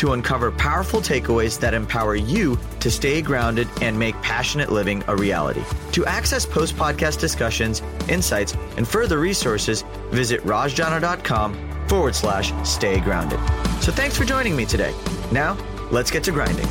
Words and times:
to 0.00 0.14
uncover 0.14 0.50
powerful 0.50 0.98
takeaways 0.98 1.60
that 1.60 1.74
empower 1.74 2.16
you 2.16 2.58
to 2.80 2.90
stay 2.90 3.20
grounded 3.20 3.68
and 3.82 3.98
make 3.98 4.14
passionate 4.22 4.72
living 4.72 5.04
a 5.08 5.16
reality. 5.16 5.62
To 5.92 6.06
access 6.06 6.46
post 6.46 6.74
podcast 6.74 7.20
discussions, 7.20 7.82
insights, 8.08 8.54
and 8.78 8.88
further 8.88 9.20
resources, 9.20 9.84
visit 10.08 10.40
rajjana.com 10.44 11.86
forward 11.86 12.14
slash 12.14 12.50
stay 12.66 12.98
grounded. 13.00 13.38
So 13.82 13.92
thanks 13.92 14.16
for 14.16 14.24
joining 14.24 14.56
me 14.56 14.64
today. 14.64 14.94
Now, 15.32 15.58
let's 15.90 16.10
get 16.10 16.24
to 16.24 16.32
grinding. 16.32 16.66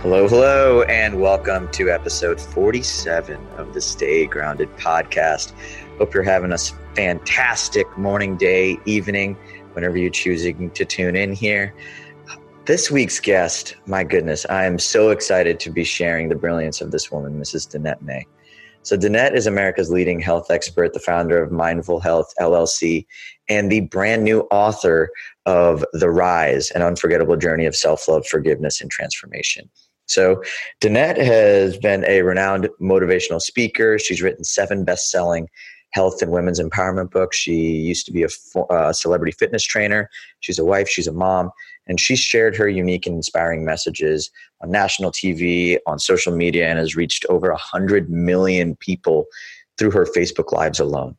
Hello, 0.00 0.26
hello, 0.26 0.82
and 0.82 1.20
welcome 1.20 1.70
to 1.70 1.90
episode 1.90 2.40
47 2.40 3.40
of 3.56 3.72
the 3.72 3.80
Stay 3.80 4.26
Grounded 4.26 4.68
podcast. 4.76 5.52
Hope 5.96 6.12
you're 6.12 6.24
having 6.24 6.50
a 6.50 6.58
fantastic 6.94 7.96
morning, 7.96 8.36
day, 8.36 8.78
evening, 8.84 9.36
whenever 9.74 9.96
you're 9.98 10.10
choosing 10.10 10.70
to 10.70 10.84
tune 10.84 11.16
in 11.16 11.32
here. 11.32 11.74
This 12.66 12.90
week's 12.90 13.20
guest, 13.20 13.76
my 13.86 14.04
goodness, 14.04 14.46
I 14.48 14.64
am 14.64 14.78
so 14.78 15.10
excited 15.10 15.60
to 15.60 15.70
be 15.70 15.84
sharing 15.84 16.30
the 16.30 16.34
brilliance 16.34 16.80
of 16.80 16.92
this 16.92 17.10
woman, 17.12 17.38
Mrs. 17.38 17.68
Danette 17.68 18.00
May. 18.00 18.26
So, 18.84 18.98
Danette 18.98 19.34
is 19.34 19.46
America's 19.46 19.90
leading 19.90 20.20
health 20.20 20.50
expert, 20.50 20.92
the 20.92 21.00
founder 21.00 21.42
of 21.42 21.50
Mindful 21.50 22.00
Health 22.00 22.32
LLC, 22.38 23.06
and 23.48 23.72
the 23.72 23.80
brand 23.80 24.24
new 24.24 24.40
author 24.50 25.10
of 25.46 25.84
The 25.94 26.10
Rise 26.10 26.70
An 26.70 26.82
Unforgettable 26.82 27.36
Journey 27.36 27.64
of 27.64 27.74
Self 27.74 28.06
Love, 28.08 28.26
Forgiveness, 28.26 28.82
and 28.82 28.90
Transformation. 28.90 29.70
So, 30.06 30.42
Danette 30.82 31.16
has 31.16 31.78
been 31.78 32.04
a 32.06 32.20
renowned 32.22 32.68
motivational 32.80 33.40
speaker. 33.40 33.98
She's 33.98 34.20
written 34.20 34.44
seven 34.44 34.84
best 34.84 35.10
selling 35.10 35.48
health 35.94 36.20
and 36.20 36.32
women's 36.32 36.60
empowerment 36.60 37.10
books. 37.10 37.36
She 37.36 37.54
used 37.54 38.04
to 38.06 38.12
be 38.12 38.24
a 38.24 38.28
uh, 38.72 38.92
celebrity 38.92 39.32
fitness 39.32 39.62
trainer. 39.62 40.10
She's 40.40 40.58
a 40.58 40.64
wife, 40.64 40.88
she's 40.88 41.06
a 41.06 41.12
mom, 41.12 41.50
and 41.86 42.00
she 42.00 42.16
shared 42.16 42.56
her 42.56 42.68
unique 42.68 43.06
and 43.06 43.14
inspiring 43.14 43.64
messages 43.64 44.30
on 44.60 44.72
national 44.72 45.12
TV, 45.12 45.78
on 45.86 46.00
social 46.00 46.36
media, 46.36 46.68
and 46.68 46.78
has 46.78 46.96
reached 46.96 47.24
over 47.26 47.48
100 47.50 48.10
million 48.10 48.74
people 48.76 49.26
through 49.78 49.92
her 49.92 50.04
Facebook 50.04 50.52
Lives 50.52 50.80
alone. 50.80 51.16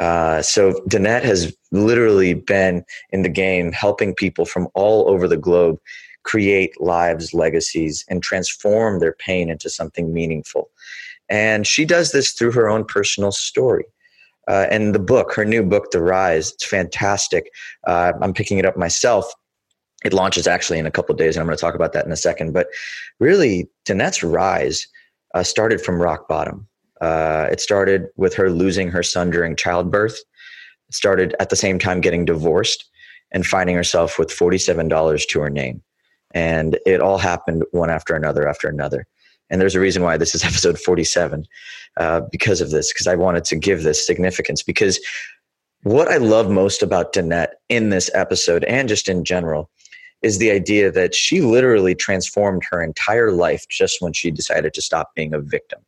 Uh, 0.00 0.40
so 0.42 0.72
Danette 0.88 1.22
has 1.22 1.54
literally 1.70 2.34
been 2.34 2.84
in 3.10 3.22
the 3.22 3.28
game 3.28 3.72
helping 3.72 4.14
people 4.14 4.46
from 4.46 4.68
all 4.74 5.08
over 5.08 5.28
the 5.28 5.36
globe 5.36 5.78
create 6.24 6.80
lives, 6.80 7.34
legacies, 7.34 8.04
and 8.08 8.22
transform 8.22 8.98
their 8.98 9.12
pain 9.12 9.50
into 9.50 9.68
something 9.68 10.12
meaningful. 10.14 10.70
And 11.28 11.66
she 11.66 11.84
does 11.84 12.12
this 12.12 12.32
through 12.32 12.52
her 12.52 12.68
own 12.68 12.84
personal 12.84 13.30
story. 13.30 13.84
Uh, 14.48 14.66
and 14.70 14.94
the 14.94 14.98
book, 14.98 15.32
her 15.34 15.44
new 15.44 15.62
book, 15.62 15.90
The 15.90 16.02
Rise, 16.02 16.52
it's 16.52 16.66
fantastic. 16.66 17.50
Uh, 17.86 18.12
I'm 18.20 18.34
picking 18.34 18.58
it 18.58 18.66
up 18.66 18.76
myself 18.76 19.32
it 20.04 20.12
launches 20.12 20.46
actually 20.46 20.78
in 20.78 20.86
a 20.86 20.90
couple 20.90 21.14
days, 21.14 21.34
and 21.34 21.40
I'm 21.40 21.46
going 21.46 21.56
to 21.56 21.60
talk 21.60 21.74
about 21.74 21.94
that 21.94 22.04
in 22.04 22.12
a 22.12 22.16
second. 22.16 22.52
But 22.52 22.68
really, 23.18 23.68
Danette's 23.86 24.22
rise 24.22 24.86
uh, 25.34 25.42
started 25.42 25.80
from 25.80 26.00
rock 26.00 26.28
bottom. 26.28 26.68
Uh, 27.00 27.48
it 27.50 27.60
started 27.60 28.08
with 28.16 28.34
her 28.34 28.50
losing 28.50 28.90
her 28.90 29.02
son 29.02 29.30
during 29.30 29.56
childbirth. 29.56 30.18
It 30.88 30.94
started 30.94 31.34
at 31.40 31.50
the 31.50 31.56
same 31.56 31.78
time 31.78 32.00
getting 32.00 32.26
divorced 32.26 32.84
and 33.32 33.46
finding 33.46 33.74
herself 33.74 34.18
with 34.18 34.28
$47 34.28 35.28
to 35.28 35.40
her 35.40 35.50
name. 35.50 35.82
And 36.32 36.78
it 36.86 37.00
all 37.00 37.18
happened 37.18 37.64
one 37.72 37.90
after 37.90 38.14
another 38.14 38.46
after 38.46 38.68
another. 38.68 39.06
And 39.54 39.60
there's 39.60 39.76
a 39.76 39.80
reason 39.80 40.02
why 40.02 40.16
this 40.16 40.34
is 40.34 40.42
episode 40.44 40.80
47 40.80 41.46
uh, 41.96 42.22
because 42.32 42.60
of 42.60 42.70
this, 42.70 42.92
because 42.92 43.06
I 43.06 43.14
wanted 43.14 43.44
to 43.44 43.56
give 43.56 43.84
this 43.84 44.04
significance. 44.04 44.64
Because 44.64 44.98
what 45.84 46.08
I 46.08 46.16
love 46.16 46.50
most 46.50 46.82
about 46.82 47.12
Danette 47.12 47.52
in 47.68 47.90
this 47.90 48.10
episode 48.14 48.64
and 48.64 48.88
just 48.88 49.08
in 49.08 49.24
general 49.24 49.70
is 50.22 50.38
the 50.38 50.50
idea 50.50 50.90
that 50.90 51.14
she 51.14 51.40
literally 51.40 51.94
transformed 51.94 52.64
her 52.68 52.82
entire 52.82 53.30
life 53.30 53.64
just 53.70 54.02
when 54.02 54.12
she 54.12 54.32
decided 54.32 54.74
to 54.74 54.82
stop 54.82 55.14
being 55.14 55.32
a 55.32 55.38
victim 55.38 55.78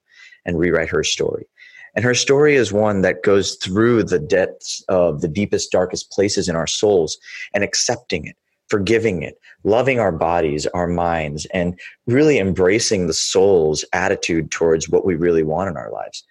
and 0.44 0.60
rewrite 0.60 0.90
her 0.90 1.02
story. 1.02 1.48
And 1.96 2.04
her 2.04 2.14
story 2.14 2.54
is 2.54 2.72
one 2.72 3.00
that 3.00 3.24
goes 3.24 3.56
through 3.56 4.04
the 4.04 4.20
depths 4.20 4.80
of 4.88 5.22
the 5.22 5.28
deepest, 5.28 5.72
darkest 5.72 6.12
places 6.12 6.48
in 6.48 6.54
our 6.54 6.68
souls 6.68 7.18
and 7.52 7.64
accepting 7.64 8.26
it, 8.26 8.36
forgiving 8.68 9.22
it, 9.22 9.38
loving 9.64 9.98
our 9.98 10.12
bodies, 10.12 10.66
our 10.68 10.86
minds, 10.86 11.46
and 11.46 11.78
really 12.06 12.38
embracing 12.38 13.06
the 13.06 13.12
soul's 13.12 13.84
attitude 13.92 14.50
towards 14.50 14.88
what 14.88 15.04
we 15.04 15.14
really 15.14 15.42
want 15.42 15.70
in 15.70 15.76
our 15.76 15.90
lives. 15.90 16.24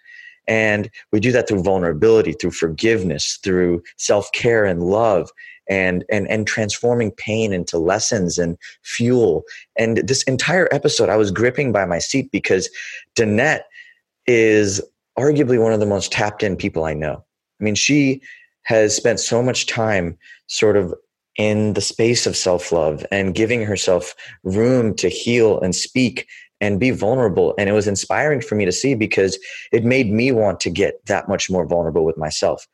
And 0.48 0.90
we 1.12 1.20
do 1.20 1.32
that 1.32 1.48
through 1.48 1.62
vulnerability, 1.62 2.32
through 2.32 2.52
forgiveness, 2.52 3.38
through 3.42 3.82
self 3.96 4.30
care 4.32 4.64
and 4.64 4.82
love 4.84 5.30
and 5.68 6.04
and 6.10 6.28
and 6.28 6.46
transforming 6.46 7.10
pain 7.10 7.52
into 7.52 7.78
lessons 7.78 8.38
and 8.38 8.56
fuel. 8.82 9.42
And 9.76 9.98
this 9.98 10.22
entire 10.24 10.68
episode, 10.72 11.08
I 11.08 11.16
was 11.16 11.30
gripping 11.30 11.72
by 11.72 11.84
my 11.84 11.98
seat 11.98 12.30
because 12.30 12.70
Danette 13.16 13.64
is 14.26 14.80
arguably 15.18 15.60
one 15.60 15.72
of 15.72 15.80
the 15.80 15.86
most 15.86 16.12
tapped 16.12 16.42
in 16.42 16.56
people 16.56 16.84
I 16.84 16.94
know. 16.94 17.24
I 17.60 17.64
mean, 17.64 17.74
she 17.74 18.20
has 18.62 18.94
spent 18.94 19.20
so 19.20 19.42
much 19.42 19.66
time 19.66 20.18
sort 20.48 20.76
of 20.76 20.94
in 21.38 21.74
the 21.74 21.80
space 21.80 22.26
of 22.26 22.36
self 22.36 22.72
love 22.72 23.04
and 23.10 23.34
giving 23.34 23.62
herself 23.62 24.14
room 24.44 24.94
to 24.96 25.08
heal 25.08 25.60
and 25.60 25.74
speak 25.74 26.26
and 26.60 26.80
be 26.80 26.90
vulnerable. 26.90 27.54
And 27.58 27.68
it 27.68 27.72
was 27.72 27.86
inspiring 27.86 28.40
for 28.40 28.54
me 28.54 28.64
to 28.64 28.72
see 28.72 28.94
because 28.94 29.38
it 29.72 29.84
made 29.84 30.10
me 30.10 30.32
want 30.32 30.60
to 30.60 30.70
get 30.70 31.04
that 31.06 31.28
much 31.28 31.50
more 31.50 31.66
vulnerable 31.66 32.04
with 32.04 32.16
myself. 32.16 32.66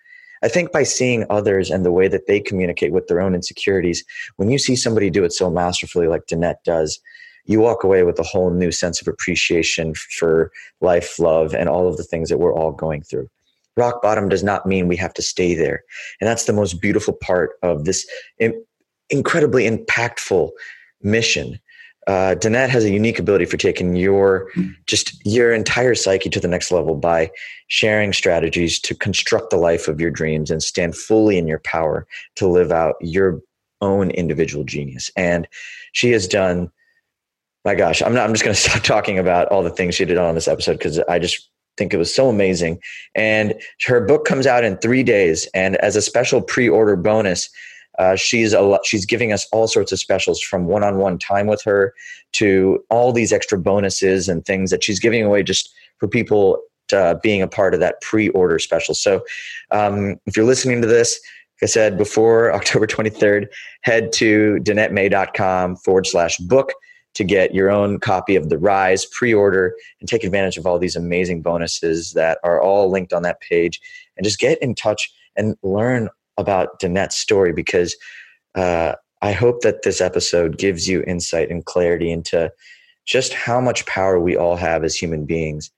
I 0.45 0.49
think 0.49 0.73
by 0.73 0.83
seeing 0.83 1.25
others 1.31 1.71
and 1.71 1.85
the 1.85 1.93
way 1.93 2.09
that 2.09 2.27
they 2.27 2.41
communicate 2.41 2.93
with 2.93 3.07
their 3.07 3.21
own 3.21 3.35
insecurities, 3.35 4.05
when 4.37 4.51
you 4.51 4.59
see 4.59 4.75
somebody 4.75 5.09
do 5.09 5.25
it 5.25 5.33
so 5.33 5.51
masterfully 5.51 6.09
like 6.09 6.27
Danette 6.27 6.63
does, 6.65 7.01
you 7.45 7.61
walk 7.61 7.85
away 7.85 8.03
with 8.03 8.19
a 8.19 8.25
whole 8.25 8.51
new 8.51 8.73
sense 8.73 9.01
of 9.01 9.09
appreciation 9.09 9.95
for 9.95 10.51
life, 10.81 11.19
love, 11.19 11.55
and 11.55 11.69
all 11.69 11.89
of 11.89 11.97
the 11.97 12.05
things 12.05 12.29
that 12.29 12.39
we're 12.39 12.55
all 12.55 12.73
going 12.73 13.03
through. 13.03 13.29
Rock 13.77 14.03
bottom 14.03 14.29
does 14.29 14.45
not 14.45 14.67
mean 14.67 14.89
we 14.89 14.97
have 14.97 15.15
to 15.15 15.23
stay 15.23 15.55
there. 15.55 15.83
And 16.21 16.29
that's 16.29 16.45
the 16.45 16.53
most 16.53 16.81
beautiful 16.81 17.15
part 17.15 17.53
of 17.63 17.85
this 17.85 18.07
incredibly 19.11 19.69
impactful 19.69 20.51
mission 21.03 21.59
uh, 22.07 22.35
Danette 22.37 22.69
has 22.69 22.85
a 22.85 22.91
unique 22.91 23.19
ability 23.19 23.45
for 23.45 23.57
taking 23.57 23.95
your 23.95 24.49
just 24.87 25.25
your 25.25 25.53
entire 25.53 25.95
psyche 25.95 26.29
to 26.31 26.41
the 26.41 26.49
next 26.49 26.73
level 26.73 26.97
by 26.97 27.31
sharing 27.69 28.13
strategies 28.13 28.81
to 28.81 28.95
construct 28.95 29.51
the 29.51 29.57
life 29.57 29.87
of 29.87 30.01
your 30.01 30.11
dreams 30.11 30.51
and 30.51 30.63
stand 30.63 30.97
fully 30.97 31.39
in 31.39 31.47
your 31.47 31.61
power 31.61 32.07
to 32.37 32.49
live 32.49 32.73
out 32.73 32.97
your 33.01 33.41
own 33.81 34.11
individual 34.11 34.65
genius. 34.65 35.11
And 35.17 35.47
she 35.93 36.11
has 36.11 36.27
done. 36.27 36.71
My 37.65 37.77
gosh, 37.77 38.03
I'm 38.03 38.15
not. 38.15 38.25
I'm 38.25 38.35
just 38.35 38.43
going 38.43 38.55
to 38.57 38.61
stop 38.61 38.83
talking 38.83 39.19
about 39.19 39.47
all 39.49 39.63
the 39.63 39.71
things 39.71 39.95
she 39.95 40.05
did 40.05 40.19
on 40.19 40.35
this 40.35 40.49
episode 40.49 40.79
because 40.79 40.99
I 41.01 41.21
just 41.21 41.49
think 41.77 41.95
it 41.95 41.99
was 41.99 42.15
so 42.15 42.29
amazing. 42.29 42.79
And 43.15 43.55
her 43.87 44.01
book 44.01 44.25
comes 44.25 44.47
out 44.47 44.65
in 44.65 44.77
three 44.79 45.03
days, 45.03 45.49
and 45.55 45.77
as 45.77 45.97
a 45.97 46.03
special 46.03 46.43
pre-order 46.43 46.97
bonus 46.97 47.49
uh, 47.99 48.17
she's 48.17 48.53
a 48.53 48.79
she's 48.85 49.05
giving 49.05 49.33
us 49.33 49.47
all 49.53 49.69
sorts 49.69 49.93
of 49.93 49.99
specials 49.99 50.41
from 50.41 50.67
one-on-one 50.67 51.19
time 51.19 51.47
with 51.47 51.63
her 51.63 51.95
to 52.33 52.83
all 52.91 53.13
these 53.13 53.33
extra 53.33 53.59
bonuses 53.59 54.29
and 54.29 54.45
things 54.45 54.71
that 54.71 54.83
she's 54.83 54.99
giving 54.99 55.23
away 55.25 55.43
just 55.43 55.73
for 55.99 56.09
people 56.09 56.59
to, 56.89 56.99
uh, 56.99 57.15
being 57.23 57.43
a 57.43 57.49
part 57.49 57.75
of 57.75 57.81
that 57.81 58.01
pre-order 58.01 58.59
special. 58.59 58.95
So 58.95 59.23
um, 59.71 60.17
if 60.27 60.37
you're 60.37 60.47
listening 60.47 60.81
to 60.81 60.89
this, 60.89 61.21
like 61.61 61.69
I 61.69 61.71
said 61.71 61.99
before 61.99 62.53
October 62.55 62.87
23rd, 62.87 63.47
head 63.83 64.13
to 64.15 64.59
danettemay.com 64.63 65.77
forward 65.77 66.07
slash 66.07 66.39
book 66.39 66.73
to 67.15 67.25
get 67.25 67.55
your 67.55 67.71
own 67.71 68.01
copy 68.01 68.37
of 68.37 68.49
The 68.49 68.59
Rise 68.59 69.05
pre-order 69.05 69.75
and 70.01 70.09
take 70.09 70.25
advantage 70.25 70.57
of 70.57 70.67
all 70.67 70.79
these 70.79 70.97
amazing 70.97 71.43
bonuses 71.43 72.13
that 72.13 72.39
are 72.43 72.61
all 72.61 72.91
linked 72.91 73.13
on 73.13 73.23
that 73.23 73.41
page 73.41 73.81
and 74.17 74.25
just 74.25 74.39
get 74.39 74.61
in 74.63 74.75
touch 74.75 75.13
and 75.37 75.57
learn 75.63 76.09
about 76.39 76.81
Danette's 76.81 77.17
story 77.17 77.53
because 77.53 77.95
uh, 78.55 78.95
I 79.21 79.33
hope 79.33 79.61
that 79.63 79.83
this 79.83 80.01
episode 80.01 80.59
gives 80.59 80.89
you 80.89 81.03
insight 81.07 81.51
and 81.51 81.65
clarity 81.65 82.11
into 82.11 82.51
just 83.05 83.33
how 83.33 83.61
much 83.61 83.87
power 83.87 84.19
we 84.19 84.37
all 84.37 84.57
have 84.57 84.85
as 84.85 84.97
human 84.97 85.27
beings 85.27 85.71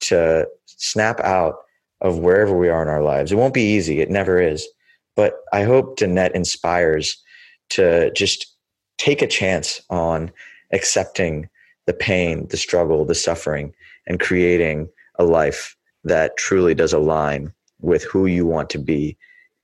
to 0.00 0.48
snap 0.66 1.20
out 1.20 1.56
of 2.00 2.18
wherever 2.18 2.56
we 2.56 2.68
are 2.68 2.82
in 2.82 2.88
our 2.88 3.02
lives. 3.02 3.30
It 3.30 3.36
won't 3.36 3.54
be 3.54 3.62
easy, 3.62 4.00
it 4.00 4.10
never 4.10 4.40
is. 4.40 4.66
But 5.14 5.34
I 5.52 5.62
hope 5.62 5.98
Danette 5.98 6.32
inspires 6.32 7.22
to 7.70 8.10
just 8.12 8.46
take 8.98 9.22
a 9.22 9.26
chance 9.26 9.80
on 9.90 10.32
accepting 10.72 11.48
the 11.86 11.92
pain, 11.92 12.46
the 12.48 12.56
struggle, 12.56 13.04
the 13.04 13.14
suffering, 13.14 13.74
and 14.06 14.20
creating 14.20 14.88
a 15.16 15.24
life 15.24 15.76
that 16.04 16.36
truly 16.36 16.74
does 16.74 16.92
align 16.92 17.52
with 17.80 18.04
who 18.04 18.26
you 18.26 18.46
want 18.46 18.70
to 18.70 18.78
be 18.78 19.16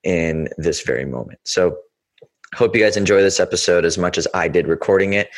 in 0.02 0.48
this 0.56 0.82
very 0.82 1.04
moment. 1.04 1.38
So, 1.44 1.78
hope 2.54 2.74
you 2.74 2.82
guys 2.82 2.96
enjoy 2.96 3.20
this 3.20 3.40
episode 3.40 3.84
as 3.84 3.98
much 3.98 4.16
as 4.16 4.26
I 4.32 4.48
did 4.48 4.66
recording 4.66 5.12
it. 5.12 5.28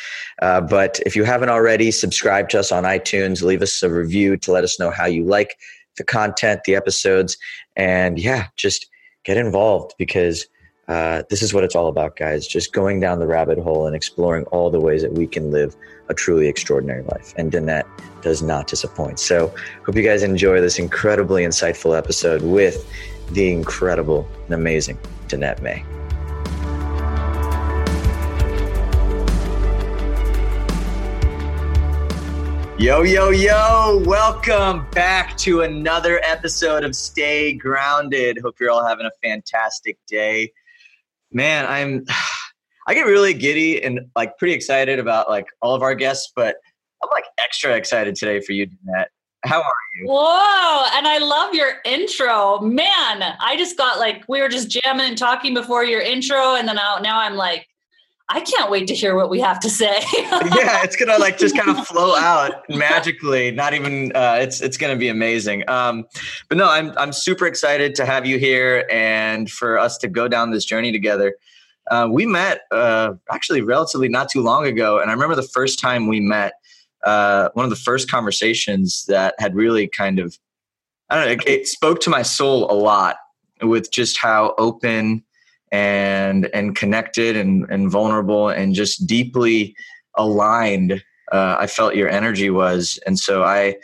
Uh, 0.41 0.61
but 0.61 1.01
if 1.05 1.13
you 1.13 1.25
haven't 1.25 1.49
already, 1.49 1.91
subscribe 1.91 2.47
to 2.49 2.59
us 2.59 2.71
on 2.71 2.83
iTunes, 2.83 3.43
leave 3.43 3.61
us 3.61 3.83
a 3.83 3.89
review 3.89 4.37
to 4.37 4.51
let 4.51 4.63
us 4.63 4.79
know 4.79 4.91
how 4.91 5.07
you 5.07 5.25
like 5.25 5.57
the 5.97 6.05
content, 6.05 6.61
the 6.63 6.75
episodes, 6.75 7.37
and 7.75 8.17
yeah, 8.17 8.47
just 8.55 8.89
get 9.25 9.37
involved 9.37 9.93
because 9.97 10.47
uh, 10.91 11.23
this 11.29 11.41
is 11.41 11.53
what 11.53 11.63
it's 11.63 11.73
all 11.73 11.87
about, 11.87 12.17
guys. 12.17 12.45
Just 12.45 12.73
going 12.73 12.99
down 12.99 13.19
the 13.19 13.25
rabbit 13.25 13.57
hole 13.57 13.87
and 13.87 13.95
exploring 13.95 14.43
all 14.47 14.69
the 14.69 14.79
ways 14.79 15.01
that 15.01 15.13
we 15.13 15.25
can 15.25 15.49
live 15.49 15.73
a 16.09 16.13
truly 16.13 16.49
extraordinary 16.49 17.01
life. 17.03 17.33
And 17.37 17.49
Danette 17.49 17.85
does 18.21 18.41
not 18.41 18.67
disappoint. 18.67 19.17
So, 19.17 19.55
hope 19.85 19.95
you 19.95 20.03
guys 20.03 20.21
enjoy 20.21 20.59
this 20.59 20.79
incredibly 20.79 21.45
insightful 21.45 21.97
episode 21.97 22.41
with 22.41 22.91
the 23.29 23.53
incredible 23.53 24.27
and 24.47 24.53
amazing 24.53 24.97
Danette 25.29 25.61
May. 25.61 25.85
Yo, 32.77 33.03
yo, 33.03 33.29
yo, 33.29 34.03
welcome 34.05 34.85
back 34.91 35.37
to 35.37 35.61
another 35.61 36.19
episode 36.25 36.83
of 36.83 36.97
Stay 36.97 37.53
Grounded. 37.53 38.39
Hope 38.43 38.59
you're 38.59 38.71
all 38.71 38.85
having 38.85 39.05
a 39.05 39.11
fantastic 39.23 39.97
day. 40.05 40.51
Man, 41.31 41.65
I'm 41.65 42.05
I 42.87 42.93
get 42.93 43.05
really 43.05 43.33
giddy 43.33 43.81
and 43.81 44.01
like 44.15 44.37
pretty 44.37 44.53
excited 44.53 44.99
about 44.99 45.29
like 45.29 45.45
all 45.61 45.75
of 45.75 45.83
our 45.83 45.95
guests, 45.95 46.31
but 46.35 46.55
I'm 47.03 47.09
like 47.11 47.25
extra 47.37 47.75
excited 47.75 48.15
today 48.15 48.41
for 48.41 48.53
you, 48.53 48.67
Danette. 48.67 49.05
How 49.45 49.59
are 49.59 49.73
you? 49.95 50.07
Whoa, 50.07 50.85
and 50.95 51.07
I 51.07 51.17
love 51.19 51.53
your 51.53 51.73
intro. 51.85 52.59
Man, 52.59 52.87
I 53.39 53.55
just 53.57 53.77
got 53.77 53.97
like 53.97 54.23
we 54.27 54.41
were 54.41 54.49
just 54.49 54.69
jamming 54.69 55.07
and 55.07 55.17
talking 55.17 55.53
before 55.53 55.83
your 55.83 56.01
intro, 56.01 56.55
and 56.55 56.67
then 56.67 56.75
now, 56.75 56.97
now 57.01 57.19
I'm 57.19 57.35
like 57.35 57.67
I 58.33 58.39
can't 58.39 58.71
wait 58.71 58.87
to 58.87 58.95
hear 58.95 59.15
what 59.15 59.29
we 59.29 59.39
have 59.41 59.59
to 59.59 59.69
say. 59.69 59.99
yeah, 60.13 60.83
it's 60.83 60.95
gonna 60.95 61.17
like 61.17 61.37
just 61.37 61.55
kind 61.55 61.69
of 61.69 61.85
flow 61.85 62.15
out 62.15 62.67
magically. 62.69 63.51
Not 63.51 63.73
even 63.73 64.11
uh, 64.15 64.37
it's 64.39 64.61
it's 64.61 64.77
gonna 64.77 64.95
be 64.95 65.09
amazing. 65.09 65.69
Um, 65.69 66.05
but 66.47 66.57
no, 66.57 66.69
I'm 66.69 66.97
I'm 66.97 67.11
super 67.11 67.45
excited 67.45 67.93
to 67.95 68.05
have 68.05 68.25
you 68.25 68.39
here 68.39 68.85
and 68.89 69.49
for 69.49 69.77
us 69.77 69.97
to 69.99 70.07
go 70.07 70.27
down 70.27 70.51
this 70.51 70.63
journey 70.63 70.91
together. 70.91 71.35
Uh, 71.89 72.07
we 72.09 72.25
met 72.25 72.61
uh, 72.71 73.13
actually 73.29 73.61
relatively 73.61 74.07
not 74.07 74.29
too 74.29 74.41
long 74.41 74.65
ago, 74.65 74.99
and 74.99 75.09
I 75.09 75.13
remember 75.13 75.35
the 75.35 75.43
first 75.43 75.79
time 75.79 76.07
we 76.07 76.19
met. 76.19 76.53
Uh, 77.03 77.49
one 77.55 77.63
of 77.63 77.71
the 77.71 77.75
first 77.75 78.11
conversations 78.11 79.05
that 79.07 79.33
had 79.39 79.55
really 79.55 79.87
kind 79.87 80.19
of 80.19 80.37
I 81.09 81.15
don't 81.15 81.25
know 81.25 81.31
it, 81.31 81.47
it 81.47 81.67
spoke 81.67 81.99
to 82.01 82.09
my 82.09 82.21
soul 82.21 82.71
a 82.71 82.75
lot 82.75 83.17
with 83.61 83.91
just 83.91 84.17
how 84.17 84.53
open 84.57 85.23
and 85.71 86.47
and 86.53 86.75
connected 86.75 87.37
and, 87.37 87.65
and 87.69 87.89
vulnerable 87.89 88.49
and 88.49 88.75
just 88.75 89.07
deeply 89.07 89.75
aligned 90.17 91.01
uh, 91.31 91.57
I 91.59 91.67
felt 91.67 91.95
your 91.95 92.09
energy 92.09 92.49
was. 92.49 92.99
And 93.05 93.17
so 93.17 93.43
I, 93.43 93.77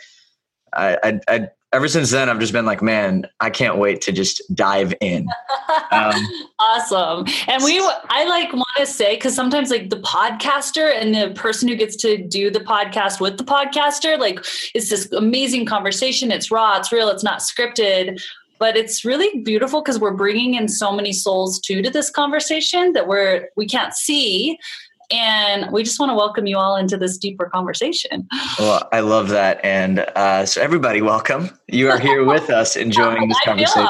I, 0.74 0.98
I, 1.02 1.20
I, 1.28 1.48
ever 1.72 1.88
since 1.88 2.10
then, 2.10 2.28
I've 2.28 2.38
just 2.38 2.52
been 2.52 2.66
like, 2.66 2.82
man, 2.82 3.26
I 3.40 3.50
can't 3.50 3.78
wait 3.78 4.02
to 4.02 4.12
just 4.12 4.42
dive 4.54 4.94
in. 5.00 5.28
Um, 5.90 6.14
awesome. 6.58 7.26
And 7.46 7.62
we, 7.64 7.78
I 7.80 8.24
like 8.24 8.52
want 8.52 8.66
to 8.76 8.84
say, 8.84 9.16
cause 9.16 9.34
sometimes 9.34 9.70
like 9.70 9.88
the 9.88 10.00
podcaster 10.00 10.94
and 10.94 11.14
the 11.14 11.34
person 11.34 11.66
who 11.66 11.76
gets 11.76 11.96
to 11.96 12.18
do 12.18 12.50
the 12.50 12.60
podcast 12.60 13.20
with 13.20 13.38
the 13.38 13.44
podcaster, 13.44 14.18
like 14.18 14.38
it's 14.74 14.90
this 14.90 15.10
amazing 15.12 15.64
conversation. 15.64 16.30
It's 16.30 16.50
raw, 16.50 16.76
it's 16.76 16.92
real, 16.92 17.08
it's 17.08 17.22
not 17.22 17.40
scripted 17.40 18.22
but 18.58 18.76
it's 18.76 19.04
really 19.04 19.40
beautiful 19.42 19.80
because 19.82 19.98
we're 19.98 20.14
bringing 20.14 20.54
in 20.54 20.68
so 20.68 20.92
many 20.92 21.12
souls 21.12 21.60
too 21.60 21.82
to 21.82 21.90
this 21.90 22.10
conversation 22.10 22.92
that 22.92 23.06
we're 23.06 23.48
we 23.56 23.66
can't 23.66 23.94
see. 23.94 24.58
And 25.10 25.72
we 25.72 25.84
just 25.84 25.98
want 25.98 26.10
to 26.10 26.14
welcome 26.14 26.46
you 26.46 26.58
all 26.58 26.76
into 26.76 26.98
this 26.98 27.16
deeper 27.16 27.46
conversation. 27.46 28.28
Well 28.58 28.86
i 28.92 29.00
love 29.00 29.28
that. 29.28 29.58
And 29.64 30.00
uh, 30.16 30.44
so 30.44 30.60
everybody 30.60 31.00
welcome. 31.00 31.50
You 31.66 31.88
are 31.88 31.98
here 31.98 32.24
with 32.24 32.50
us 32.60 32.76
enjoying 32.76 33.28
this 33.28 33.40
conversation. 33.42 33.88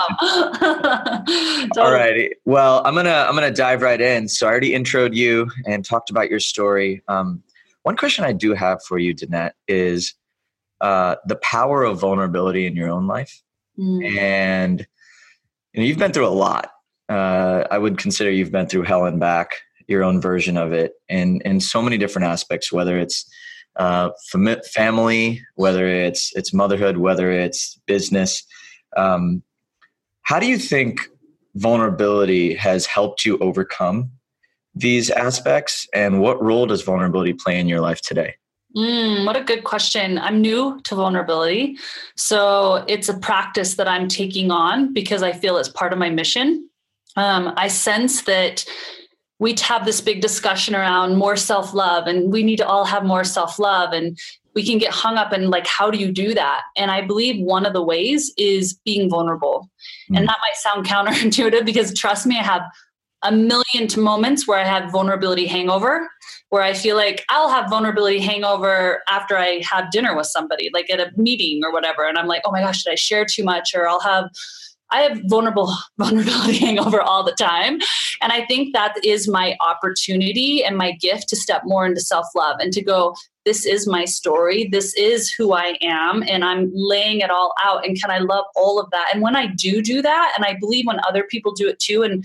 totally. 0.60 1.68
all 1.78 1.92
righty 1.92 2.30
well 2.44 2.82
i'm 2.84 2.94
gonna 2.94 3.26
i'm 3.28 3.34
gonna 3.34 3.50
dive 3.50 3.82
right 3.82 4.00
in. 4.00 4.28
So 4.28 4.46
i 4.46 4.50
already 4.50 4.70
introed 4.70 5.14
you 5.14 5.50
and 5.66 5.84
talked 5.84 6.10
about 6.10 6.30
your 6.30 6.40
story. 6.40 7.02
Um, 7.08 7.42
one 7.82 7.96
question 7.96 8.24
i 8.24 8.32
do 8.32 8.54
have 8.54 8.82
for 8.84 8.98
you 8.98 9.14
danette 9.14 9.52
is 9.66 10.14
uh, 10.80 11.16
the 11.26 11.36
power 11.36 11.82
of 11.82 11.98
vulnerability 11.98 12.64
in 12.64 12.76
your 12.76 12.88
own 12.88 13.08
life 13.08 13.42
Mm. 13.78 14.16
And 14.19 14.86
you 15.72 15.80
know, 15.80 15.86
you've 15.86 15.98
been 15.98 16.12
through 16.12 16.26
a 16.26 16.30
lot. 16.30 16.70
Uh, 17.08 17.64
I 17.70 17.78
would 17.78 17.98
consider 17.98 18.30
you've 18.30 18.52
been 18.52 18.66
through 18.66 18.82
hell 18.82 19.06
and 19.06 19.20
back, 19.20 19.52
your 19.86 20.02
own 20.02 20.20
version 20.20 20.56
of 20.56 20.72
it, 20.72 20.92
and 21.08 21.40
in 21.42 21.60
so 21.60 21.80
many 21.80 21.96
different 21.96 22.26
aspects. 22.26 22.72
Whether 22.72 22.98
it's 22.98 23.28
uh, 23.76 24.10
fam- 24.30 24.62
family, 24.72 25.42
whether 25.54 25.86
it's 25.86 26.32
it's 26.34 26.52
motherhood, 26.52 26.98
whether 26.98 27.30
it's 27.30 27.80
business. 27.86 28.44
Um, 28.96 29.42
how 30.22 30.40
do 30.40 30.46
you 30.46 30.58
think 30.58 31.08
vulnerability 31.54 32.54
has 32.54 32.86
helped 32.86 33.25
you 33.25 33.38
overcome 33.38 34.10
these 34.75 35.10
aspects, 35.10 35.88
and 35.94 36.20
what 36.20 36.42
role 36.42 36.66
does 36.66 36.82
vulnerability 36.82 37.32
play 37.32 37.58
in 37.58 37.69
your 37.69 37.80
life 37.80 38.00
today? 38.00 38.34
Mm, 38.78 39.26
what 39.26 39.36
a 39.36 39.42
good 39.42 39.64
question. 39.64 40.19
I'm 40.19 40.40
new 40.40 40.80
to 40.84 40.94
vulnerability. 40.94 41.76
So 42.16 42.84
it's 42.86 43.08
a 43.08 43.19
practice 43.19 43.75
that 43.75 43.88
I'm 43.88 44.06
taking 44.06 44.52
on 44.52 44.92
because 44.92 45.20
I 45.20 45.32
feel 45.32 45.56
it's 45.56 45.69
part 45.69 45.92
of 45.92 45.98
my 45.98 46.10
mission. 46.10 46.69
Um, 47.16 47.52
I 47.56 47.66
sense 47.66 48.22
that 48.22 48.64
we 49.40 49.56
have 49.62 49.84
this 49.84 50.00
big 50.00 50.20
discussion 50.20 50.76
around 50.76 51.16
more 51.16 51.34
self 51.34 51.75
love, 51.75 52.06
and 52.06 52.32
we 52.32 52.44
need 52.44 52.58
to 52.58 52.66
all 52.66 52.84
have 52.84 53.04
more 53.04 53.25
self 53.25 53.58
love. 53.58 53.92
And 53.92 54.16
we 54.54 54.64
can 54.64 54.78
get 54.78 54.92
hung 54.92 55.16
up 55.16 55.32
in 55.32 55.50
like, 55.50 55.66
how 55.66 55.90
do 55.90 55.98
you 55.98 56.12
do 56.12 56.32
that? 56.34 56.62
And 56.76 56.92
I 56.92 57.00
believe 57.00 57.44
one 57.44 57.66
of 57.66 57.72
the 57.72 57.82
ways 57.82 58.32
is 58.38 58.75
being 58.84 59.10
vulnerable. 59.10 59.69
Mm. 60.12 60.19
And 60.19 60.28
that 60.28 60.38
might 60.40 60.56
sound 60.56 60.86
counterintuitive 61.16 61.66
because 61.66 61.92
trust 61.94 62.26
me, 62.26 62.38
I 62.38 62.44
have 62.44 62.62
a 63.22 63.32
million 63.32 63.88
moments 63.96 64.46
where 64.46 64.60
I 64.60 64.64
have 64.64 64.92
vulnerability 64.92 65.46
hangover, 65.46 66.08
where 66.50 66.62
I 66.62 66.72
feel 66.72 66.96
like 66.96 67.24
I'll 67.28 67.50
have 67.50 67.68
vulnerability 67.68 68.20
hangover 68.20 69.02
after 69.08 69.37
I 69.37 69.62
have 69.68 69.90
dinner 69.90 70.16
with 70.16 70.26
somebody, 70.26 70.70
like 70.73 70.88
at 70.90 71.00
a 71.00 71.11
meeting 71.16 71.62
or 71.64 71.73
whatever. 71.73 72.06
And 72.06 72.16
I'm 72.16 72.26
like, 72.26 72.42
oh 72.44 72.50
my 72.50 72.61
gosh, 72.61 72.84
did 72.84 72.92
I 72.92 72.96
share 72.96 73.25
too 73.25 73.44
much? 73.44 73.75
Or 73.75 73.88
I'll 73.88 74.00
have 74.00 74.30
I 74.90 75.02
have 75.02 75.20
vulnerable 75.26 75.75
vulnerability 75.99 76.58
hangover 76.64 77.00
all 77.00 77.23
the 77.23 77.32
time. 77.32 77.78
And 78.23 78.32
I 78.32 78.46
think 78.46 78.73
that 78.73 78.94
is 79.04 79.28
my 79.28 79.56
opportunity 79.61 80.64
and 80.64 80.76
my 80.76 80.92
gift 80.92 81.28
to 81.28 81.37
step 81.37 81.62
more 81.64 81.87
into 81.87 82.00
self-love 82.00 82.56
and 82.61 82.73
to 82.73 82.82
go, 82.82 83.14
this 83.44 83.64
is 83.64 83.87
my 83.87 84.04
story. 84.04 84.68
This 84.70 84.94
is 84.94 85.30
who 85.30 85.52
I 85.52 85.76
am. 85.82 86.23
And 86.28 86.44
I'm 86.44 86.70
laying 86.75 87.20
it 87.20 87.30
all 87.30 87.54
out. 87.62 87.87
And 87.87 88.00
can 88.00 88.11
I 88.11 88.18
love 88.18 88.44
all 88.56 88.80
of 88.80 88.90
that? 88.90 89.11
And 89.12 89.23
when 89.23 89.37
I 89.37 89.46
do 89.46 89.80
do 89.80 90.02
that, 90.02 90.34
and 90.37 90.44
I 90.44 90.56
believe 90.58 90.87
when 90.87 91.00
other 91.06 91.25
people 91.25 91.52
do 91.52 91.68
it 91.68 91.78
too, 91.78 92.02
and 92.02 92.25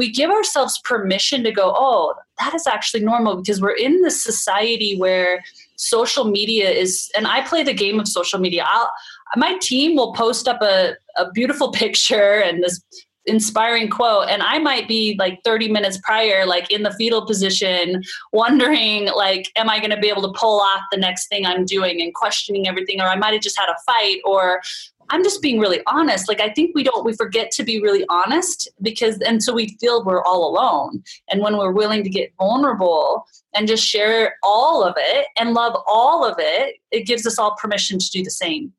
we 0.00 0.10
give 0.10 0.30
ourselves 0.30 0.80
permission 0.82 1.44
to 1.44 1.52
go, 1.52 1.74
oh, 1.76 2.14
that 2.38 2.54
is 2.54 2.66
actually 2.66 3.04
normal 3.04 3.36
because 3.36 3.60
we're 3.60 3.76
in 3.76 4.00
this 4.00 4.24
society 4.24 4.96
where 4.96 5.44
social 5.76 6.24
media 6.24 6.70
is, 6.70 7.10
and 7.14 7.26
I 7.26 7.42
play 7.42 7.62
the 7.62 7.74
game 7.74 8.00
of 8.00 8.08
social 8.08 8.38
media. 8.38 8.64
I'll, 8.66 8.90
my 9.36 9.58
team 9.58 9.96
will 9.96 10.14
post 10.14 10.48
up 10.48 10.62
a, 10.62 10.94
a 11.18 11.30
beautiful 11.32 11.70
picture 11.82 12.40
and 12.40 12.64
this 12.64 12.82
inspiring 13.26 13.90
quote 13.90 14.26
and 14.30 14.42
i 14.42 14.58
might 14.58 14.88
be 14.88 15.14
like 15.18 15.38
30 15.44 15.70
minutes 15.70 15.98
prior 16.02 16.46
like 16.46 16.70
in 16.70 16.82
the 16.82 16.90
fetal 16.92 17.26
position 17.26 18.02
wondering 18.32 19.08
like 19.14 19.52
am 19.56 19.68
i 19.68 19.78
going 19.78 19.90
to 19.90 19.98
be 19.98 20.08
able 20.08 20.22
to 20.22 20.32
pull 20.32 20.58
off 20.58 20.80
the 20.90 20.96
next 20.96 21.28
thing 21.28 21.44
i'm 21.44 21.66
doing 21.66 22.00
and 22.00 22.14
questioning 22.14 22.66
everything 22.66 22.98
or 22.98 23.04
i 23.04 23.16
might 23.16 23.34
have 23.34 23.42
just 23.42 23.60
had 23.60 23.68
a 23.68 23.76
fight 23.84 24.20
or 24.24 24.62
I'm 25.10 25.24
just 25.24 25.42
being 25.42 25.58
really 25.58 25.80
honest. 25.86 26.28
Like 26.28 26.40
I 26.40 26.50
think 26.50 26.72
we 26.74 26.82
don't 26.82 27.04
we 27.04 27.12
forget 27.12 27.50
to 27.52 27.64
be 27.64 27.80
really 27.80 28.04
honest 28.08 28.68
because 28.80 29.18
and 29.20 29.42
so 29.42 29.52
we 29.52 29.76
feel 29.80 30.04
we're 30.04 30.22
all 30.22 30.48
alone. 30.48 31.02
And 31.28 31.40
when 31.40 31.58
we're 31.58 31.72
willing 31.72 32.02
to 32.04 32.10
get 32.10 32.32
vulnerable 32.38 33.26
and 33.54 33.68
just 33.68 33.84
share 33.84 34.36
all 34.42 34.84
of 34.84 34.94
it 34.96 35.26
and 35.36 35.52
love 35.52 35.76
all 35.86 36.24
of 36.24 36.36
it, 36.38 36.76
it 36.90 37.06
gives 37.06 37.26
us 37.26 37.38
all 37.38 37.56
permission 37.56 37.98
to 37.98 38.10
do 38.10 38.22
the 38.22 38.30
same. 38.30 38.72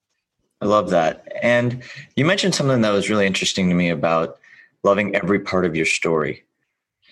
I 0.61 0.65
love 0.65 0.91
that. 0.91 1.27
And 1.41 1.83
you 2.15 2.23
mentioned 2.23 2.55
something 2.55 2.81
that 2.81 2.91
was 2.91 3.09
really 3.09 3.25
interesting 3.25 3.67
to 3.69 3.75
me 3.75 3.89
about 3.89 4.37
loving 4.83 5.15
every 5.15 5.39
part 5.39 5.65
of 5.65 5.75
your 5.75 5.85
story. 5.85 6.43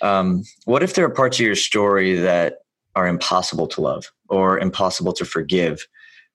Um, 0.02 0.44
what 0.66 0.84
if 0.84 0.94
there 0.94 1.06
are 1.06 1.10
parts 1.10 1.40
of 1.40 1.46
your 1.46 1.56
story 1.56 2.16
that 2.16 2.60
are 2.96 3.08
impossible 3.08 3.68
to 3.68 3.82
love 3.82 4.12
or 4.30 4.60
impossible 4.60 5.14
to 5.14 5.26
forgive? 5.26 5.86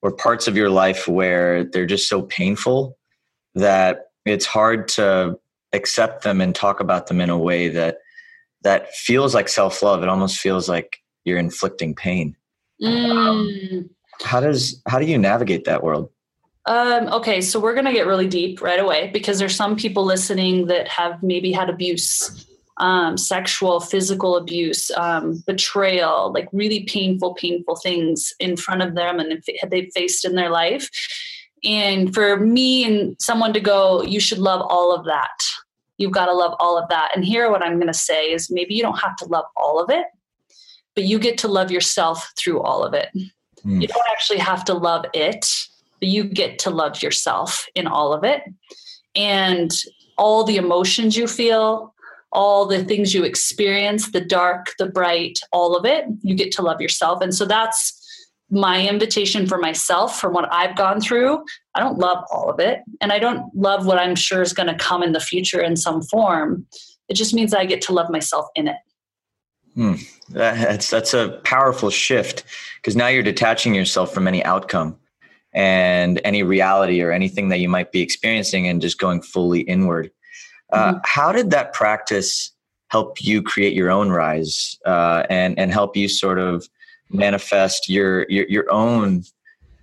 Or 0.05 0.13
parts 0.13 0.47
of 0.47 0.57
your 0.57 0.71
life 0.71 1.09
where 1.09 1.65
they're 1.65 1.87
just 1.87 2.09
so 2.09 2.23
painful 2.23 2.97
that 3.57 4.11
it's 4.25 4.47
hard 4.47 4.87
to 4.87 5.37
accept 5.73 6.23
them 6.23 6.41
and 6.41 6.55
talk 6.55 6.79
about 6.79 7.09
them 7.09 7.21
in 7.21 7.31
a 7.31 7.39
way 7.39 7.69
that 7.69 7.97
that 8.63 8.93
feels 8.95 9.35
like 9.35 9.49
self-love 9.49 10.05
it 10.05 10.09
almost 10.09 10.39
feels 10.39 10.69
like 10.69 10.99
you're 11.25 11.39
inflicting 11.39 11.95
pain 11.97 12.37
Mm. 12.83 13.89
how 14.23 14.41
does 14.41 14.83
how 14.87 14.99
do 14.99 15.07
you 15.07 15.17
navigate 15.17 15.65
that 15.65 15.83
world? 15.83 16.11
Um, 16.67 17.07
okay, 17.09 17.41
so 17.41 17.61
we're 17.61 17.75
going 17.75 17.85
to 17.85 17.93
get 17.93 18.07
really 18.07 18.27
deep 18.27 18.61
right 18.61 18.81
away 18.81 19.11
because 19.13 19.39
there's 19.39 19.55
some 19.55 19.77
people 19.77 20.05
listening 20.05 20.67
that 20.67 20.89
have 20.89 21.23
maybe 21.23 21.53
had 21.53 21.71
abuse, 21.71 22.47
um, 22.79 23.17
sexual, 23.17 23.81
physical 23.81 24.37
abuse, 24.37 24.91
um, 24.93 25.43
betrayal, 25.47 26.33
like 26.33 26.49
really 26.53 26.85
painful, 26.85 27.35
painful 27.35 27.77
things 27.77 28.33
in 28.41 28.57
front 28.57 28.83
of 28.83 28.95
them 28.95 29.21
and 29.21 29.43
had 29.61 29.71
they've 29.71 29.93
faced 29.95 30.25
in 30.25 30.35
their 30.35 30.51
life. 30.51 30.91
And 31.65 32.13
for 32.13 32.37
me 32.39 32.85
and 32.85 33.17
someone 33.21 33.53
to 33.53 33.61
go, 33.61 34.03
you 34.03 34.21
should 34.21 34.39
love 34.39 34.61
all 34.69 34.95
of 34.95 35.05
that. 35.07 35.39
You've 35.97 36.13
got 36.13 36.27
to 36.27 36.35
love 36.35 36.55
all 36.59 36.77
of 36.77 36.89
that. 36.89 37.13
And 37.15 37.25
here, 37.25 37.51
what 37.51 37.63
I'm 37.63 37.77
going 37.77 37.87
to 37.87 37.95
say 37.95 38.33
is 38.33 38.51
maybe 38.51 38.75
you 38.75 38.83
don't 38.83 38.99
have 38.99 39.17
to 39.17 39.27
love 39.27 39.45
all 39.57 39.81
of 39.81 39.89
it, 39.91 40.07
but 40.95 41.05
you 41.05 41.19
get 41.19 41.39
to 41.39 41.49
love 41.49 41.71
yourself 41.71 42.33
through 42.37 42.61
all 42.61 42.83
of 42.83 42.93
it. 42.93 43.09
Mm. 43.65 43.81
You 43.81 43.87
don't 43.87 44.07
actually 44.11 44.41
have 44.41 44.65
to 44.65 44.75
love 44.75 45.07
it 45.15 45.47
but 46.05 46.11
you 46.11 46.25
get 46.25 46.59
to 46.59 46.69
love 46.69 47.03
yourself 47.03 47.67
in 47.75 47.87
all 47.87 48.13
of 48.13 48.25
it. 48.25 48.43
And 49.15 49.73
all 50.19 50.45
the 50.45 50.57
emotions 50.57 51.17
you 51.17 51.27
feel, 51.27 51.94
all 52.35 52.67
the 52.67 52.85
things 52.85 53.15
you 53.15 53.25
experience, 53.25 54.11
the 54.11 54.21
dark, 54.21 54.75
the 54.79 54.87
bright, 54.87 55.39
all 55.53 55.77
of 55.77 55.87
it, 55.87 56.05
you 56.23 56.35
get 56.35 56.53
to 56.53 56.63
love 56.63 56.81
yourself. 56.81 57.23
And 57.23 57.35
so 57.35 57.47
that's 57.47 58.01
my 58.51 58.87
invitation 58.87 59.47
for 59.47 59.59
myself 59.59 60.21
from 60.21 60.33
what 60.33 60.53
I've 60.53 60.77
gone 60.77 61.01
through. 61.01 61.45
I 61.75 61.81
don't 61.81 61.99
love 61.99 62.25
all 62.31 62.51
of 62.51 62.61
it. 62.61 62.81
And 63.01 63.13
I 63.13 63.19
don't 63.19 63.45
love 63.55 63.87
what 63.87 63.99
I'm 63.99 64.15
sure 64.15 64.43
is 64.43 64.53
going 64.53 64.67
to 64.67 64.75
come 64.75 65.03
in 65.03 65.13
the 65.13 65.21
future 65.21 65.63
in 65.63 65.77
some 65.77 66.03
form. 66.03 66.67
It 67.09 67.15
just 67.15 67.35
means 67.35 67.55
I 67.55 67.65
get 67.65 67.81
to 67.83 67.93
love 67.93 68.11
myself 68.11 68.47
in 68.55 68.69
it. 68.69 68.77
Hmm. 69.75 69.95
That's 70.29 70.89
that's 70.89 71.15
a 71.15 71.41
powerful 71.45 71.91
shift 71.91 72.45
because 72.77 72.95
now 72.95 73.09
you're 73.09 73.25
detaching 73.25 73.75
yourself 73.75 74.15
from 74.15 74.29
any 74.29 74.45
outcome 74.45 74.97
and 75.53 76.21
any 76.25 76.43
reality 76.43 77.03
or 77.03 77.11
anything 77.11 77.49
that 77.49 77.59
you 77.59 77.69
might 77.69 77.93
be 77.93 78.01
experiencing 78.01 78.69
and 78.69 78.81
just 78.81 78.99
going 78.99 79.21
fully 79.21 79.61
inward. 79.61 80.11
Uh, 80.75 80.95
mm-hmm. 80.95 80.99
How 81.05 81.31
did 81.33 81.51
that 81.51 81.73
practice 81.73 82.51
help 82.89 83.23
you 83.23 83.43
create 83.43 83.75
your 83.75 83.91
own 83.91 84.11
rise 84.11 84.79
uh, 84.85 85.23
and 85.31 85.59
and 85.59 85.73
help 85.73 85.97
you 85.97 86.09
sort 86.09 86.39
of 86.39 86.69
manifest 87.11 87.89
your 87.89 88.27
your, 88.29 88.47
your 88.49 88.71
own 88.71 89.23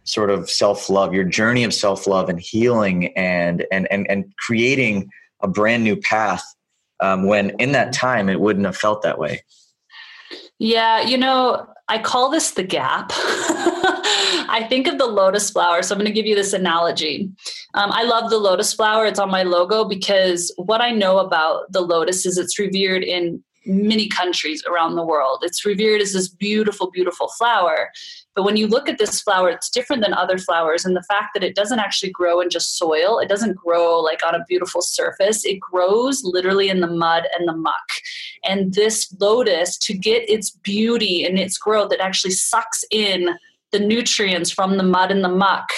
sort 0.04 0.30
of 0.30 0.50
self 0.50 0.90
love, 0.90 1.14
your 1.14 1.24
journey 1.24 1.64
of 1.64 1.74
self 1.74 2.08
love 2.08 2.30
and 2.30 2.40
healing 2.40 3.16
and 3.18 3.66
and 3.72 3.88
and 3.92 4.06
and 4.10 4.26
creating 4.38 5.10
a 5.42 5.48
brand 5.48 5.84
new 5.84 5.96
path 5.96 6.44
um, 7.00 7.26
when 7.26 7.52
in 7.52 7.72
that 7.72 7.94
time 7.94 8.30
it 8.30 8.40
wouldn't 8.40 8.66
have 8.66 8.78
felt 8.78 9.02
that 9.02 9.18
way. 9.18 9.42
Yeah, 10.60 11.02
you 11.02 11.18
know, 11.18 11.68
I 11.88 12.00
call 12.00 12.30
this 12.30 12.52
the 12.52 12.64
gap. 12.64 13.12
I 14.50 14.66
think 14.68 14.88
of 14.88 14.98
the 14.98 15.06
lotus 15.06 15.50
flower. 15.50 15.82
So 15.82 15.94
I'm 15.94 16.00
going 16.00 16.08
to 16.08 16.14
give 16.14 16.26
you 16.26 16.36
this 16.36 16.54
analogy. 16.54 17.30
Um, 17.74 17.92
I 17.92 18.04
love 18.04 18.30
the 18.30 18.38
lotus 18.38 18.74
flower. 18.74 19.06
It's 19.06 19.20
on 19.20 19.30
my 19.30 19.44
logo 19.44 19.86
because 19.86 20.54
what 20.58 20.82
I 20.82 20.92
know 20.92 21.20
about 21.20 21.72
the 21.72 21.82
lotus 21.82 22.26
is 22.26 22.38
it's 22.38 22.60
revered 22.60 23.04
in 23.04 23.44
many 23.66 24.08
countries 24.08 24.64
around 24.66 24.96
the 24.96 25.06
world. 25.06 25.40
It's 25.44 25.66
revered 25.66 26.02
as 26.02 26.14
this 26.14 26.28
beautiful, 26.28 26.90
beautiful 26.90 27.30
flower. 27.38 27.90
But 28.36 28.44
when 28.44 28.58
you 28.58 28.68
look 28.68 28.90
at 28.90 28.98
this 28.98 29.22
flower, 29.22 29.50
it's 29.50 29.70
different 29.70 30.02
than 30.02 30.14
other 30.14 30.38
flowers. 30.38 30.86
And 30.86 30.96
the 30.96 31.04
fact 31.04 31.30
that 31.34 31.44
it 31.44 31.56
doesn't 31.56 31.80
actually 31.80 32.12
grow 32.12 32.40
in 32.40 32.50
just 32.50 32.78
soil, 32.78 33.20
it 33.20 33.30
doesn't 33.30 33.56
grow 33.56 34.00
like 34.00 34.26
on 34.26 34.36
a 34.36 34.44
beautiful 34.48 34.82
surface. 34.82 35.46
It 35.46 35.60
grows 35.60 36.22
literally 36.24 36.70
in 36.70 36.80
the 36.80 36.88
mud 36.88 37.28
and 37.38 37.48
the 37.48 37.56
muck. 37.56 37.76
And 38.44 38.74
this 38.74 39.14
lotus, 39.20 39.78
to 39.80 39.94
get 39.94 40.28
its 40.30 40.50
beauty 40.50 41.24
and 41.24 41.38
its 41.38 41.58
growth, 41.58 41.92
it 41.92 42.00
actually 42.00 42.32
sucks 42.32 42.84
in 42.90 43.30
the 43.72 43.80
nutrients 43.80 44.52
from 44.52 44.78
the 44.78 44.84
mud 44.84 45.12
and 45.12 45.24
the 45.24 45.30
muck 45.30 45.70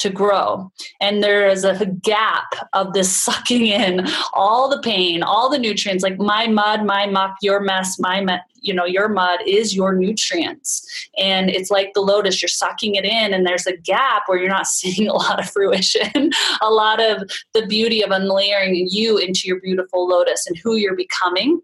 to 0.00 0.10
grow. 0.10 0.72
And 1.00 1.22
there 1.22 1.46
is 1.46 1.62
a 1.62 1.86
gap 1.86 2.54
of 2.72 2.92
this 2.94 3.14
sucking 3.24 3.66
in 3.66 4.06
all 4.32 4.68
the 4.68 4.80
pain, 4.80 5.22
all 5.22 5.48
the 5.48 5.58
nutrients, 5.58 6.02
like 6.02 6.18
my 6.18 6.46
mud, 6.48 6.84
my 6.84 7.06
muck, 7.06 7.36
your 7.42 7.60
mess, 7.60 7.98
my, 7.98 8.22
me- 8.22 8.38
you 8.62 8.74
know, 8.74 8.86
your 8.86 9.08
mud 9.08 9.40
is 9.46 9.74
your 9.74 9.94
nutrients. 9.94 11.08
And 11.18 11.50
it's 11.50 11.70
like 11.70 11.92
the 11.94 12.00
lotus, 12.00 12.42
you're 12.42 12.48
sucking 12.48 12.94
it 12.94 13.04
in, 13.04 13.32
and 13.32 13.46
there's 13.46 13.66
a 13.66 13.76
gap 13.76 14.22
where 14.26 14.38
you're 14.38 14.48
not 14.48 14.66
seeing 14.66 15.08
a 15.08 15.12
lot 15.12 15.38
of 15.38 15.50
fruition, 15.50 16.30
a 16.62 16.70
lot 16.70 17.00
of 17.00 17.30
the 17.52 17.66
beauty 17.66 18.02
of 18.02 18.10
unlayering 18.10 18.88
you 18.90 19.18
into 19.18 19.42
your 19.44 19.60
beautiful 19.60 20.08
lotus 20.08 20.46
and 20.46 20.56
who 20.58 20.76
you're 20.76 20.96
becoming 20.96 21.60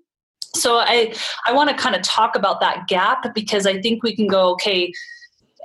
so 0.55 0.78
i 0.78 1.12
i 1.45 1.52
want 1.52 1.69
to 1.69 1.76
kind 1.76 1.95
of 1.95 2.00
talk 2.00 2.35
about 2.35 2.61
that 2.61 2.87
gap 2.88 3.35
because 3.35 3.66
i 3.66 3.78
think 3.83 4.02
we 4.02 4.16
can 4.16 4.26
go 4.26 4.52
okay 4.52 4.90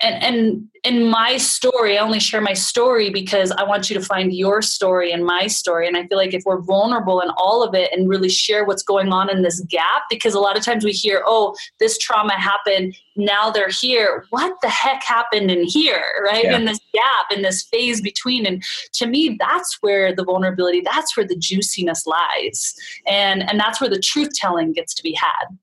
and 0.02 0.24
and 0.24 0.68
in 0.84 1.08
my 1.08 1.38
story 1.38 1.98
i 1.98 2.02
only 2.02 2.20
share 2.20 2.42
my 2.42 2.54
story 2.54 3.10
because 3.10 3.52
i 3.52 3.64
want 3.64 3.90
you 3.90 3.98
to 3.98 4.04
find 4.04 4.34
your 4.34 4.62
story 4.62 5.12
and 5.12 5.26
my 5.26 5.48
story. 5.48 5.88
And 5.88 5.96
i 5.96 6.08
feel 6.08 6.18
like 6.18 6.34
if 6.34 6.44
we're 6.46 6.62
vulnerable 6.62 7.22
in 7.22 7.30
all 7.38 7.64
of 7.64 7.76
it 7.76 7.92
and 7.94 8.10
really 8.10 8.30
share 8.30 8.66
what's 8.66 8.84
going 8.84 9.10
on 9.10 9.30
in 9.30 9.42
this 9.42 9.60
gap 9.62 10.04
because 10.10 10.34
a 10.34 10.40
lot 10.40 10.58
of 10.58 10.64
times 10.64 10.84
we 10.84 10.92
hear 10.92 11.24
oh 11.26 11.56
this 11.80 11.98
trauma 11.98 12.34
happened 12.34 12.96
now 13.18 13.50
they're 13.52 13.70
here. 13.70 14.26
What 14.30 14.56
the 14.62 14.70
heck 14.70 15.04
happened 15.04 15.52
in 15.52 15.64
here 15.64 16.04
right? 16.24 16.46
Yeah. 16.46 16.58
in 16.58 16.66
this 16.66 16.80
gap 16.94 17.26
in 17.32 17.42
this 17.42 17.64
phase 17.64 18.02
between. 18.02 18.46
And 18.46 18.64
to 18.94 19.06
me 19.06 19.38
that's 19.40 19.78
where 19.82 20.16
the 20.16 20.24
vulnerability 20.24 20.82
that's 20.82 21.16
where 21.16 21.28
the 21.28 21.36
juiciness 21.36 22.08
lies. 22.08 22.76
And 23.06 23.48
and 23.50 23.60
that's 23.60 23.80
where 23.82 23.90
the 23.90 24.00
truth 24.00 24.32
telling 24.34 24.74
gets 24.74 24.94
to 24.96 25.04
be 25.04 25.14
had. 25.14 25.58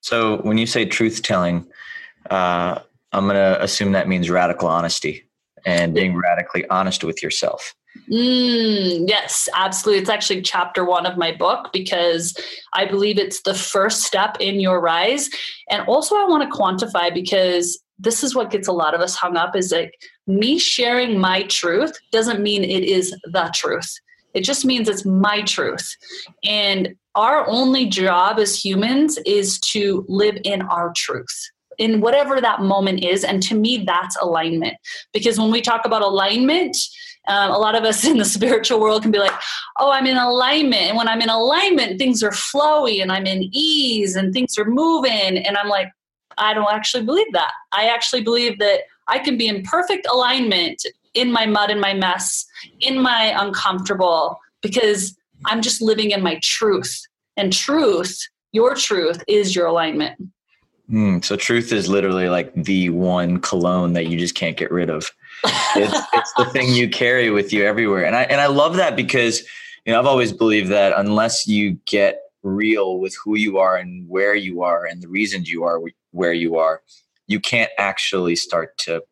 So 0.00 0.38
when 0.38 0.58
you 0.58 0.66
say 0.66 0.84
truth 0.84 1.22
telling 1.22 1.66
uh, 2.30 2.80
I'm 3.12 3.24
going 3.24 3.36
to 3.36 3.62
assume 3.62 3.92
that 3.92 4.08
means 4.08 4.30
radical 4.30 4.68
honesty 4.68 5.28
and 5.64 5.94
being 5.94 6.16
radically 6.16 6.68
honest 6.68 7.04
with 7.04 7.22
yourself. 7.22 7.74
Mm, 8.10 9.08
yes, 9.08 9.48
absolutely. 9.54 10.00
It's 10.00 10.10
actually 10.10 10.42
chapter 10.42 10.84
one 10.84 11.06
of 11.06 11.16
my 11.16 11.32
book 11.32 11.70
because 11.72 12.36
I 12.72 12.84
believe 12.84 13.18
it's 13.18 13.42
the 13.42 13.54
first 13.54 14.02
step 14.02 14.36
in 14.40 14.60
your 14.60 14.80
rise. 14.80 15.28
And 15.70 15.86
also, 15.88 16.14
I 16.16 16.24
want 16.26 16.50
to 16.50 16.58
quantify 16.58 17.12
because 17.12 17.80
this 17.98 18.22
is 18.22 18.34
what 18.34 18.50
gets 18.50 18.68
a 18.68 18.72
lot 18.72 18.94
of 18.94 19.00
us 19.00 19.16
hung 19.16 19.36
up 19.36 19.56
is 19.56 19.72
like 19.72 19.92
me 20.26 20.58
sharing 20.58 21.18
my 21.18 21.42
truth 21.44 21.98
doesn't 22.12 22.40
mean 22.40 22.62
it 22.62 22.84
is 22.84 23.10
the 23.24 23.50
truth. 23.54 23.92
It 24.34 24.42
just 24.42 24.64
means 24.64 24.88
it's 24.88 25.04
my 25.04 25.42
truth. 25.42 25.96
And 26.44 26.94
our 27.14 27.48
only 27.48 27.86
job 27.86 28.38
as 28.38 28.62
humans 28.64 29.18
is 29.26 29.58
to 29.72 30.04
live 30.08 30.38
in 30.44 30.62
our 30.62 30.92
truth 30.94 31.50
in 31.78 32.00
whatever 32.00 32.40
that 32.40 32.60
moment 32.60 33.04
is. 33.04 33.24
And 33.24 33.42
to 33.44 33.54
me, 33.54 33.84
that's 33.86 34.16
alignment. 34.20 34.74
Because 35.12 35.38
when 35.38 35.50
we 35.50 35.60
talk 35.60 35.84
about 35.84 36.02
alignment, 36.02 36.76
um, 37.28 37.50
a 37.50 37.58
lot 37.58 37.74
of 37.74 37.84
us 37.84 38.04
in 38.10 38.18
the 38.18 38.24
spiritual 38.24 38.80
world 38.80 39.02
can 39.02 39.10
be 39.10 39.18
like, 39.18 39.34
oh, 39.78 39.90
I'm 39.90 40.06
in 40.06 40.16
alignment. 40.16 40.82
And 40.82 40.96
when 40.96 41.08
I'm 41.08 41.20
in 41.20 41.30
alignment, 41.30 41.98
things 41.98 42.22
are 42.22 42.30
flowy 42.30 43.00
and 43.00 43.12
I'm 43.12 43.26
in 43.26 43.48
ease 43.52 44.16
and 44.16 44.32
things 44.32 44.58
are 44.58 44.64
moving. 44.64 45.38
And 45.38 45.56
I'm 45.56 45.68
like, 45.68 45.90
I 46.36 46.54
don't 46.54 46.72
actually 46.72 47.04
believe 47.04 47.32
that. 47.32 47.52
I 47.72 47.86
actually 47.86 48.22
believe 48.22 48.58
that 48.58 48.82
I 49.06 49.18
can 49.18 49.36
be 49.36 49.48
in 49.48 49.62
perfect 49.62 50.06
alignment 50.10 50.84
in 51.14 51.32
my 51.32 51.46
mud 51.46 51.70
and 51.70 51.80
my 51.80 51.94
mess, 51.94 52.46
in 52.80 53.00
my 53.00 53.34
uncomfortable, 53.36 54.38
because 54.62 55.16
I'm 55.46 55.62
just 55.62 55.82
living 55.82 56.10
in 56.10 56.22
my 56.22 56.38
truth. 56.42 57.02
And 57.36 57.52
truth, 57.52 58.20
your 58.52 58.74
truth, 58.74 59.22
is 59.28 59.54
your 59.54 59.66
alignment. 59.66 60.18
Mm, 60.90 61.22
so 61.22 61.36
truth 61.36 61.72
is 61.72 61.88
literally 61.88 62.28
like 62.28 62.52
the 62.54 62.88
one 62.90 63.40
cologne 63.40 63.92
that 63.92 64.06
you 64.06 64.18
just 64.18 64.34
can't 64.34 64.56
get 64.56 64.70
rid 64.70 64.88
of. 64.88 65.12
It's, 65.76 66.06
it's 66.14 66.32
the 66.34 66.46
thing 66.46 66.72
you 66.72 66.88
carry 66.88 67.30
with 67.30 67.52
you 67.52 67.64
everywhere, 67.64 68.04
and 68.06 68.16
I 68.16 68.22
and 68.22 68.40
I 68.40 68.46
love 68.46 68.76
that 68.76 68.96
because 68.96 69.42
you 69.84 69.92
know 69.92 69.98
I've 69.98 70.06
always 70.06 70.32
believed 70.32 70.70
that 70.70 70.94
unless 70.96 71.46
you 71.46 71.78
get 71.86 72.20
real 72.42 72.98
with 72.98 73.14
who 73.22 73.36
you 73.36 73.58
are 73.58 73.76
and 73.76 74.08
where 74.08 74.34
you 74.34 74.62
are 74.62 74.86
and 74.86 75.02
the 75.02 75.08
reasons 75.08 75.50
you 75.50 75.64
are 75.64 75.80
where 76.12 76.32
you 76.32 76.56
are, 76.56 76.82
you 77.26 77.38
can't 77.38 77.70
actually 77.78 78.34
start 78.34 78.76
to 78.78 79.02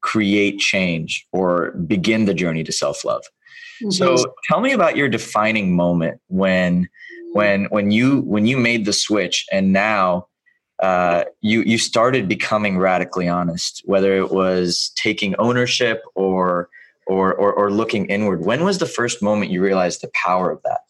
create 0.00 0.60
change 0.60 1.26
or 1.32 1.72
begin 1.72 2.26
the 2.26 2.34
journey 2.34 2.62
to 2.62 2.72
self 2.72 3.04
love. 3.04 3.24
Mm-hmm. 3.82 3.90
So 3.90 4.34
tell 4.48 4.60
me 4.60 4.72
about 4.72 4.96
your 4.96 5.08
defining 5.08 5.74
moment 5.74 6.20
when 6.28 6.88
when 7.32 7.64
when 7.66 7.90
you 7.90 8.20
when 8.20 8.46
you 8.46 8.56
made 8.56 8.84
the 8.84 8.92
switch 8.92 9.44
and 9.52 9.72
now 9.72 10.28
uh, 10.80 11.24
you 11.40 11.62
you 11.62 11.78
started 11.78 12.28
becoming 12.28 12.78
radically 12.78 13.28
honest, 13.28 13.82
whether 13.84 14.16
it 14.16 14.30
was 14.30 14.90
taking 14.96 15.34
ownership 15.36 16.02
or, 16.14 16.68
or 17.06 17.34
or 17.34 17.52
or 17.52 17.70
looking 17.70 18.06
inward. 18.06 18.44
When 18.44 18.64
was 18.64 18.78
the 18.78 18.86
first 18.86 19.22
moment 19.22 19.50
you 19.50 19.62
realized 19.62 20.02
the 20.02 20.10
power 20.14 20.50
of 20.50 20.62
that? 20.62 20.80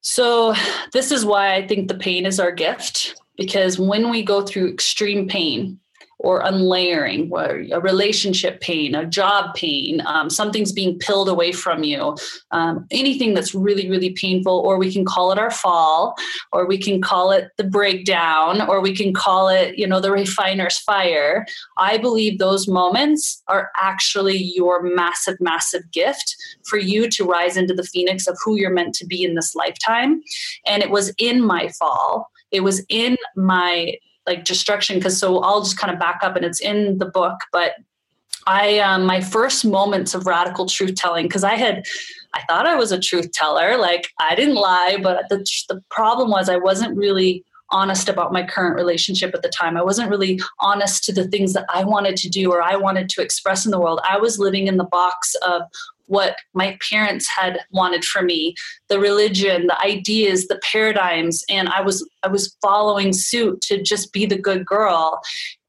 So 0.00 0.54
this 0.92 1.10
is 1.10 1.24
why 1.24 1.54
I 1.54 1.66
think 1.66 1.88
the 1.88 1.98
pain 1.98 2.26
is 2.26 2.38
our 2.38 2.52
gift 2.52 3.20
because 3.36 3.78
when 3.78 4.10
we 4.10 4.22
go 4.22 4.42
through 4.42 4.68
extreme 4.68 5.28
pain 5.28 5.80
or 6.26 6.40
unlayering, 6.40 7.30
a 7.70 7.80
relationship 7.80 8.60
pain, 8.60 8.96
a 8.96 9.06
job 9.06 9.54
pain, 9.54 10.02
um, 10.06 10.28
something's 10.28 10.72
being 10.72 10.98
pilled 10.98 11.28
away 11.28 11.52
from 11.52 11.84
you, 11.84 12.16
um, 12.50 12.84
anything 12.90 13.32
that's 13.32 13.54
really, 13.54 13.88
really 13.88 14.10
painful, 14.10 14.58
or 14.66 14.76
we 14.76 14.92
can 14.92 15.04
call 15.04 15.30
it 15.30 15.38
our 15.38 15.52
fall, 15.52 16.16
or 16.50 16.66
we 16.66 16.78
can 16.78 17.00
call 17.00 17.30
it 17.30 17.52
the 17.58 17.62
breakdown, 17.62 18.60
or 18.68 18.80
we 18.80 18.92
can 18.92 19.14
call 19.14 19.48
it, 19.48 19.78
you 19.78 19.86
know, 19.86 20.00
the 20.00 20.10
refiner's 20.10 20.78
fire. 20.78 21.46
I 21.78 21.96
believe 21.96 22.40
those 22.40 22.66
moments 22.66 23.40
are 23.46 23.70
actually 23.76 24.36
your 24.36 24.82
massive, 24.82 25.36
massive 25.38 25.88
gift 25.92 26.34
for 26.64 26.76
you 26.76 27.08
to 27.08 27.24
rise 27.24 27.56
into 27.56 27.72
the 27.72 27.84
phoenix 27.84 28.26
of 28.26 28.36
who 28.44 28.56
you're 28.56 28.70
meant 28.70 28.96
to 28.96 29.06
be 29.06 29.22
in 29.22 29.36
this 29.36 29.54
lifetime. 29.54 30.22
And 30.66 30.82
it 30.82 30.90
was 30.90 31.14
in 31.18 31.40
my 31.40 31.68
fall. 31.68 32.32
It 32.50 32.60
was 32.60 32.84
in 32.88 33.16
my 33.36 33.98
like 34.26 34.44
destruction 34.44 34.98
because 34.98 35.18
so 35.18 35.38
i'll 35.40 35.62
just 35.62 35.78
kind 35.78 35.92
of 35.92 35.98
back 35.98 36.20
up 36.22 36.36
and 36.36 36.44
it's 36.44 36.60
in 36.60 36.98
the 36.98 37.06
book 37.06 37.38
but 37.52 37.72
i 38.46 38.78
um, 38.78 39.04
my 39.04 39.20
first 39.20 39.64
moments 39.64 40.14
of 40.14 40.26
radical 40.26 40.66
truth 40.66 40.94
telling 40.94 41.26
because 41.26 41.44
i 41.44 41.54
had 41.54 41.84
i 42.34 42.42
thought 42.48 42.66
i 42.66 42.74
was 42.74 42.92
a 42.92 43.00
truth 43.00 43.30
teller 43.32 43.76
like 43.76 44.08
i 44.20 44.34
didn't 44.34 44.56
lie 44.56 44.98
but 45.02 45.28
the, 45.28 45.38
the 45.68 45.82
problem 45.90 46.30
was 46.30 46.48
i 46.48 46.56
wasn't 46.56 46.96
really 46.96 47.44
honest 47.70 48.08
about 48.08 48.32
my 48.32 48.44
current 48.44 48.76
relationship 48.76 49.34
at 49.34 49.42
the 49.42 49.48
time. 49.48 49.76
I 49.76 49.82
wasn't 49.82 50.10
really 50.10 50.40
honest 50.60 51.04
to 51.04 51.12
the 51.12 51.26
things 51.26 51.52
that 51.54 51.66
I 51.68 51.84
wanted 51.84 52.16
to 52.18 52.28
do 52.28 52.52
or 52.52 52.62
I 52.62 52.76
wanted 52.76 53.08
to 53.10 53.22
express 53.22 53.64
in 53.64 53.72
the 53.72 53.80
world. 53.80 54.00
I 54.08 54.18
was 54.18 54.38
living 54.38 54.66
in 54.66 54.76
the 54.76 54.84
box 54.84 55.34
of 55.46 55.62
what 56.06 56.36
my 56.54 56.78
parents 56.88 57.28
had 57.28 57.60
wanted 57.70 58.04
for 58.04 58.22
me 58.22 58.54
the 58.88 58.98
religion 58.98 59.66
the 59.66 59.80
ideas 59.84 60.46
the 60.46 60.60
paradigms 60.62 61.44
and 61.48 61.68
i 61.68 61.80
was 61.80 62.08
i 62.22 62.28
was 62.28 62.56
following 62.62 63.12
suit 63.12 63.60
to 63.60 63.82
just 63.82 64.12
be 64.12 64.26
the 64.26 64.38
good 64.38 64.64
girl 64.64 65.20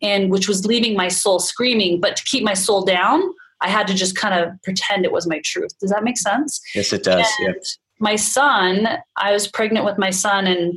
and 0.02 0.30
which 0.32 0.48
was 0.48 0.66
leaving 0.66 0.96
my 0.96 1.08
soul 1.08 1.40
screaming. 1.40 2.00
But 2.00 2.16
to 2.18 2.24
keep 2.24 2.44
my 2.44 2.54
soul 2.54 2.84
down 2.84 3.22
i 3.62 3.70
had 3.70 3.88
to 3.88 3.94
just 3.94 4.16
kind 4.16 4.36
of 4.36 4.50
pretend 4.64 5.06
it 5.06 5.12
was 5.12 5.28
my 5.28 5.42
truth. 5.44 5.72
Does 5.80 5.90
that 5.90 6.04
make 6.04 6.18
sense? 6.18 6.62
Yes 6.76 6.94
it 6.94 7.04
does 7.04 7.28
and 7.40 7.56
yeah. 7.56 7.64
my 8.00 8.16
son 8.16 8.88
i 9.18 9.32
was 9.32 9.48
pregnant 9.48 9.86
with 9.86 9.98
my 9.98 10.12
son 10.12 10.46
and 10.48 10.76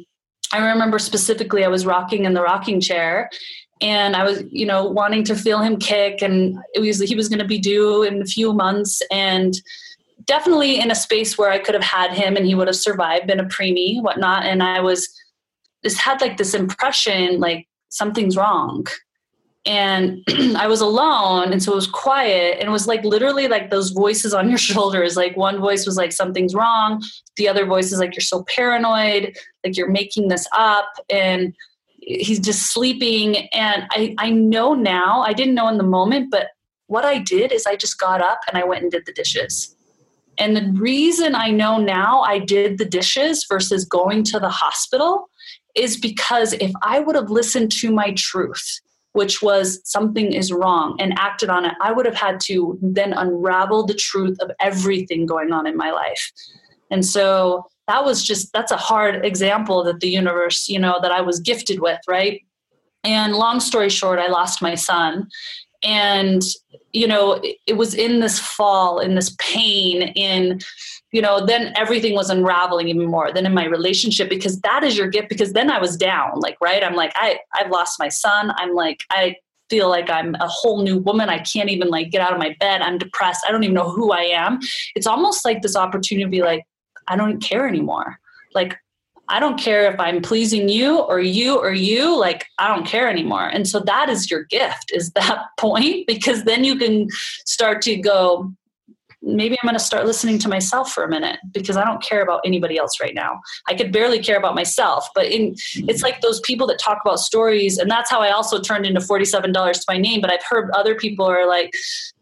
i 0.53 0.59
remember 0.71 0.99
specifically 0.99 1.65
i 1.65 1.69
was 1.69 1.85
rocking 1.85 2.25
in 2.25 2.35
the 2.35 2.43
rocking 2.43 2.81
chair 2.81 3.29
and 3.81 4.15
I 4.15 4.25
was, 4.25 4.43
you 4.51 4.67
know, 4.67 4.85
wanting 4.85 5.25
to 5.25 5.35
feel 5.35 5.61
him 5.61 5.79
kick, 5.79 6.23
and 6.23 6.59
it 6.75 6.81
was 6.81 7.01
he 7.01 7.15
was 7.15 7.29
going 7.29 7.39
to 7.39 7.45
be 7.45 7.59
due 7.59 8.03
in 8.03 8.21
a 8.23 8.27
few 8.27 8.53
months, 8.53 9.01
and 9.11 9.55
definitely 10.27 10.79
in 10.81 10.91
a 10.91 10.95
space 10.95 11.39
where 11.39 11.51
I 11.51 11.59
could 11.59 11.75
have 11.75 11.83
had 11.83 12.13
him 12.13 12.37
and 12.37 12.47
he 12.47 12.55
would 12.55 12.69
have 12.69 12.77
survived, 12.77 13.27
been 13.27 13.41
a 13.41 13.45
preemie, 13.45 14.03
whatnot, 14.03 14.45
and 14.45 14.63
I 14.63 14.81
was 14.81 15.09
just 15.83 15.99
had 15.99 16.21
like 16.21 16.37
this 16.37 16.55
impression 16.55 17.41
like 17.41 17.67
something's 17.89 18.37
wrong. 18.37 18.87
And 19.67 20.23
I 20.57 20.67
was 20.69 20.81
alone, 20.81 21.53
and 21.53 21.63
so 21.63 21.73
it 21.73 21.77
was 21.77 21.87
quiet, 21.87 22.59
and 22.59 22.69
it 22.69 22.73
was 22.73 22.87
like 22.87 23.05
literally 23.05 23.49
like 23.49 23.71
those 23.71 23.91
voices 23.91 24.33
on 24.35 24.49
your 24.51 24.59
shoulders. 24.59 25.17
Like 25.17 25.37
one 25.37 25.59
voice 25.59 25.87
was 25.87 25.97
like 25.97 26.13
something's 26.13 26.55
wrong, 26.55 27.03
the 27.37 27.49
other 27.49 27.67
voice 27.67 27.93
is 27.93 27.99
like 27.99 28.15
you're 28.15 28.21
so 28.21 28.45
paranoid, 28.45 29.35
like 29.65 29.77
you're 29.77 29.91
making 29.91 30.29
this 30.29 30.47
up, 30.53 30.89
and 31.09 31.55
he's 32.01 32.41
just 32.41 32.73
sleeping. 32.73 33.37
And 33.53 33.85
I, 33.91 34.15
I 34.19 34.31
know 34.31 34.75
now 34.75 35.23
i 35.23 35.33
didn't 35.33 35.55
know 35.55 35.69
in 35.69 35.79
the 35.79 35.85
moment 35.85 36.31
but 36.31 36.49
what 36.87 37.05
i 37.05 37.19
did 37.19 37.53
is 37.53 37.67
i 37.67 37.77
just 37.77 37.99
got 37.99 38.21
up 38.21 38.41
and 38.49 38.57
i 38.57 38.65
went 38.65 38.83
and 38.83 38.91
did 38.91 39.07
the 39.07 39.13
dishes. 39.13 39.77
And 40.39 40.57
the 40.57 40.73
reason 40.81 41.35
i 41.35 41.51
know 41.51 41.79
now 41.79 42.21
i 42.21 42.39
did 42.39 42.79
the 42.79 42.85
dishes 42.85 43.47
versus 43.49 43.85
going 43.85 44.25
to 44.25 44.39
the 44.39 44.49
hospital 44.49 45.29
is 45.75 45.97
because 45.97 46.53
if 46.55 46.73
i 46.83 47.01
would 47.01 47.17
have 47.17 47.31
listened 47.31 47.71
to 47.73 47.93
my 47.93 48.13
truth 48.13 48.81
which 49.13 49.43
was 49.43 49.81
something 49.85 50.33
is 50.33 50.53
wrong 50.53 50.97
and 51.01 51.13
acted 51.19 51.51
on 51.51 51.65
it 51.65 51.75
i 51.81 51.93
would 51.93 52.07
have 52.07 52.15
had 52.15 52.41
to 52.41 52.79
then 52.81 53.13
unravel 53.13 53.85
the 53.85 53.95
truth 53.95 54.39
of 54.41 54.51
everything 54.61 55.27
going 55.27 55.53
on 55.53 55.67
in 55.67 55.77
my 55.77 55.91
life. 55.91 56.33
And 56.91 57.07
so 57.07 57.67
that 57.91 58.05
was 58.05 58.23
just 58.23 58.53
that's 58.53 58.71
a 58.71 58.77
hard 58.77 59.27
example 59.27 59.83
that 59.83 59.99
the 59.99 60.09
universe 60.09 60.69
you 60.69 60.79
know 60.79 60.99
that 61.03 61.11
i 61.11 61.21
was 61.21 61.41
gifted 61.41 61.81
with 61.81 61.99
right? 62.09 62.43
And 63.03 63.35
long 63.35 63.59
story 63.61 63.91
short 63.91 64.19
i 64.19 64.29
lost 64.29 64.63
my 64.63 64.75
son. 64.75 65.29
And 65.83 66.43
you 66.93 67.07
know 67.07 67.33
it, 67.43 67.57
it 67.67 67.77
was 67.83 67.95
in 67.95 68.21
this 68.21 68.39
fall 68.39 69.01
in 69.01 69.15
this 69.15 69.35
pain 69.39 70.03
in 70.29 70.61
you 71.11 71.23
know 71.23 71.45
then 71.45 71.73
everything 71.75 72.15
was 72.15 72.31
unraveling 72.31 72.89
even 72.89 73.07
more 73.07 73.33
than 73.33 73.47
in 73.47 73.55
my 73.55 73.65
relationship 73.65 74.29
because 74.29 74.61
that 74.61 74.85
is 74.85 74.97
your 74.99 75.09
gift 75.09 75.29
because 75.29 75.53
then 75.55 75.71
i 75.71 75.79
was 75.81 75.97
down 75.97 76.39
like 76.47 76.59
right? 76.61 76.85
I'm 76.85 76.95
like 76.95 77.13
i 77.17 77.39
i've 77.59 77.71
lost 77.71 77.99
my 77.99 78.11
son. 78.11 78.53
I'm 78.59 78.75
like 78.75 79.01
i 79.11 79.35
feel 79.71 79.89
like 79.89 80.11
i'm 80.11 80.35
a 80.35 80.49
whole 80.49 80.83
new 80.83 80.99
woman. 80.99 81.29
I 81.29 81.39
can't 81.39 81.71
even 81.71 81.89
like 81.89 82.11
get 82.11 82.21
out 82.21 82.35
of 82.35 82.39
my 82.39 82.55
bed. 82.61 82.83
I'm 82.83 82.99
depressed. 82.99 83.45
I 83.47 83.53
don't 83.53 83.65
even 83.65 83.75
know 83.81 83.91
who 83.91 84.13
i 84.13 84.25
am. 84.45 84.59
It's 84.97 85.07
almost 85.07 85.45
like 85.45 85.63
this 85.63 85.77
opportunity 85.77 86.25
to 86.25 86.31
be 86.39 86.43
like 86.43 86.65
I 87.09 87.17
don't 87.17 87.41
care 87.41 87.67
anymore. 87.69 88.19
Like, 88.55 88.77
I 89.29 89.39
don't 89.39 89.59
care 89.59 89.91
if 89.91 89.99
I'm 90.01 90.23
pleasing 90.23 90.69
you 90.69 90.99
or 90.99 91.21
you 91.21 91.57
or 91.57 91.73
you, 91.73 92.19
like, 92.19 92.47
I 92.59 92.67
don't 92.67 92.85
care 92.85 93.09
anymore. 93.09 93.47
And 93.47 93.69
so 93.69 93.79
that 93.81 94.09
is 94.09 94.29
your 94.29 94.43
gift, 94.45 94.91
is 94.93 95.13
that 95.13 95.45
point, 95.59 96.07
because 96.09 96.45
then 96.45 96.65
you 96.65 96.77
can 96.77 97.09
start 97.47 97.81
to 97.83 97.97
go, 97.97 98.53
maybe 99.23 99.57
I'm 99.61 99.67
going 99.67 99.79
to 99.79 99.85
start 99.85 100.07
listening 100.07 100.39
to 100.41 100.49
myself 100.49 100.93
for 100.93 101.05
a 101.05 101.09
minute 101.09 101.39
because 101.53 101.77
I 101.77 101.85
don't 101.85 102.03
care 102.03 102.23
about 102.23 102.41
anybody 102.45 102.79
else 102.79 103.01
right 103.01 103.15
now. 103.15 103.41
I 103.69 103.75
could 103.75 103.93
barely 103.93 104.19
care 104.19 104.39
about 104.39 104.55
myself, 104.55 105.09
but 105.15 105.27
in, 105.27 105.53
mm-hmm. 105.53 105.89
it's 105.89 106.03
like 106.03 106.21
those 106.21 106.41
people 106.41 106.67
that 106.69 106.79
talk 106.79 106.99
about 107.05 107.21
stories. 107.21 107.79
And 107.79 107.91
that's 107.91 108.11
how 108.11 108.21
I 108.21 108.31
also 108.31 108.61
turned 108.61 108.87
into 108.87 109.01
$47 109.01 109.53
to 109.53 109.85
my 109.89 109.99
name. 109.99 110.21
But 110.21 110.33
I've 110.33 110.45
heard 110.49 110.71
other 110.71 110.95
people 110.95 111.27
are 111.27 111.47
like, 111.47 111.73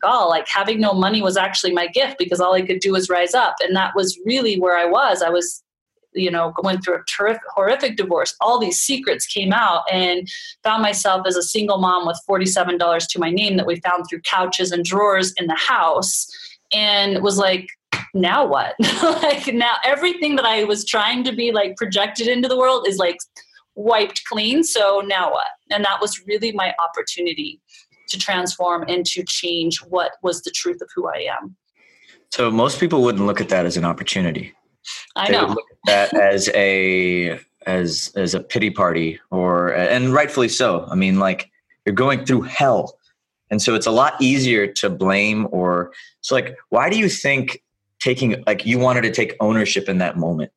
oh, 0.03 0.27
like 0.29 0.49
having 0.49 0.81
no 0.81 0.93
money 0.93 1.23
was 1.23 1.37
actually 1.37 1.73
my 1.73 1.87
gift 1.87 2.17
because 2.19 2.41
all 2.41 2.55
I 2.55 2.63
could 2.63 2.81
do 2.81 2.93
was 2.93 3.09
rise 3.09 3.35
up. 3.35 3.55
And 3.61 3.77
that 3.77 3.93
was 3.95 4.19
really 4.27 4.59
where 4.59 4.77
I 4.77 4.85
was. 4.85 5.23
I 5.23 5.31
was 5.31 5.63
you 6.15 6.31
know 6.31 6.53
going 6.57 6.81
through 6.81 6.95
a 6.95 7.05
terrific 7.07 7.43
horrific 7.55 7.97
divorce 7.99 8.35
all 8.41 8.59
these 8.59 8.81
secrets 8.81 9.27
came 9.27 9.53
out 9.53 9.83
and 9.93 10.27
found 10.65 10.81
myself 10.81 11.27
as 11.27 11.37
a 11.37 11.43
single 11.43 11.77
mom 11.77 12.07
with 12.07 12.19
$47 12.29 13.07
to 13.09 13.19
my 13.19 13.31
name 13.31 13.59
that 13.59 13.67
we 13.67 13.79
found 13.81 14.07
through 14.09 14.23
couches 14.23 14.73
and 14.73 14.87
drawers 14.87 15.35
in 15.37 15.49
the 15.49 15.55
house 15.55 16.27
and 16.73 17.23
was 17.23 17.39
like 17.39 17.69
now 18.15 18.47
what? 18.47 18.75
Like 19.03 19.53
now 19.53 19.73
everything 19.85 20.37
that 20.37 20.45
i 20.45 20.65
was 20.65 20.85
trying 20.85 21.25
to 21.25 21.33
be 21.33 21.53
like 21.53 21.77
projected 21.77 22.27
into 22.29 22.49
the 22.49 22.57
world 22.57 22.87
is 22.87 22.99
like 22.99 23.17
wiped 23.75 24.25
clean 24.25 24.63
so 24.65 25.03
now 25.05 25.31
what? 25.31 25.47
And 25.71 25.85
that 25.85 26.01
was 26.01 26.21
really 26.27 26.53
my 26.53 26.75
opportunity 26.83 27.61
to 28.09 28.19
transform 28.19 28.85
and 28.89 29.05
to 29.07 29.23
change 29.25 29.79
what 29.89 30.13
was 30.23 30.43
the 30.43 30.51
truth 30.51 30.81
of 30.81 30.89
who 30.95 31.09
i 31.09 31.27
am. 31.41 31.57
So 32.31 32.51
most 32.51 32.81
people 32.81 33.03
wouldn't 33.03 33.27
look 33.27 33.41
at 33.41 33.49
that 33.51 33.67
as 33.67 33.77
an 33.77 33.85
opportunity. 33.85 34.53
I 35.17 35.31
know. 35.31 35.57
that 35.87 36.15
as 36.15 36.49
a 36.55 37.41
as 37.67 38.13
as 38.17 38.35
a 38.35 38.41
pity 38.41 38.71
party 38.71 39.21
or 39.31 39.75
and 39.75 40.13
rightfully 40.13 40.49
so. 40.49 40.87
I 40.91 40.95
mean 40.95 41.19
like 41.19 41.51
you're 41.85 41.95
going 41.95 42.25
through 42.25 42.43
hell 42.43 42.98
and 43.51 43.63
so 43.63 43.75
it's 43.75 43.87
a 43.87 43.91
lot 43.91 44.15
easier 44.21 44.67
to 44.67 44.91
blame 44.91 45.47
or 45.51 45.93
so 46.21 46.35
like 46.35 46.57
why 46.69 46.91
do 46.91 46.99
you 46.99 47.09
think 47.09 47.63
taking 47.99 48.43
like 48.47 48.65
you 48.65 48.79
wanted 48.79 49.03
to 49.03 49.11
take 49.11 49.35
ownership 49.41 49.89
in 49.89 49.99
that 49.99 50.17
moment? 50.17 50.53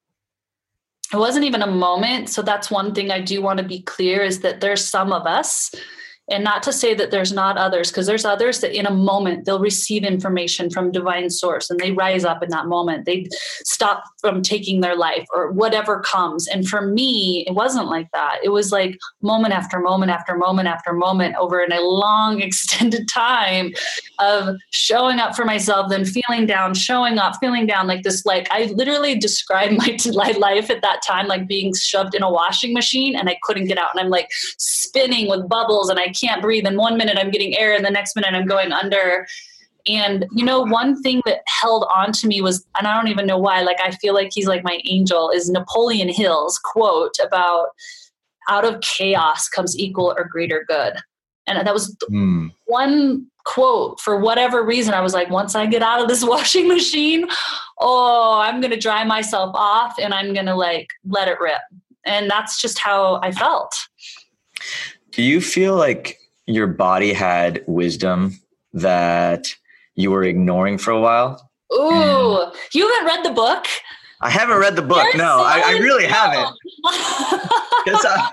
It 1.14 1.18
wasn't 1.18 1.46
even 1.46 1.62
a 1.62 1.68
moment. 1.68 2.30
So 2.30 2.42
that's 2.42 2.72
one 2.72 2.94
thing 2.94 3.12
I 3.12 3.20
do 3.20 3.42
want 3.42 3.58
to 3.60 3.66
be 3.66 3.82
clear 3.82 4.22
is 4.22 4.40
that 4.42 4.62
there's 4.62 4.84
some 4.84 5.12
of 5.12 5.26
us 5.26 5.74
and 6.32 6.44
not 6.44 6.64
to 6.64 6.74
say 6.74 6.94
that 6.94 7.12
there's 7.12 7.32
not 7.32 7.58
others 7.58 7.92
because 7.92 8.08
there's 8.08 8.26
others 8.26 8.62
that 8.62 8.78
in 8.78 8.86
a 8.86 8.92
moment 8.92 9.46
they'll 9.46 9.60
receive 9.60 10.04
information 10.04 10.70
from 10.70 10.92
divine 10.92 11.30
source 11.30 11.70
and 11.70 11.80
they 11.80 11.92
rise 11.92 12.24
up 12.24 12.42
in 12.42 12.50
that 12.50 12.68
moment. 12.68 13.06
They 13.06 13.28
stop 13.66 14.04
from 14.20 14.42
taking 14.42 14.82
their 14.82 14.96
life 14.96 15.28
or 15.34 15.52
whatever 15.52 16.00
comes. 16.00 16.48
And 16.48 16.68
for 16.68 16.82
me 16.82 17.44
it 17.48 17.54
wasn't 17.54 17.88
like 17.88 18.10
that. 18.14 18.40
It 18.44 18.50
was 18.50 18.72
like 18.72 18.98
moment 19.22 19.54
after 19.54 19.80
moment 19.80 20.12
after 20.12 20.36
moment 20.36 20.68
after 20.68 20.94
moment 20.94 21.36
over 21.36 21.62
in 21.62 21.72
a 21.72 21.82
long 21.82 22.42
extended 22.52 23.08
time 23.10 23.74
of 24.20 24.56
showing 24.70 25.20
up 25.20 25.36
for 25.36 25.46
myself 25.46 25.90
then 25.90 26.06
feeling 26.06 26.46
down 26.46 26.74
showing 26.74 27.18
up 27.18 27.36
feeling 27.40 27.66
down 27.66 27.88
like 27.88 28.04
this 28.04 28.26
like 28.26 28.48
i 28.52 28.66
literally 28.76 29.18
described 29.18 29.74
my 29.78 30.32
life 30.38 30.70
at 30.70 30.82
that 30.82 31.02
time 31.06 31.28
like 31.28 31.48
being 31.48 31.74
shoved 31.74 32.14
in 32.16 32.24
a 32.24 32.32
washing 32.32 32.74
machine 32.74 33.16
and 33.16 33.30
i 33.30 33.38
couldn't 33.44 33.66
get 33.66 33.78
out. 33.78 33.90
And 33.92 34.00
i'm 34.00 34.10
like 34.10 34.30
spinning 34.58 35.30
with 35.30 35.48
bubbles 35.50 35.90
and 35.90 36.00
i 36.00 36.10
can't 36.22 36.42
breathe 36.42 36.66
and 36.66 36.78
one 36.78 36.98
minute 36.98 37.18
i'm 37.18 37.32
getting 37.32 37.58
air 37.58 37.74
and 37.74 37.86
the 37.86 37.90
next 37.90 38.16
minute 38.16 38.34
i'm 38.34 38.46
going 38.46 38.72
under. 38.72 39.28
And 39.88 40.28
you 40.32 40.46
know 40.46 40.62
one 40.62 41.02
thing 41.02 41.24
that 41.26 41.40
held 41.48 41.88
on 41.92 42.12
to 42.12 42.28
me 42.28 42.40
was 42.40 42.64
and 42.78 42.88
i 42.88 42.96
don't 42.96 43.08
even 43.08 43.26
know 43.26 43.40
why 43.40 43.62
like 43.62 43.80
i 43.82 43.90
feel 43.90 44.14
like 44.14 44.30
he's 44.32 44.46
like 44.46 44.64
my 44.64 44.80
angel 44.86 45.32
is 45.32 45.50
napoleon 45.50 46.08
hill's 46.08 46.60
quote 46.60 47.16
about 47.20 47.70
out 48.48 48.66
of 48.66 48.80
chaos 48.82 49.48
comes 49.48 49.78
equal 49.78 50.14
or 50.18 50.26
greater 50.26 50.66
good. 50.68 50.94
And 51.48 51.66
that 51.66 51.74
was 51.74 51.96
mm. 52.12 52.52
one 52.66 53.28
quote 53.44 54.00
for 54.00 54.20
whatever 54.20 54.64
reason 54.64 54.94
i 54.94 55.02
was 55.02 55.16
like 55.16 55.28
once 55.32 55.56
i 55.56 55.66
get 55.66 55.82
out 55.82 56.00
of 56.00 56.08
this 56.08 56.24
washing 56.34 56.68
machine 56.68 57.26
oh 57.80 58.40
i'm 58.40 58.62
going 58.62 58.70
to 58.70 58.78
dry 58.78 59.04
myself 59.04 59.50
off 59.56 59.96
and 60.00 60.14
i'm 60.14 60.32
going 60.32 60.46
to 60.46 60.54
like 60.54 60.88
let 61.06 61.28
it 61.28 61.40
rip. 61.40 61.62
And 62.06 62.30
that's 62.30 62.62
just 62.62 62.78
how 62.78 63.20
i 63.24 63.32
felt 63.32 63.74
do 65.12 65.22
you 65.22 65.42
feel 65.42 65.76
like 65.76 66.18
your 66.46 66.68
body 66.68 67.14
had 67.14 67.64
wisdom 67.68 68.40
that 68.74 69.48
you 69.96 70.12
were 70.12 70.24
ignoring 70.24 70.78
for 70.78 70.92
a 70.92 71.00
while? 71.00 71.50
Ooh, 71.74 72.42
and 72.42 72.54
you 72.74 72.88
haven't 72.88 73.06
read 73.06 73.26
the 73.26 73.32
book? 73.32 73.66
I 74.22 74.30
haven't 74.30 74.58
read 74.58 74.76
the 74.76 74.82
book. 74.82 75.06
You're 75.14 75.24
no, 75.24 75.38
so 75.38 75.44
I, 75.44 75.64
I, 75.66 75.72
really 75.80 76.06
haven't. 76.06 76.54
I, 76.86 78.30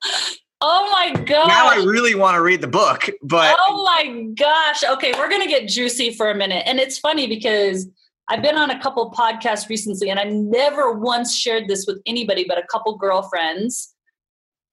oh 0.60 0.90
my 0.92 1.12
god! 1.22 1.46
Now 1.48 1.68
I 1.68 1.76
really 1.84 2.14
want 2.16 2.34
to 2.34 2.42
read 2.42 2.60
the 2.60 2.68
book, 2.68 3.08
but 3.22 3.56
oh 3.58 3.84
my 3.84 4.26
gosh! 4.34 4.82
Okay, 4.82 5.12
we're 5.16 5.30
gonna 5.30 5.46
get 5.46 5.68
juicy 5.68 6.12
for 6.12 6.30
a 6.30 6.34
minute, 6.34 6.64
and 6.66 6.80
it's 6.80 6.98
funny 6.98 7.28
because 7.28 7.86
I've 8.28 8.42
been 8.42 8.56
on 8.56 8.70
a 8.70 8.80
couple 8.80 9.08
podcasts 9.12 9.68
recently, 9.68 10.10
and 10.10 10.18
I 10.18 10.24
never 10.24 10.92
once 10.92 11.36
shared 11.36 11.68
this 11.68 11.86
with 11.86 12.02
anybody 12.04 12.44
but 12.46 12.58
a 12.58 12.66
couple 12.66 12.96
girlfriends. 12.96 13.94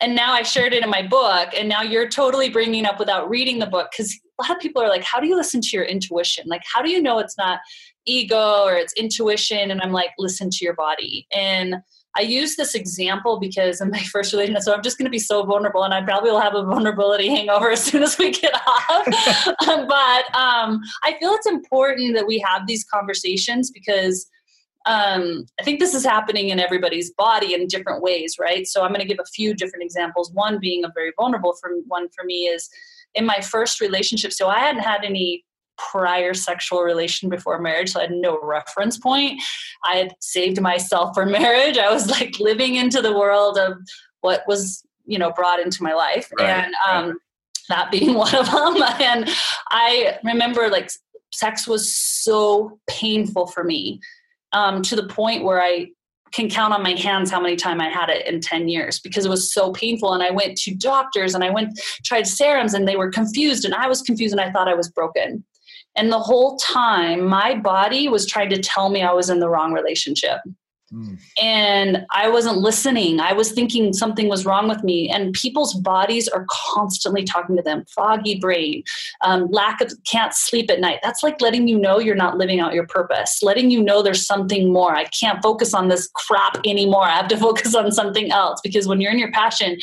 And 0.03 0.15
now 0.15 0.33
I 0.33 0.43
shared 0.43 0.73
it 0.73 0.83
in 0.83 0.89
my 0.89 1.01
book, 1.01 1.51
and 1.57 1.69
now 1.69 1.81
you're 1.81 2.09
totally 2.09 2.49
bringing 2.49 2.85
up 2.85 2.99
without 2.99 3.29
reading 3.29 3.59
the 3.59 3.65
book 3.65 3.89
because 3.89 4.13
a 4.13 4.43
lot 4.43 4.51
of 4.51 4.59
people 4.59 4.81
are 4.81 4.89
like, 4.89 5.01
"How 5.01 5.21
do 5.21 5.27
you 5.27 5.35
listen 5.37 5.61
to 5.61 5.69
your 5.71 5.85
intuition? 5.85 6.43
Like, 6.45 6.61
how 6.65 6.81
do 6.81 6.91
you 6.91 7.01
know 7.01 7.19
it's 7.19 7.37
not 7.37 7.61
ego 8.05 8.63
or 8.65 8.73
it's 8.73 8.91
intuition?" 8.95 9.71
And 9.71 9.81
I'm 9.81 9.93
like, 9.93 10.09
"Listen 10.19 10.49
to 10.49 10.65
your 10.65 10.73
body." 10.73 11.25
And 11.31 11.77
I 12.17 12.21
use 12.21 12.57
this 12.57 12.75
example 12.75 13.39
because 13.39 13.79
in 13.79 13.91
my 13.91 13.99
first 14.11 14.33
relationship, 14.33 14.63
so 14.63 14.73
I'm 14.73 14.83
just 14.83 14.97
going 14.97 15.05
to 15.05 15.09
be 15.09 15.19
so 15.19 15.45
vulnerable, 15.45 15.83
and 15.83 15.93
I 15.93 16.01
probably 16.01 16.31
will 16.31 16.41
have 16.41 16.53
a 16.53 16.65
vulnerability 16.65 17.29
hangover 17.35 17.71
as 17.71 17.81
soon 17.81 18.03
as 18.03 18.17
we 18.17 18.31
get 18.31 18.53
off. 18.67 19.05
but 19.65 20.35
um, 20.35 20.81
I 21.03 21.15
feel 21.17 21.31
it's 21.31 21.47
important 21.47 22.13
that 22.15 22.27
we 22.27 22.39
have 22.39 22.67
these 22.67 22.83
conversations 22.83 23.71
because 23.71 24.27
um, 24.85 25.45
I 25.59 25.63
think 25.63 25.79
this 25.79 25.93
is 25.93 26.03
happening 26.03 26.49
in 26.49 26.59
everybody's 26.59 27.11
body 27.11 27.53
in 27.53 27.67
different 27.67 28.01
ways, 28.01 28.37
right? 28.39 28.67
So 28.67 28.81
I'm 28.81 28.89
going 28.89 29.01
to 29.01 29.07
give 29.07 29.19
a 29.19 29.29
few 29.33 29.53
different 29.53 29.83
examples. 29.83 30.31
One 30.31 30.59
being 30.59 30.83
a 30.83 30.91
very 30.93 31.13
vulnerable 31.17 31.53
for 31.53 31.71
one 31.87 32.09
for 32.09 32.25
me 32.25 32.47
is 32.47 32.69
in 33.15 33.25
my 33.25 33.39
first 33.39 33.79
relationship. 33.79 34.33
So 34.33 34.49
I 34.49 34.59
hadn't 34.59 34.81
had 34.81 35.05
any 35.05 35.45
prior 35.77 36.33
sexual 36.33 36.81
relation 36.81 37.29
before 37.29 37.59
marriage, 37.59 37.91
so 37.91 37.99
I 37.99 38.03
had 38.03 38.11
no 38.11 38.39
reference 38.41 38.97
point. 38.97 39.41
I 39.85 39.95
had 39.95 40.15
saved 40.19 40.61
myself 40.61 41.13
for 41.13 41.25
marriage. 41.39 41.77
I 41.77 41.91
was 41.91 42.09
like 42.09 42.39
living 42.39 42.75
into 42.75 43.01
the 43.01 43.17
world 43.17 43.57
of 43.57 43.77
what 44.21 44.43
was, 44.47 44.83
you 45.05 45.17
know, 45.17 45.31
brought 45.31 45.59
into 45.59 45.81
my 45.81 45.93
life. 45.93 46.29
Right, 46.37 46.49
and 46.49 46.73
um, 46.87 47.07
right. 47.07 47.15
that 47.69 47.91
being 47.91 48.13
one 48.15 48.35
of 48.35 48.47
them. 48.47 48.83
And 48.99 49.29
I 49.69 50.17
remember 50.25 50.69
like 50.69 50.91
sex 51.31 51.67
was 51.67 51.95
so 51.95 52.79
painful 52.87 53.47
for 53.47 53.63
me 53.63 54.01
um, 54.53 54.81
to 54.83 54.95
the 54.95 55.07
point 55.07 55.43
where 55.43 55.61
I 55.61 55.87
can 56.31 56.49
count 56.49 56.73
on 56.73 56.81
my 56.81 56.93
hands 56.93 57.29
how 57.29 57.39
many 57.39 57.55
times 57.55 57.81
I 57.81 57.89
had 57.89 58.09
it 58.09 58.25
in 58.27 58.41
10 58.41 58.67
years 58.67 58.99
because 58.99 59.25
it 59.25 59.29
was 59.29 59.53
so 59.53 59.71
painful. 59.71 60.13
And 60.13 60.23
I 60.23 60.31
went 60.31 60.57
to 60.59 60.73
doctors 60.73 61.35
and 61.35 61.43
I 61.43 61.51
went, 61.51 61.79
tried 62.03 62.27
serums 62.27 62.73
and 62.73 62.87
they 62.87 62.95
were 62.95 63.11
confused 63.11 63.65
and 63.65 63.75
I 63.75 63.87
was 63.87 64.01
confused 64.01 64.33
and 64.33 64.41
I 64.41 64.51
thought 64.51 64.67
I 64.67 64.73
was 64.73 64.89
broken. 64.89 65.43
And 65.95 66.11
the 66.11 66.19
whole 66.19 66.57
time, 66.57 67.23
my 67.23 67.53
body 67.53 68.09
was 68.09 68.25
trying 68.25 68.49
to 68.49 68.59
tell 68.59 68.89
me 68.89 69.03
I 69.03 69.13
was 69.13 69.29
in 69.29 69.39
the 69.39 69.49
wrong 69.49 69.73
relationship. 69.73 70.39
Mm. 70.93 71.19
And 71.41 72.05
I 72.11 72.29
wasn't 72.29 72.57
listening. 72.57 73.19
I 73.19 73.33
was 73.33 73.51
thinking 73.51 73.93
something 73.93 74.29
was 74.29 74.45
wrong 74.45 74.67
with 74.67 74.83
me. 74.83 75.09
And 75.09 75.33
people's 75.33 75.73
bodies 75.73 76.27
are 76.27 76.45
constantly 76.49 77.23
talking 77.23 77.55
to 77.55 77.63
them 77.63 77.83
foggy 77.93 78.39
brain, 78.39 78.83
um, 79.21 79.47
lack 79.49 79.81
of 79.81 79.91
can't 80.05 80.33
sleep 80.33 80.69
at 80.69 80.79
night. 80.79 80.99
That's 81.01 81.23
like 81.23 81.41
letting 81.41 81.67
you 81.67 81.79
know 81.79 81.99
you're 81.99 82.15
not 82.15 82.37
living 82.37 82.59
out 82.59 82.73
your 82.73 82.87
purpose, 82.87 83.41
letting 83.41 83.71
you 83.71 83.81
know 83.81 84.01
there's 84.01 84.25
something 84.25 84.71
more. 84.71 84.95
I 84.95 85.05
can't 85.05 85.41
focus 85.41 85.73
on 85.73 85.87
this 85.87 86.09
crap 86.13 86.59
anymore. 86.65 87.03
I 87.03 87.15
have 87.15 87.27
to 87.29 87.37
focus 87.43 87.73
on 87.73 87.91
something 87.91 88.31
else 88.31 88.59
because 88.63 88.87
when 88.87 89.01
you're 89.01 89.11
in 89.11 89.19
your 89.19 89.31
passion, 89.31 89.77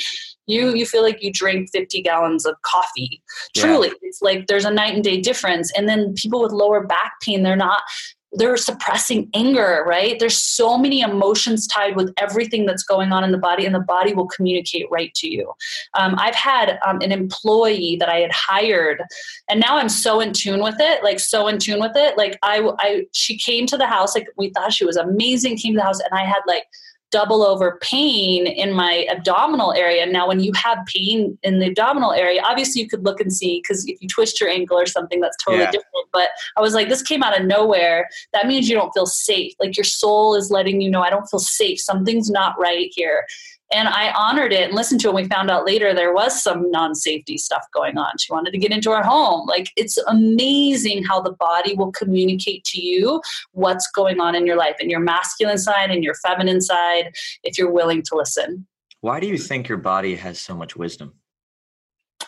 you 0.46 0.74
you 0.74 0.84
feel 0.84 1.02
like 1.02 1.22
you 1.22 1.32
drink 1.32 1.68
50 1.72 2.02
gallons 2.02 2.44
of 2.44 2.56
coffee 2.62 3.22
yeah. 3.54 3.62
truly 3.62 3.92
it's 4.02 4.20
like 4.20 4.46
there's 4.46 4.64
a 4.64 4.70
night 4.70 4.94
and 4.94 5.04
day 5.04 5.20
difference 5.20 5.70
and 5.76 5.88
then 5.88 6.12
people 6.14 6.42
with 6.42 6.50
lower 6.50 6.84
back 6.84 7.12
pain 7.22 7.42
they're 7.42 7.54
not 7.56 7.82
they're 8.32 8.56
suppressing 8.56 9.28
anger, 9.34 9.84
right? 9.86 10.18
There's 10.18 10.36
so 10.36 10.78
many 10.78 11.00
emotions 11.00 11.66
tied 11.66 11.96
with 11.96 12.12
everything 12.16 12.64
that's 12.64 12.82
going 12.82 13.12
on 13.12 13.24
in 13.24 13.32
the 13.32 13.38
body, 13.38 13.66
and 13.66 13.74
the 13.74 13.80
body 13.80 14.14
will 14.14 14.28
communicate 14.28 14.86
right 14.90 15.12
to 15.14 15.28
you. 15.28 15.52
Um, 15.94 16.14
I've 16.18 16.34
had 16.34 16.78
um, 16.86 17.00
an 17.00 17.12
employee 17.12 17.96
that 17.98 18.08
I 18.08 18.18
had 18.18 18.32
hired, 18.32 19.02
and 19.48 19.60
now 19.60 19.78
I'm 19.78 19.88
so 19.88 20.20
in 20.20 20.32
tune 20.32 20.62
with 20.62 20.76
it, 20.78 21.02
like 21.02 21.18
so 21.18 21.48
in 21.48 21.58
tune 21.58 21.80
with 21.80 21.96
it. 21.96 22.16
Like 22.16 22.38
I, 22.42 22.70
I, 22.78 23.06
she 23.12 23.36
came 23.36 23.66
to 23.66 23.76
the 23.76 23.86
house, 23.86 24.14
like 24.14 24.28
we 24.36 24.50
thought 24.50 24.72
she 24.72 24.84
was 24.84 24.96
amazing. 24.96 25.56
Came 25.56 25.74
to 25.74 25.78
the 25.78 25.84
house, 25.84 26.00
and 26.00 26.12
I 26.12 26.24
had 26.24 26.40
like 26.46 26.64
double 27.10 27.42
over 27.42 27.78
pain 27.82 28.46
in 28.46 28.72
my 28.72 29.06
abdominal 29.10 29.72
area. 29.72 30.06
Now, 30.06 30.28
when 30.28 30.40
you 30.40 30.52
have 30.54 30.78
pain 30.86 31.36
in 31.42 31.58
the 31.58 31.66
abdominal 31.66 32.12
area, 32.12 32.40
obviously 32.44 32.82
you 32.82 32.88
could 32.88 33.04
look 33.04 33.20
and 33.20 33.32
see 33.32 33.60
because 33.60 33.86
if 33.86 34.00
you 34.00 34.08
twist 34.08 34.40
your 34.40 34.48
ankle 34.48 34.78
or 34.78 34.86
something, 34.86 35.20
that's 35.20 35.36
totally 35.44 35.64
yeah. 35.64 35.70
different. 35.70 36.08
But 36.12 36.28
I 36.56 36.60
was 36.60 36.74
like, 36.74 36.88
this 36.88 37.02
came 37.02 37.22
out 37.22 37.38
of 37.38 37.46
nowhere. 37.46 38.08
That 38.32 38.46
means 38.46 38.68
you 38.68 38.76
don't 38.76 38.92
feel 38.92 39.06
safe. 39.06 39.52
Like 39.60 39.76
your 39.76 39.84
soul 39.84 40.34
is 40.34 40.50
letting 40.50 40.80
you 40.80 40.90
know, 40.90 41.02
I 41.02 41.10
don't 41.10 41.26
feel 41.26 41.40
safe. 41.40 41.80
Something's 41.80 42.30
not 42.30 42.58
right 42.58 42.90
here. 42.94 43.26
And 43.72 43.88
I 43.88 44.12
honored 44.12 44.52
it 44.52 44.68
and 44.68 44.74
listened 44.74 45.00
to 45.02 45.08
it. 45.08 45.10
And 45.10 45.16
we 45.16 45.28
found 45.28 45.50
out 45.50 45.64
later 45.64 45.94
there 45.94 46.12
was 46.12 46.42
some 46.42 46.70
non 46.70 46.94
safety 46.94 47.38
stuff 47.38 47.64
going 47.72 47.98
on. 47.98 48.18
She 48.18 48.32
wanted 48.32 48.50
to 48.52 48.58
get 48.58 48.72
into 48.72 48.90
our 48.90 49.04
home. 49.04 49.46
Like 49.46 49.70
it's 49.76 49.96
amazing 50.08 51.04
how 51.04 51.20
the 51.20 51.32
body 51.32 51.74
will 51.74 51.92
communicate 51.92 52.64
to 52.64 52.80
you 52.80 53.20
what's 53.52 53.90
going 53.90 54.20
on 54.20 54.34
in 54.34 54.46
your 54.46 54.56
life, 54.56 54.76
and 54.80 54.90
your 54.90 55.00
masculine 55.00 55.58
side 55.58 55.90
and 55.90 56.02
your 56.02 56.14
feminine 56.14 56.60
side, 56.60 57.14
if 57.44 57.58
you're 57.58 57.70
willing 57.70 58.02
to 58.02 58.16
listen. 58.16 58.66
Why 59.00 59.20
do 59.20 59.26
you 59.26 59.38
think 59.38 59.68
your 59.68 59.78
body 59.78 60.14
has 60.16 60.38
so 60.38 60.54
much 60.54 60.76
wisdom? 60.76 61.14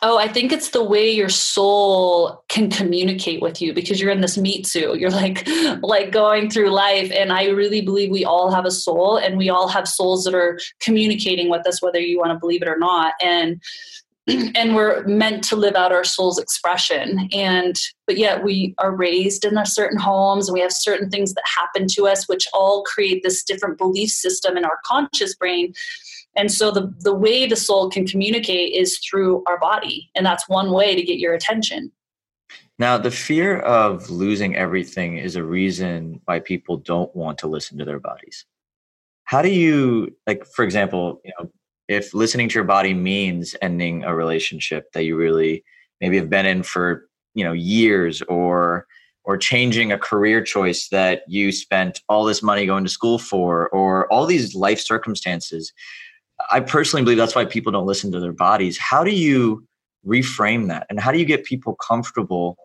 Oh, 0.05 0.19
I 0.19 0.27
think 0.27 0.51
it's 0.51 0.71
the 0.71 0.83
way 0.83 1.09
your 1.09 1.29
soul 1.29 2.43
can 2.49 2.69
communicate 2.69 3.41
with 3.41 3.63
you 3.63 3.73
because 3.73 4.01
you're 4.01 4.11
in 4.11 4.21
this 4.21 4.37
meat 4.37 4.67
suit. 4.67 4.99
You're 5.01 5.11
like 5.11 5.47
like 5.81 6.11
going 6.11 6.51
through 6.51 6.71
life 6.71 7.13
and 7.13 7.33
I 7.33 7.49
really 7.49 7.81
believe 7.81 8.11
we 8.11 8.25
all 8.25 8.51
have 8.51 8.65
a 8.65 8.71
soul 8.71 9.17
and 9.17 9.39
we 9.39 9.49
all 9.49 9.69
have 9.69 9.87
souls 9.87 10.25
that 10.25 10.35
are 10.35 10.59
communicating 10.81 11.49
with 11.49 11.67
us 11.67 11.81
whether 11.81 12.01
you 12.01 12.19
want 12.19 12.33
to 12.33 12.39
believe 12.39 12.63
it 12.63 12.69
or 12.69 12.79
not. 12.79 13.15
And 13.23 13.61
and 14.55 14.75
we're 14.77 15.05
meant 15.05 15.43
to 15.45 15.57
live 15.57 15.75
out 15.75 15.93
our 15.93 16.05
soul's 16.05 16.39
expression 16.39 17.29
and 17.33 17.77
but 18.07 18.17
yet 18.17 18.45
we 18.45 18.73
are 18.79 18.95
raised 18.95 19.45
in 19.45 19.59
certain 19.67 19.99
homes 19.99 20.49
and 20.49 20.55
we 20.55 20.61
have 20.61 20.73
certain 20.73 21.11
things 21.11 21.35
that 21.35 21.43
happen 21.45 21.89
to 21.89 22.07
us 22.07 22.29
which 22.29 22.47
all 22.53 22.85
create 22.85 23.23
this 23.25 23.43
different 23.43 23.79
belief 23.79 24.11
system 24.11 24.57
in 24.57 24.65
our 24.65 24.79
conscious 24.85 25.35
brain 25.35 25.73
and 26.37 26.51
so 26.51 26.71
the, 26.71 26.93
the 27.01 27.15
way 27.15 27.47
the 27.47 27.57
soul 27.57 27.91
can 27.91 28.07
communicate 28.07 28.75
is 28.75 28.99
through 28.99 29.45
our 29.47 29.59
body. 29.59 30.11
And 30.15 30.25
that's 30.25 30.49
one 30.49 30.73
way 30.73 30.95
to 30.95 31.03
get 31.03 31.19
your 31.19 31.35
attention. 31.35 31.93
Now, 32.79 32.99
the 32.99 33.11
fear 33.11 33.59
of 33.61 34.09
losing 34.11 34.57
everything 34.57 35.19
is 35.19 35.37
a 35.37 35.45
reason 35.45 36.21
why 36.25 36.41
people 36.41 36.79
don't 36.79 37.15
want 37.15 37.39
to 37.39 37.47
listen 37.47 37.79
to 37.79 37.85
their 37.85 38.01
bodies. 38.01 38.45
How 39.25 39.43
do 39.43 39.51
you, 39.51 40.17
like, 40.27 40.47
for 40.47 40.65
example, 40.65 41.21
you 41.25 41.33
know, 41.39 41.51
if 41.89 42.15
listening 42.15 42.49
to 42.49 42.55
your 42.55 42.65
body 42.65 42.95
means 42.95 43.55
ending 43.61 44.05
a 44.05 44.15
relationship 44.15 44.91
that 44.93 45.05
you 45.05 45.17
really 45.17 45.65
maybe 46.01 46.17
have 46.17 46.31
been 46.31 46.47
in 46.47 46.63
for, 46.63 47.09
you 47.35 47.45
know, 47.45 47.53
years 47.53 48.23
or, 48.23 48.87
or 49.25 49.37
changing 49.37 49.93
a 49.93 49.99
career 49.99 50.43
choice 50.43 50.89
that 50.89 51.23
you 51.29 51.53
spent 51.53 52.01
all 52.09 52.25
this 52.25 52.43
money 52.43 52.67
going 52.67 52.85
to 52.85 52.91
school 52.91 53.19
for, 53.19 53.69
or 53.69 54.11
all 54.13 54.27
these 54.27 54.55
life 54.55 54.81
circumstances, 54.81 55.73
I 56.51 56.61
personally 56.61 57.05
believe 57.05 57.19
that's 57.19 57.35
why 57.35 57.45
people 57.45 57.73
don't 57.73 57.87
listen 57.87 58.13
to 58.13 58.21
their 58.21 58.33
bodies. 58.33 58.79
How 58.79 59.05
do 59.05 59.11
you 59.11 59.67
reframe 60.07 60.69
that? 60.69 60.87
And 60.91 61.01
how 61.01 61.13
do 61.13 61.19
you 61.19 61.25
get 61.25 61.45
people 61.45 61.77
comfortable 61.77 62.57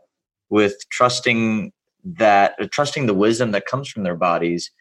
with 0.50 0.76
trusting 0.90 1.72
that, 2.04 2.56
uh, 2.60 2.68
trusting 2.72 3.06
the 3.06 3.14
wisdom 3.14 3.52
that 3.52 3.66
comes 3.66 3.90
from 3.90 4.04
their 4.04 4.16
bodies, 4.16 4.72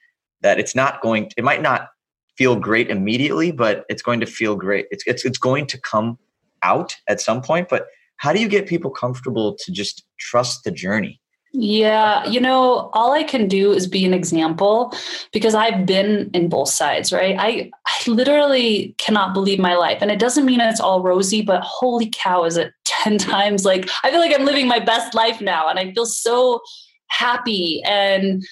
that 0.43 0.59
it's 0.59 0.75
not 0.75 1.01
going, 1.01 1.31
it 1.37 1.45
might 1.45 1.63
not 1.63 1.89
feel 2.37 2.57
great 2.57 2.91
immediately, 2.91 3.51
but 3.51 3.85
it's 3.89 4.03
going 4.03 4.21
to 4.21 4.27
feel 4.27 4.57
great. 4.57 4.87
It's, 4.91 5.05
it's, 5.07 5.25
it's 5.25 5.39
going 5.39 5.67
to 5.67 5.81
come 5.81 6.19
out 6.63 6.97
at 7.09 7.21
some 7.21 7.43
point. 7.43 7.69
But 7.69 7.87
how 8.19 8.33
do 8.33 8.41
you 8.41 8.49
get 8.49 8.67
people 8.67 8.91
comfortable 8.91 9.57
to 9.57 9.73
just 9.73 10.05
trust 10.19 10.65
the 10.65 10.71
journey? 10.71 11.21
Yeah, 11.59 12.27
you 12.27 12.39
know, 12.39 12.91
all 12.93 13.13
I 13.15 13.23
can 13.23 13.49
do 13.49 13.73
is 13.73 13.87
be 13.87 14.05
an 14.05 14.13
example 14.13 14.93
because 15.33 15.55
I've 15.55 15.87
been 15.87 16.31
in 16.35 16.51
both 16.51 16.69
sides, 16.69 17.15
right? 17.15 17.35
I, 17.39 17.71
I 17.87 18.11
literally 18.11 18.95
cannot 18.99 19.33
believe 19.33 19.59
my 19.59 19.75
life. 19.75 19.99
And 20.03 20.11
it 20.11 20.19
doesn't 20.19 20.45
mean 20.45 20.61
it's 20.61 20.81
all 20.81 21.03
rosy, 21.03 21.41
but 21.41 21.63
holy 21.63 22.11
cow, 22.13 22.45
is 22.45 22.59
it 22.59 22.73
10 22.85 23.17
times 23.17 23.65
like 23.65 23.89
I 24.05 24.11
feel 24.11 24.21
like 24.21 24.35
I'm 24.39 24.45
living 24.45 24.69
my 24.69 24.81
best 24.81 25.15
life 25.15 25.41
now 25.41 25.69
and 25.69 25.79
I 25.79 25.93
feel 25.93 26.07
so 26.07 26.61
happy 27.09 27.83
and 27.87 28.45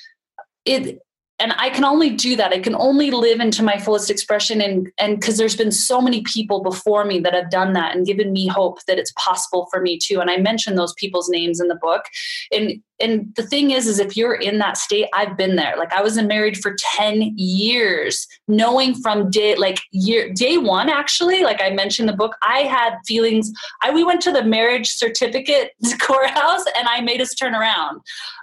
it 0.65 0.99
and 1.39 1.53
i 1.59 1.69
can 1.69 1.85
only 1.85 2.11
do 2.11 2.37
that. 2.37 2.53
I 2.53 2.61
can 2.61 2.75
only 2.77 3.11
live 3.11 3.41
into 3.41 3.63
my 3.63 3.79
fullest 3.79 4.11
expression 4.11 4.61
and 4.61 4.91
and 4.99 5.19
because 5.19 5.37
there's 5.37 5.57
been 5.57 5.73
so 5.73 6.01
many 6.01 6.23
people 6.23 6.63
before 6.63 7.05
me 7.05 7.19
that 7.21 7.35
have 7.35 7.51
done 7.51 7.73
that 7.73 7.95
and 7.95 8.07
given 8.07 8.33
me 8.33 8.47
hope 8.47 8.79
that 8.87 8.99
it's 8.99 9.13
possible 9.19 9.67
for 9.71 9.81
me 9.81 9.99
too. 9.99 10.21
And 10.21 10.31
i 10.31 10.37
mention 10.37 10.77
those 10.77 10.95
people's 10.95 11.29
names 11.29 11.61
in 11.61 11.69
the 11.69 11.75
book. 11.75 12.05
And 12.53 12.81
and 13.01 13.33
the 13.37 13.43
thing 13.43 13.73
is 13.73 13.89
is 13.89 13.99
if 13.99 14.17
you're 14.17 14.35
in 14.35 14.59
that 14.59 14.77
state 14.77 15.09
i've 15.13 15.37
been 15.37 15.57
there. 15.57 15.77
Like 15.77 15.93
i 15.93 16.03
was 16.03 16.21
married 16.23 16.57
for 16.59 16.77
10 16.97 17.33
years 17.37 18.27
knowing 18.47 18.95
from 18.95 19.31
day 19.31 19.57
like 19.57 19.81
year 19.91 20.33
day 20.33 20.59
one 20.59 20.89
actually 20.89 21.43
like 21.43 21.61
i 21.61 21.71
mentioned 21.71 22.09
the 22.09 22.13
book 22.17 22.37
i 22.43 22.61
had 22.61 22.97
feelings. 23.07 23.53
I 23.83 23.91
we 23.91 24.05
went 24.05 24.21
to 24.23 24.33
the 24.33 24.45
marriage 24.45 24.89
certificate 24.89 25.73
courthouse 26.01 26.65
and 26.77 26.87
i 26.89 27.01
made 27.01 27.21
us 27.21 27.35
turn 27.35 27.55
around. 27.55 28.01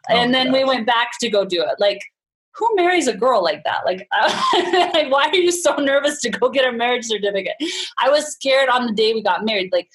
Oh, 0.09 0.15
and 0.15 0.33
then 0.33 0.47
gosh. 0.47 0.55
we 0.55 0.63
went 0.65 0.85
back 0.85 1.11
to 1.19 1.29
go 1.29 1.45
do 1.45 1.61
it. 1.61 1.75
Like 1.79 2.01
who 2.53 2.69
marries 2.75 3.07
a 3.07 3.15
girl 3.15 3.43
like 3.43 3.63
that? 3.63 3.81
Like, 3.85 4.07
like, 4.93 5.11
why 5.11 5.27
are 5.27 5.35
you 5.35 5.51
so 5.51 5.75
nervous 5.75 6.19
to 6.21 6.29
go 6.29 6.49
get 6.49 6.71
a 6.71 6.75
marriage 6.75 7.05
certificate? 7.05 7.55
I 7.97 8.09
was 8.09 8.31
scared 8.31 8.69
on 8.69 8.85
the 8.85 8.93
day 8.93 9.13
we 9.13 9.23
got 9.23 9.45
married. 9.45 9.69
Like, 9.71 9.89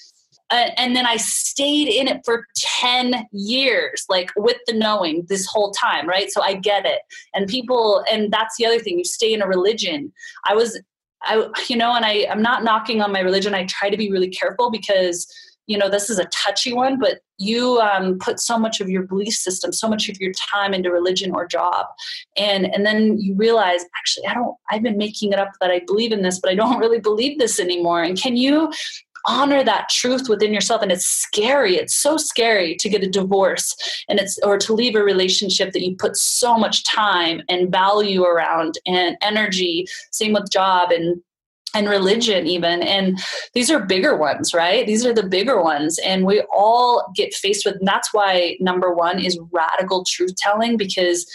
uh, 0.51 0.71
and 0.77 0.95
then 0.95 1.07
I 1.07 1.17
stayed 1.17 1.89
in 1.89 2.07
it 2.07 2.21
for 2.25 2.47
10 2.57 3.27
years, 3.33 4.05
like 4.09 4.31
with 4.37 4.59
the 4.67 4.75
knowing 4.75 5.27
this 5.29 5.45
whole 5.47 5.73
time, 5.73 6.09
right? 6.09 6.31
So 6.31 6.41
I 6.41 6.55
get 6.55 6.87
it. 6.87 7.01
And 7.35 7.49
people, 7.49 8.05
and 8.11 8.33
that's 8.33 8.57
the 8.57 8.67
other 8.67 8.79
thing, 8.79 8.99
you 8.99 9.05
stay 9.05 9.33
in 9.33 9.43
a 9.43 9.47
religion. 9.47 10.13
I 10.47 10.55
was, 10.55 10.81
I, 11.25 11.49
you 11.69 11.77
know, 11.77 11.95
and 11.95 12.05
I, 12.05 12.27
I'm 12.31 12.43
not 12.43 12.63
knocking 12.63 13.03
on 13.03 13.13
my 13.13 13.21
religion. 13.21 13.55
I 13.55 13.65
try 13.65 13.91
to 13.91 13.97
be 13.97 14.11
really 14.11 14.29
careful 14.29 14.71
because 14.71 15.27
you 15.67 15.77
know 15.77 15.89
this 15.89 16.09
is 16.11 16.19
a 16.19 16.27
touchy 16.27 16.73
one 16.73 16.99
but 16.99 17.21
you 17.39 17.79
um, 17.81 18.19
put 18.19 18.41
so 18.41 18.59
much 18.59 18.81
of 18.81 18.89
your 18.89 19.03
belief 19.03 19.35
system 19.35 19.73
so 19.73 19.89
much 19.89 20.09
of 20.09 20.19
your 20.21 20.33
time 20.33 20.73
into 20.73 20.91
religion 20.91 21.33
or 21.35 21.47
job. 21.47 21.87
And 22.37 22.67
and 22.67 22.87
then 22.87 23.19
you 23.19 23.35
realize 23.35 23.85
actually 23.97 24.27
i 24.27 24.35
don't 24.35 24.57
i've 24.71 24.83
been 24.83 24.97
making 24.97 25.33
it 25.33 25.39
up 25.39 25.51
that 25.61 25.71
i 25.71 25.81
believe 25.87 26.13
in 26.13 26.23
this 26.23 26.39
but 26.39 26.51
i 26.51 26.55
don't 26.55 26.79
really 26.85 27.01
believe 27.01 27.39
this 27.39 27.61
anymore. 27.61 28.03
And 28.03 28.21
can 28.21 28.37
you 28.37 28.71
honor 29.29 29.65
that 29.65 29.89
truth 29.89 30.29
within 30.29 30.55
yourself? 30.55 30.83
And 30.83 30.93
it's 30.93 31.07
scary. 31.07 31.77
It's 31.77 31.97
so 31.97 32.17
scary 32.17 32.77
to 32.77 32.89
get 32.89 33.03
a 33.03 33.09
divorce 33.09 33.75
and 34.09 34.19
it's 34.21 34.39
or 34.45 34.57
to 34.59 34.73
leave 34.73 34.95
a 34.95 35.03
relationship 35.03 35.73
that 35.73 35.83
you 35.83 35.97
put 35.97 36.17
so 36.17 36.57
much 36.57 36.85
time 36.85 37.43
and 37.49 37.71
value 37.71 38.23
around 38.23 38.79
and 38.87 39.17
energy. 39.21 39.87
Same 40.13 40.33
with 40.33 40.51
job 40.51 40.91
and 40.93 41.21
and 41.77 41.91
religion 41.91 42.47
even 42.47 42.83
and 42.83 43.19
these 43.53 43.71
are 43.71 43.85
bigger 43.85 44.17
ones 44.17 44.55
right 44.55 44.87
these 44.87 45.05
are 45.05 45.13
the 45.13 45.23
bigger 45.23 45.63
ones 45.63 45.99
and 45.99 46.25
we 46.25 46.43
all 46.53 47.13
get 47.15 47.35
faced 47.35 47.67
with 47.67 47.77
that's 47.83 48.15
why 48.15 48.57
number 48.61 48.93
one 48.93 49.19
is 49.19 49.39
radical 49.53 50.03
truth 50.05 50.35
telling 50.37 50.79
because 50.79 51.27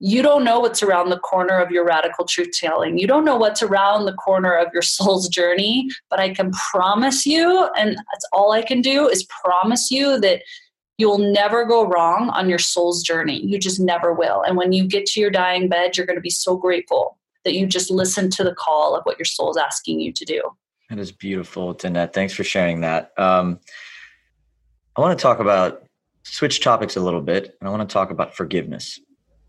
you 0.00 0.20
don't 0.20 0.44
know 0.44 0.60
what's 0.60 0.82
around 0.82 1.08
the 1.08 1.18
corner 1.18 1.58
of 1.58 1.70
your 1.70 1.82
radical 1.82 2.26
truth 2.26 2.50
telling. 2.52 2.98
You 2.98 3.06
don't 3.06 3.24
know 3.24 3.36
what's 3.36 3.62
around 3.62 4.04
the 4.04 4.12
corner 4.12 4.52
of 4.52 4.68
your 4.74 4.82
soul's 4.96 5.28
journey, 5.28 5.88
but 6.10 6.20
I 6.20 6.34
can 6.34 6.50
promise 6.52 7.24
you, 7.24 7.70
and 7.74 7.96
that's 7.96 8.26
all 8.30 8.52
I 8.52 8.60
can 8.60 8.82
do 8.82 9.08
is 9.08 9.26
promise 9.42 9.90
you 9.90 10.20
that 10.20 10.42
you'll 10.98 11.32
never 11.32 11.64
go 11.64 11.86
wrong 11.86 12.28
on 12.30 12.50
your 12.50 12.58
soul's 12.58 13.02
journey. 13.02 13.40
You 13.46 13.58
just 13.58 13.80
never 13.80 14.12
will. 14.12 14.42
And 14.42 14.58
when 14.58 14.72
you 14.72 14.86
get 14.86 15.06
to 15.06 15.20
your 15.20 15.30
dying 15.30 15.70
bed, 15.70 15.96
you're 15.96 16.06
going 16.06 16.18
to 16.18 16.22
be 16.22 16.28
so 16.28 16.54
grateful 16.54 17.16
that 17.44 17.54
you 17.54 17.66
just 17.66 17.90
listen 17.90 18.30
to 18.30 18.44
the 18.44 18.54
call 18.54 18.96
of 18.96 19.04
what 19.04 19.18
your 19.18 19.24
soul 19.24 19.50
is 19.50 19.56
asking 19.56 20.00
you 20.00 20.12
to 20.12 20.24
do. 20.24 20.42
That 20.90 20.98
is 20.98 21.12
beautiful, 21.12 21.74
Danette. 21.74 22.12
Thanks 22.12 22.34
for 22.34 22.44
sharing 22.44 22.80
that. 22.82 23.12
Um, 23.18 23.60
I 24.96 25.00
want 25.00 25.18
to 25.18 25.22
talk 25.22 25.40
about 25.40 25.84
switch 26.22 26.60
topics 26.60 26.96
a 26.96 27.00
little 27.00 27.20
bit, 27.20 27.56
and 27.60 27.68
I 27.68 27.70
want 27.70 27.88
to 27.88 27.92
talk 27.92 28.10
about 28.10 28.34
forgiveness 28.34 29.00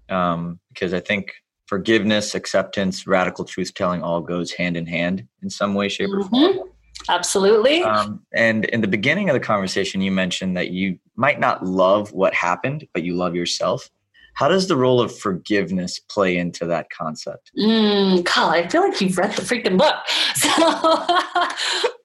um, 0.10 0.60
because 0.70 0.94
I 0.94 1.00
think 1.00 1.34
forgiveness, 1.68 2.36
acceptance, 2.36 3.08
radical 3.08 3.44
truth 3.44 3.74
telling 3.74 4.02
all 4.02 4.22
goes 4.22 4.52
hand 4.52 4.78
in 4.78 4.86
hand 4.86 5.28
in 5.42 5.50
some 5.50 5.74
way, 5.74 5.90
shape, 5.90 6.10
or 6.10 6.24
form. 6.24 6.54
Mm-hmm. 6.54 6.70
Absolutely. 7.10 7.84
Um, 7.84 8.22
and 8.34 8.66
in 8.66 8.82
the 8.82 8.88
beginning 8.88 9.30
of 9.30 9.34
the 9.34 9.40
conversation, 9.40 10.02
you 10.02 10.12
mentioned 10.12 10.58
that 10.58 10.72
you 10.72 10.98
might 11.16 11.40
not 11.40 11.66
love 11.66 12.12
what 12.14 12.34
happened, 12.34 12.88
but 12.94 13.04
you 13.04 13.16
love 13.16 13.36
yourself. 13.36 13.90
How 14.36 14.50
does 14.50 14.68
the 14.68 14.76
role 14.76 15.02
of 15.02 15.18
forgiveness 15.18 15.98
play 15.98 16.38
into 16.38 16.66
that 16.66 16.90
concept? 16.90 17.52
Mm, 17.58 18.24
God, 18.24 18.54
I 18.54 18.68
feel 18.68 18.82
like 18.82 19.00
you've 19.00 19.18
read 19.18 19.32
the 19.34 19.42
freaking 19.42 19.78
book. 19.78 19.96
So, 20.36 20.52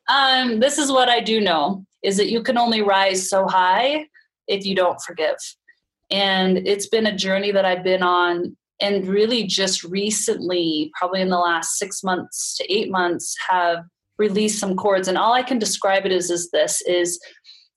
um, 0.14 0.60
this 0.60 0.78
is 0.78 0.92
what 0.92 1.08
I 1.08 1.20
do 1.20 1.40
know: 1.40 1.84
is 2.04 2.16
that 2.16 2.30
you 2.30 2.42
can 2.42 2.56
only 2.56 2.80
rise 2.80 3.28
so 3.28 3.46
high 3.46 4.06
if 4.46 4.64
you 4.64 4.76
don't 4.76 5.00
forgive. 5.00 5.36
And 6.10 6.58
it's 6.58 6.88
been 6.88 7.06
a 7.06 7.16
journey 7.16 7.50
that 7.50 7.64
I've 7.64 7.82
been 7.82 8.04
on, 8.04 8.56
and 8.80 9.08
really 9.08 9.44
just 9.44 9.82
recently, 9.82 10.92
probably 10.96 11.20
in 11.20 11.28
the 11.28 11.38
last 11.38 11.76
six 11.76 12.04
months 12.04 12.56
to 12.58 12.72
eight 12.72 12.90
months, 12.90 13.34
have 13.48 13.78
released 14.18 14.60
some 14.60 14.76
cords. 14.76 15.08
And 15.08 15.18
all 15.18 15.32
I 15.32 15.42
can 15.42 15.58
describe 15.58 16.06
it 16.06 16.12
as 16.12 16.30
is 16.30 16.50
this: 16.52 16.80
is 16.82 17.18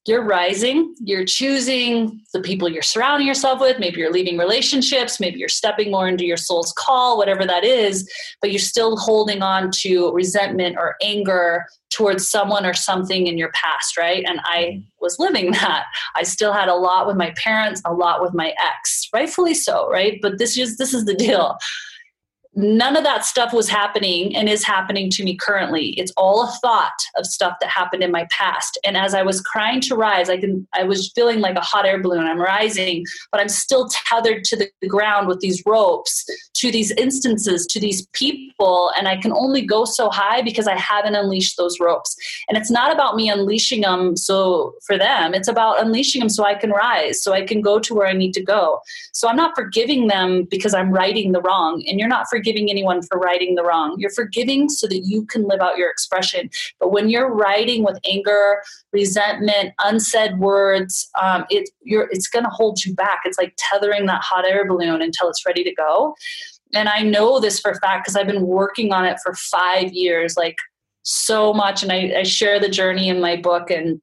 you're 0.06 0.24
rising, 0.24 0.94
you're 1.00 1.24
choosing 1.24 2.22
the 2.34 2.42
people 2.42 2.68
you're 2.68 2.82
surrounding 2.82 3.28
yourself 3.28 3.62
with. 3.62 3.80
Maybe 3.80 4.00
you're 4.00 4.12
leaving 4.12 4.38
relationships, 4.38 5.20
maybe 5.20 5.40
you're 5.40 5.48
stepping 5.48 5.92
more 5.92 6.08
into 6.08 6.26
your 6.26 6.38
soul's 6.38 6.74
call, 6.78 7.18
whatever 7.18 7.46
that 7.46 7.64
is, 7.64 8.10
but 8.42 8.52
you're 8.52 8.60
still 8.60 8.98
holding 8.98 9.42
on 9.42 9.72
to 9.72 10.12
resentment 10.12 10.76
or 10.78 10.96
anger 11.02 11.66
towards 11.90 12.28
someone 12.28 12.66
or 12.66 12.74
something 12.74 13.28
in 13.28 13.38
your 13.38 13.52
past, 13.52 13.98
right? 13.98 14.26
And 14.28 14.40
I 14.44 14.64
mm-hmm. 14.64 14.82
was 15.00 15.20
living 15.20 15.52
that. 15.52 15.86
I 16.16 16.24
still 16.24 16.52
had 16.52 16.68
a 16.68 16.76
lot 16.76 17.08
with 17.08 17.16
my 17.16 17.32
parents, 17.38 17.82
a 17.86 17.94
lot 17.94 18.22
with 18.22 18.34
my 18.34 18.54
ex, 18.60 19.08
rightfully 19.14 19.54
so, 19.54 19.90
right? 19.90 20.20
But 20.22 20.38
this 20.38 20.58
is 20.58 20.78
this 20.78 20.94
is 20.94 21.06
the 21.06 21.16
deal 21.16 21.58
none 22.56 22.96
of 22.96 23.04
that 23.04 23.26
stuff 23.26 23.52
was 23.52 23.68
happening 23.68 24.36
and 24.36 24.48
is 24.48 24.64
happening 24.64 25.10
to 25.10 25.24
me 25.24 25.36
currently. 25.36 25.90
It's 25.92 26.12
all 26.16 26.44
a 26.44 26.52
thought 26.62 26.92
of 27.18 27.26
stuff 27.26 27.58
that 27.60 27.70
happened 27.70 28.04
in 28.04 28.12
my 28.12 28.28
past. 28.30 28.78
And 28.84 28.96
as 28.96 29.14
i 29.14 29.24
was 29.24 29.42
crying 29.42 29.82
to 29.82 29.96
rise 29.96 30.30
i 30.30 30.38
can 30.38 30.68
i 30.74 30.84
was 30.84 31.12
feeling 31.16 31.40
like 31.40 31.56
a 31.56 31.62
hot 31.62 31.86
air 31.86 32.02
balloon. 32.02 32.26
I'm 32.26 32.40
rising 32.40 33.06
but 33.32 33.42
i'm 33.42 33.50
still 33.50 33.90
tethered 33.90 34.44
to 34.46 34.56
the 34.56 34.88
ground 34.88 35.28
with 35.28 35.40
these 35.40 35.64
ropes 35.66 36.26
to 36.56 36.72
these 36.72 36.92
instances 36.92 37.66
to 37.68 37.80
these 37.80 38.06
people. 38.14 38.92
And 38.98 39.08
i 39.08 39.18
can 39.18 39.32
only 39.34 39.62
go 39.66 39.86
so 39.86 40.10
high 40.10 40.42
because 40.42 40.68
i 40.68 40.78
haven't 40.78 41.16
unleashed 41.16 41.58
those 41.58 41.80
ropes. 41.80 42.16
And 42.48 42.58
it's 42.58 42.72
not 42.72 42.94
about 42.94 43.16
me 43.16 43.30
unleashing 43.30 43.82
them 43.82 44.16
so 44.16 44.74
for 44.86 44.98
them. 44.98 45.34
It's 45.34 45.48
about 45.48 45.82
unleashing 45.82 46.20
them 46.20 46.30
so 46.30 46.44
i 46.44 46.54
can 46.54 46.70
rise 46.70 47.24
so 47.24 47.34
i 47.34 47.42
can 47.42 47.62
go 47.62 47.80
to 47.80 47.96
where 47.96 48.08
i 48.08 48.14
need 48.14 48.34
to 48.34 48.44
go. 48.44 48.80
So 49.12 49.28
i'm 49.28 49.36
not 49.36 49.56
forgiving 49.56 50.08
them 50.08 50.44
because 50.50 50.76
i'm 50.76 50.92
righting 50.92 51.32
the 51.32 51.42
wrong. 51.42 51.84
And 51.88 52.00
you're 52.00 52.08
not 52.08 52.28
forgiving 52.30 52.43
forgiving 52.44 52.70
anyone 52.70 53.02
for 53.02 53.18
righting 53.18 53.56
the 53.56 53.64
wrong. 53.64 53.96
You're 53.98 54.12
forgiving 54.12 54.70
so 54.70 54.88
that 54.88 55.04
you 55.06 55.26
can 55.26 55.48
live 55.48 55.62
out 55.62 55.78
your 55.78 55.90
expression. 55.90 56.50
But 56.80 56.92
when 56.92 57.10
you're 57.10 57.34
writing 57.34 57.84
with 57.84 58.00
anger, 58.10 58.62
resentment, 58.92 59.74
unsaid 59.84 60.40
words, 60.40 61.10
um, 61.22 61.46
it, 61.50 61.70
it's 61.84 62.28
going 62.28 62.44
to 62.44 62.50
hold 62.50 62.84
you 62.84 62.94
back. 62.94 63.22
It's 63.26 63.38
like 63.38 63.54
tethering 63.58 64.06
that 64.08 64.22
hot 64.22 64.46
air 64.48 64.68
balloon 64.68 65.02
until 65.02 65.30
it's 65.30 65.46
ready 65.46 65.64
to 65.64 65.74
go. 65.74 66.16
And 66.74 66.90
I 66.90 67.02
know 67.02 67.40
this 67.40 67.60
for 67.60 67.72
a 67.72 67.80
fact 67.80 68.04
because 68.04 68.16
I've 68.16 68.28
been 68.28 68.48
working 68.48 68.92
on 68.92 69.06
it 69.06 69.18
for 69.24 69.34
five 69.36 69.94
years, 69.94 70.36
like 70.36 70.58
so 71.04 71.54
much. 71.54 71.84
And 71.84 71.92
I, 71.92 72.14
I 72.20 72.24
share 72.24 72.60
the 72.60 72.70
journey 72.70 73.10
in 73.10 73.22
my 73.22 73.36
book 73.36 73.70
and 73.70 74.02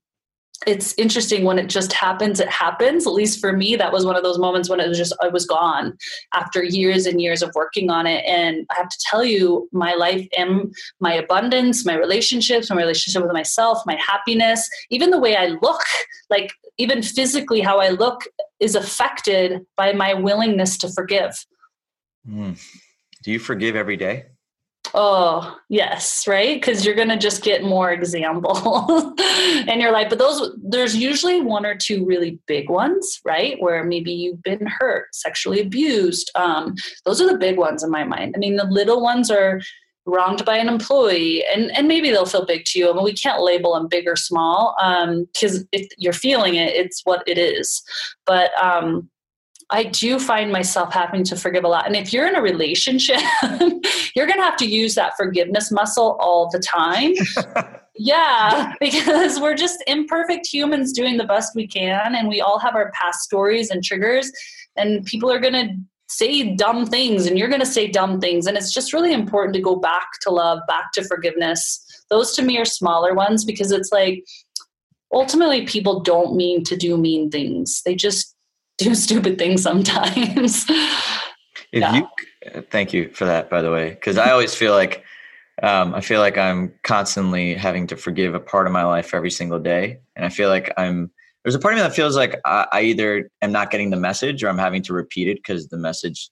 it's 0.66 0.92
interesting 0.98 1.44
when 1.44 1.58
it 1.58 1.68
just 1.68 1.92
happens 1.92 2.38
it 2.38 2.48
happens. 2.48 3.06
At 3.06 3.14
least 3.14 3.40
for 3.40 3.52
me 3.52 3.76
that 3.76 3.92
was 3.92 4.04
one 4.04 4.16
of 4.16 4.22
those 4.22 4.38
moments 4.38 4.68
when 4.68 4.80
it 4.80 4.88
was 4.88 4.98
just 4.98 5.14
i 5.22 5.28
was 5.28 5.46
gone 5.46 5.96
after 6.34 6.62
years 6.62 7.06
and 7.06 7.20
years 7.20 7.42
of 7.42 7.50
working 7.54 7.90
on 7.90 8.06
it. 8.06 8.24
And 8.26 8.66
i 8.70 8.74
have 8.74 8.88
to 8.88 8.98
tell 9.08 9.24
you 9.24 9.68
my 9.72 9.94
life 9.94 10.26
and 10.36 10.74
my 11.00 11.14
abundance 11.14 11.86
my 11.86 11.94
relationships 11.94 12.70
my 12.70 12.76
relationship 12.76 13.22
with 13.22 13.32
myself 13.32 13.78
my 13.86 13.96
happiness 13.96 14.68
even 14.90 15.10
the 15.10 15.18
way 15.18 15.36
i 15.36 15.46
look 15.46 15.82
like 16.28 16.52
even 16.78 17.02
physically 17.02 17.60
how 17.60 17.78
i 17.78 17.88
look 17.88 18.22
is 18.58 18.74
affected 18.74 19.64
by 19.76 19.92
my 19.92 20.12
willingness 20.14 20.76
to 20.78 20.88
forgive. 20.88 21.32
Mm. 22.28 22.60
do 23.22 23.32
you 23.32 23.38
forgive 23.38 23.76
every 23.76 23.96
day 23.96 24.26
Oh, 24.94 25.56
yes, 25.68 26.26
right? 26.26 26.60
Because 26.60 26.84
you're 26.84 26.94
going 26.94 27.08
to 27.08 27.16
just 27.16 27.42
get 27.42 27.62
more 27.62 27.92
example 27.92 29.14
in 29.68 29.80
your 29.80 29.92
life. 29.92 30.08
But 30.08 30.18
those, 30.18 30.56
there's 30.62 30.96
usually 30.96 31.40
one 31.40 31.64
or 31.64 31.74
two 31.74 32.04
really 32.04 32.38
big 32.46 32.68
ones, 32.68 33.20
right? 33.24 33.60
Where 33.60 33.84
maybe 33.84 34.12
you've 34.12 34.42
been 34.42 34.66
hurt, 34.66 35.14
sexually 35.14 35.60
abused. 35.60 36.30
Um, 36.34 36.74
those 37.04 37.20
are 37.20 37.30
the 37.30 37.38
big 37.38 37.56
ones 37.56 37.82
in 37.82 37.90
my 37.90 38.04
mind. 38.04 38.34
I 38.34 38.38
mean, 38.38 38.56
the 38.56 38.64
little 38.64 39.00
ones 39.00 39.30
are 39.30 39.60
wronged 40.06 40.44
by 40.44 40.56
an 40.56 40.68
employee, 40.68 41.44
and, 41.54 41.70
and 41.76 41.86
maybe 41.86 42.10
they'll 42.10 42.26
feel 42.26 42.46
big 42.46 42.64
to 42.64 42.78
you. 42.78 42.90
I 42.90 42.94
mean, 42.94 43.04
we 43.04 43.12
can't 43.12 43.42
label 43.42 43.74
them 43.74 43.86
big 43.86 44.08
or 44.08 44.16
small 44.16 44.74
because 45.32 45.58
um, 45.58 45.68
if 45.72 45.88
you're 45.98 46.12
feeling 46.12 46.56
it, 46.56 46.74
it's 46.74 47.02
what 47.04 47.22
it 47.26 47.38
is. 47.38 47.82
But, 48.26 48.50
um, 48.60 49.08
I 49.72 49.84
do 49.84 50.18
find 50.18 50.50
myself 50.50 50.92
having 50.92 51.22
to 51.24 51.36
forgive 51.36 51.64
a 51.64 51.68
lot. 51.68 51.86
And 51.86 51.94
if 51.94 52.12
you're 52.12 52.26
in 52.26 52.34
a 52.34 52.42
relationship, 52.42 53.20
you're 54.16 54.26
going 54.26 54.38
to 54.38 54.44
have 54.44 54.56
to 54.56 54.66
use 54.66 54.96
that 54.96 55.12
forgiveness 55.16 55.70
muscle 55.70 56.16
all 56.20 56.50
the 56.50 56.58
time. 56.58 57.12
yeah, 57.96 58.74
because 58.80 59.38
we're 59.38 59.54
just 59.54 59.82
imperfect 59.86 60.46
humans 60.46 60.92
doing 60.92 61.18
the 61.18 61.24
best 61.24 61.54
we 61.54 61.68
can. 61.68 62.16
And 62.16 62.28
we 62.28 62.40
all 62.40 62.58
have 62.58 62.74
our 62.74 62.90
past 62.92 63.20
stories 63.20 63.70
and 63.70 63.84
triggers. 63.84 64.32
And 64.76 65.04
people 65.04 65.30
are 65.30 65.40
going 65.40 65.54
to 65.54 65.74
say 66.08 66.56
dumb 66.56 66.84
things 66.84 67.26
and 67.26 67.38
you're 67.38 67.48
going 67.48 67.60
to 67.60 67.66
say 67.66 67.86
dumb 67.86 68.20
things. 68.20 68.46
And 68.46 68.56
it's 68.56 68.74
just 68.74 68.92
really 68.92 69.12
important 69.12 69.54
to 69.54 69.60
go 69.60 69.76
back 69.76 70.08
to 70.22 70.30
love, 70.30 70.58
back 70.66 70.90
to 70.94 71.04
forgiveness. 71.04 71.84
Those 72.10 72.34
to 72.34 72.42
me 72.42 72.58
are 72.58 72.64
smaller 72.64 73.14
ones 73.14 73.44
because 73.44 73.70
it's 73.70 73.92
like 73.92 74.24
ultimately 75.12 75.64
people 75.66 76.00
don't 76.00 76.34
mean 76.34 76.64
to 76.64 76.76
do 76.76 76.96
mean 76.96 77.30
things. 77.30 77.82
They 77.84 77.94
just 77.94 78.34
do 78.80 78.94
stupid 79.06 79.38
things 79.38 79.62
sometimes. 79.62 80.66
if 81.72 81.80
yeah. 81.80 81.94
you 81.94 82.62
thank 82.70 82.92
you 82.92 83.08
for 83.10 83.26
that 83.26 83.50
by 83.50 83.62
the 83.62 83.70
way 83.70 83.90
because 83.90 84.18
i 84.18 84.30
always 84.30 84.54
feel 84.54 84.72
like 84.72 85.04
um, 85.62 85.94
i 85.94 86.00
feel 86.00 86.20
like 86.20 86.38
i'm 86.38 86.72
constantly 86.82 87.54
having 87.54 87.86
to 87.86 87.96
forgive 87.96 88.34
a 88.34 88.40
part 88.40 88.66
of 88.66 88.72
my 88.72 88.84
life 88.84 89.14
every 89.14 89.30
single 89.30 89.58
day 89.58 89.98
and 90.16 90.24
i 90.24 90.28
feel 90.28 90.48
like 90.48 90.72
i'm 90.76 91.10
there's 91.44 91.54
a 91.54 91.58
part 91.58 91.74
of 91.74 91.78
me 91.78 91.82
that 91.82 91.94
feels 91.94 92.16
like 92.16 92.40
i, 92.44 92.66
I 92.72 92.82
either 92.82 93.30
am 93.42 93.52
not 93.52 93.70
getting 93.70 93.90
the 93.90 93.96
message 93.96 94.42
or 94.42 94.48
i'm 94.48 94.58
having 94.58 94.82
to 94.84 94.92
repeat 94.92 95.28
it 95.28 95.36
because 95.36 95.68
the 95.68 95.76
message 95.76 96.30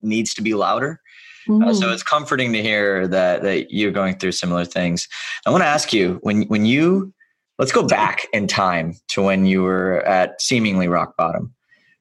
needs 0.00 0.32
to 0.34 0.42
be 0.42 0.54
louder 0.54 1.00
mm-hmm. 1.48 1.64
uh, 1.64 1.74
so 1.74 1.84
mm-hmm. 1.84 1.92
it's 1.92 2.02
comforting 2.02 2.52
to 2.52 2.62
hear 2.62 3.08
that 3.08 3.42
that 3.42 3.72
you're 3.72 3.90
going 3.90 4.16
through 4.16 4.32
similar 4.32 4.64
things 4.64 5.08
i 5.44 5.50
want 5.50 5.62
to 5.62 5.68
ask 5.68 5.92
you 5.92 6.18
when 6.22 6.42
when 6.42 6.64
you 6.64 7.12
let's 7.58 7.72
go 7.72 7.84
back 7.84 8.26
in 8.32 8.46
time 8.46 8.94
to 9.08 9.22
when 9.22 9.44
you 9.44 9.62
were 9.62 10.02
at 10.06 10.40
seemingly 10.40 10.86
rock 10.86 11.16
bottom 11.16 11.52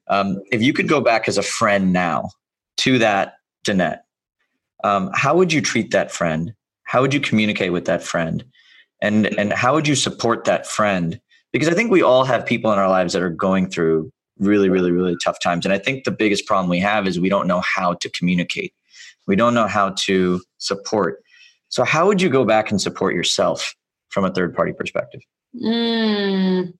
um, 0.09 0.41
if 0.51 0.61
you 0.61 0.73
could 0.73 0.87
go 0.87 1.01
back 1.01 1.27
as 1.27 1.37
a 1.37 1.43
friend 1.43 1.93
now 1.93 2.29
to 2.77 2.97
that 2.99 3.35
Danette, 3.65 3.99
um, 4.83 5.09
how 5.13 5.35
would 5.35 5.51
you 5.51 5.61
treat 5.61 5.91
that 5.91 6.11
friend? 6.11 6.53
How 6.83 7.01
would 7.01 7.13
you 7.13 7.19
communicate 7.19 7.73
with 7.73 7.85
that 7.85 8.03
friend? 8.03 8.43
And 9.01 9.27
and 9.37 9.53
how 9.53 9.73
would 9.73 9.87
you 9.87 9.95
support 9.95 10.45
that 10.45 10.65
friend? 10.65 11.19
Because 11.51 11.67
I 11.67 11.73
think 11.73 11.91
we 11.91 12.01
all 12.01 12.23
have 12.23 12.45
people 12.45 12.71
in 12.71 12.79
our 12.79 12.89
lives 12.89 13.13
that 13.13 13.21
are 13.21 13.29
going 13.29 13.69
through 13.69 14.11
really, 14.39 14.69
really, 14.69 14.91
really 14.91 15.15
tough 15.23 15.39
times. 15.39 15.65
And 15.65 15.73
I 15.73 15.77
think 15.77 16.03
the 16.03 16.11
biggest 16.11 16.45
problem 16.45 16.69
we 16.69 16.79
have 16.79 17.07
is 17.07 17.19
we 17.19 17.29
don't 17.29 17.47
know 17.47 17.61
how 17.61 17.93
to 17.95 18.09
communicate. 18.09 18.73
We 19.25 19.35
don't 19.35 19.53
know 19.53 19.67
how 19.67 19.91
to 20.05 20.41
support. 20.57 21.21
So 21.69 21.83
how 21.83 22.07
would 22.07 22.21
you 22.21 22.29
go 22.29 22.45
back 22.45 22.71
and 22.71 22.81
support 22.81 23.13
yourself 23.13 23.75
from 24.09 24.23
a 24.25 24.31
third 24.31 24.55
party 24.55 24.73
perspective? 24.73 25.21
Mm, 25.55 26.73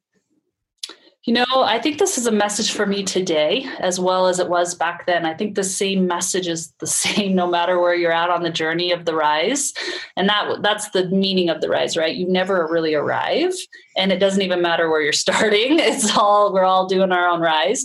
you 1.28 1.34
know, 1.34 1.46
I 1.50 1.78
think 1.78 2.00
this 2.00 2.18
is 2.18 2.26
a 2.26 2.32
message 2.32 2.72
for 2.72 2.86
me 2.86 3.04
today 3.04 3.68
as 3.80 4.00
well 4.00 4.28
as 4.28 4.40
it 4.40 4.48
was 4.48 4.74
back 4.74 5.06
then. 5.06 5.26
I 5.26 5.34
think 5.34 5.56
the 5.56 5.64
same 5.64 6.08
message 6.08 6.48
is 6.48 6.74
the 6.80 6.88
same 7.04 7.36
no 7.36 7.46
matter 7.46 7.80
where 7.80 7.94
you're 7.94 8.14
at 8.14 8.30
on 8.30 8.44
the 8.44 8.50
journey 8.50 8.94
of 8.94 9.04
the 9.04 9.14
rise. 9.14 9.74
And 10.16 10.30
that 10.30 10.62
that's 10.62 10.90
the 10.92 11.10
meaning 11.10 11.50
of 11.50 11.60
the 11.60 11.68
rise, 11.68 11.98
right? 11.98 12.16
You 12.16 12.30
never 12.30 12.66
really 12.72 12.96
arrive 12.96 13.52
and 13.98 14.14
it 14.14 14.20
doesn't 14.20 14.42
even 14.42 14.62
matter 14.62 14.90
where 14.90 15.02
you're 15.02 15.12
starting. 15.28 15.80
It's 15.80 16.18
all 16.18 16.54
we're 16.54 16.64
all 16.64 16.88
doing 16.88 17.12
our 17.12 17.28
own 17.28 17.42
rise. 17.42 17.84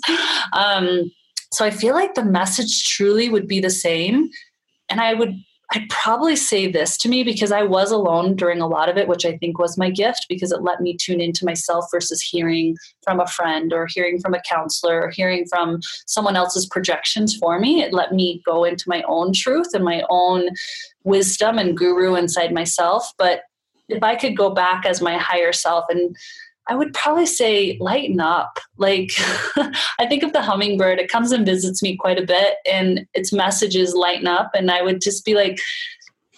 Um, 0.53 1.11
so 1.51 1.65
I 1.65 1.71
feel 1.71 1.95
like 1.95 2.15
the 2.15 2.25
message 2.25 2.89
truly 2.91 3.29
would 3.29 3.49
be 3.49 3.59
the 3.59 3.71
same 3.71 4.31
and 4.89 5.01
I 5.01 5.15
would 5.15 5.35
I'd 5.75 5.89
probably 5.89 6.37
say 6.37 6.71
this 6.71 6.99
to 6.99 7.09
me 7.09 7.25
because 7.25 7.51
I 7.51 7.63
was 7.63 7.91
alone 7.91 8.37
during 8.37 8.61
a 8.61 8.67
lot 8.67 8.91
of 8.91 8.99
it, 8.99 9.09
which 9.09 9.25
I 9.25 9.39
think 9.39 9.59
was 9.59 9.79
my 9.79 9.89
gift 9.89 10.27
because 10.29 10.53
it 10.53 10.61
let 10.63 10.83
me 10.83 10.97
tune 10.97 11.21
into 11.21 11.47
myself 11.47 11.87
versus 11.91 12.21
hearing 12.21 12.77
from 13.03 13.21
a 13.21 13.27
friend 13.27 13.73
or 13.73 13.87
hearing 13.87 14.21
from 14.21 14.35
a 14.35 14.43
counselor 14.43 15.01
or 15.01 15.11
hearing 15.11 15.47
from 15.47 15.81
someone 16.07 16.37
else's 16.37 16.67
projections 16.67 17.35
for 17.35 17.59
me. 17.59 17.83
It 17.83 17.95
let 17.95 18.13
me 18.13 18.43
go 18.45 18.65
into 18.65 18.85
my 18.87 19.03
own 19.09 19.33
truth 19.33 19.73
and 19.73 19.83
my 19.83 20.03
own 20.11 20.51
wisdom 21.05 21.57
and 21.59 21.77
guru 21.77 22.17
inside 22.17 22.53
myself. 22.53 23.11
But 23.17 23.41
if 23.89 24.03
I 24.03 24.15
could 24.15 24.37
go 24.37 24.51
back 24.51 24.85
as 24.85 25.01
my 25.01 25.17
higher 25.17 25.53
self 25.53 25.87
and 25.89 26.15
I 26.69 26.75
would 26.75 26.93
probably 26.95 27.27
say 27.27 27.77
lighten 27.81 28.21
up. 28.21 28.59
Like, 28.77 29.13
I 29.57 30.07
think 30.09 30.23
of 30.23 30.33
the 30.33 30.43
hummingbird, 30.43 30.99
it 30.99 31.11
comes 31.11 31.33
and 31.33 31.45
visits 31.45 31.83
me 31.83 31.97
quite 31.97 32.19
a 32.19 32.27
bit, 32.27 32.57
and 32.71 33.07
its 33.15 33.33
message 33.33 33.77
is 33.77 33.95
lighten 33.95 34.29
up. 34.29 34.53
And 34.55 34.71
I 34.71 34.83
would 34.83 35.01
just 35.01 35.25
be 35.25 35.35
like, 35.35 35.59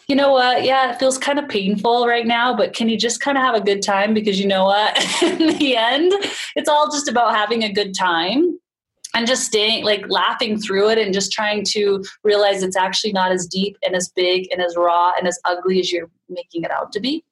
you 0.08 0.16
know 0.16 0.32
what? 0.32 0.64
Yeah, 0.64 0.92
it 0.92 0.98
feels 0.98 1.18
kind 1.18 1.38
of 1.38 1.48
painful 1.48 2.06
right 2.06 2.26
now, 2.26 2.54
but 2.54 2.74
can 2.74 2.88
you 2.88 2.98
just 2.98 3.20
kind 3.20 3.38
of 3.38 3.44
have 3.44 3.54
a 3.54 3.60
good 3.60 3.82
time? 3.82 4.12
Because 4.12 4.38
you 4.38 4.46
know 4.46 4.64
what? 4.64 5.22
In 5.22 5.58
the 5.58 5.76
end, 5.76 6.12
it's 6.56 6.68
all 6.68 6.90
just 6.90 7.08
about 7.08 7.34
having 7.34 7.64
a 7.64 7.72
good 7.72 7.94
time 7.94 8.58
and 9.14 9.26
just 9.26 9.44
staying 9.44 9.84
like 9.84 10.04
laughing 10.08 10.58
through 10.58 10.90
it 10.90 10.98
and 10.98 11.14
just 11.14 11.32
trying 11.32 11.64
to 11.64 12.04
realize 12.22 12.62
it's 12.62 12.76
actually 12.76 13.12
not 13.12 13.30
as 13.30 13.46
deep 13.46 13.78
and 13.84 13.94
as 13.94 14.08
big 14.08 14.48
and 14.50 14.60
as 14.60 14.76
raw 14.76 15.12
and 15.16 15.28
as 15.28 15.38
ugly 15.44 15.80
as 15.80 15.92
you're 15.92 16.10
making 16.28 16.64
it 16.64 16.70
out 16.70 16.92
to 16.92 17.00
be. 17.00 17.24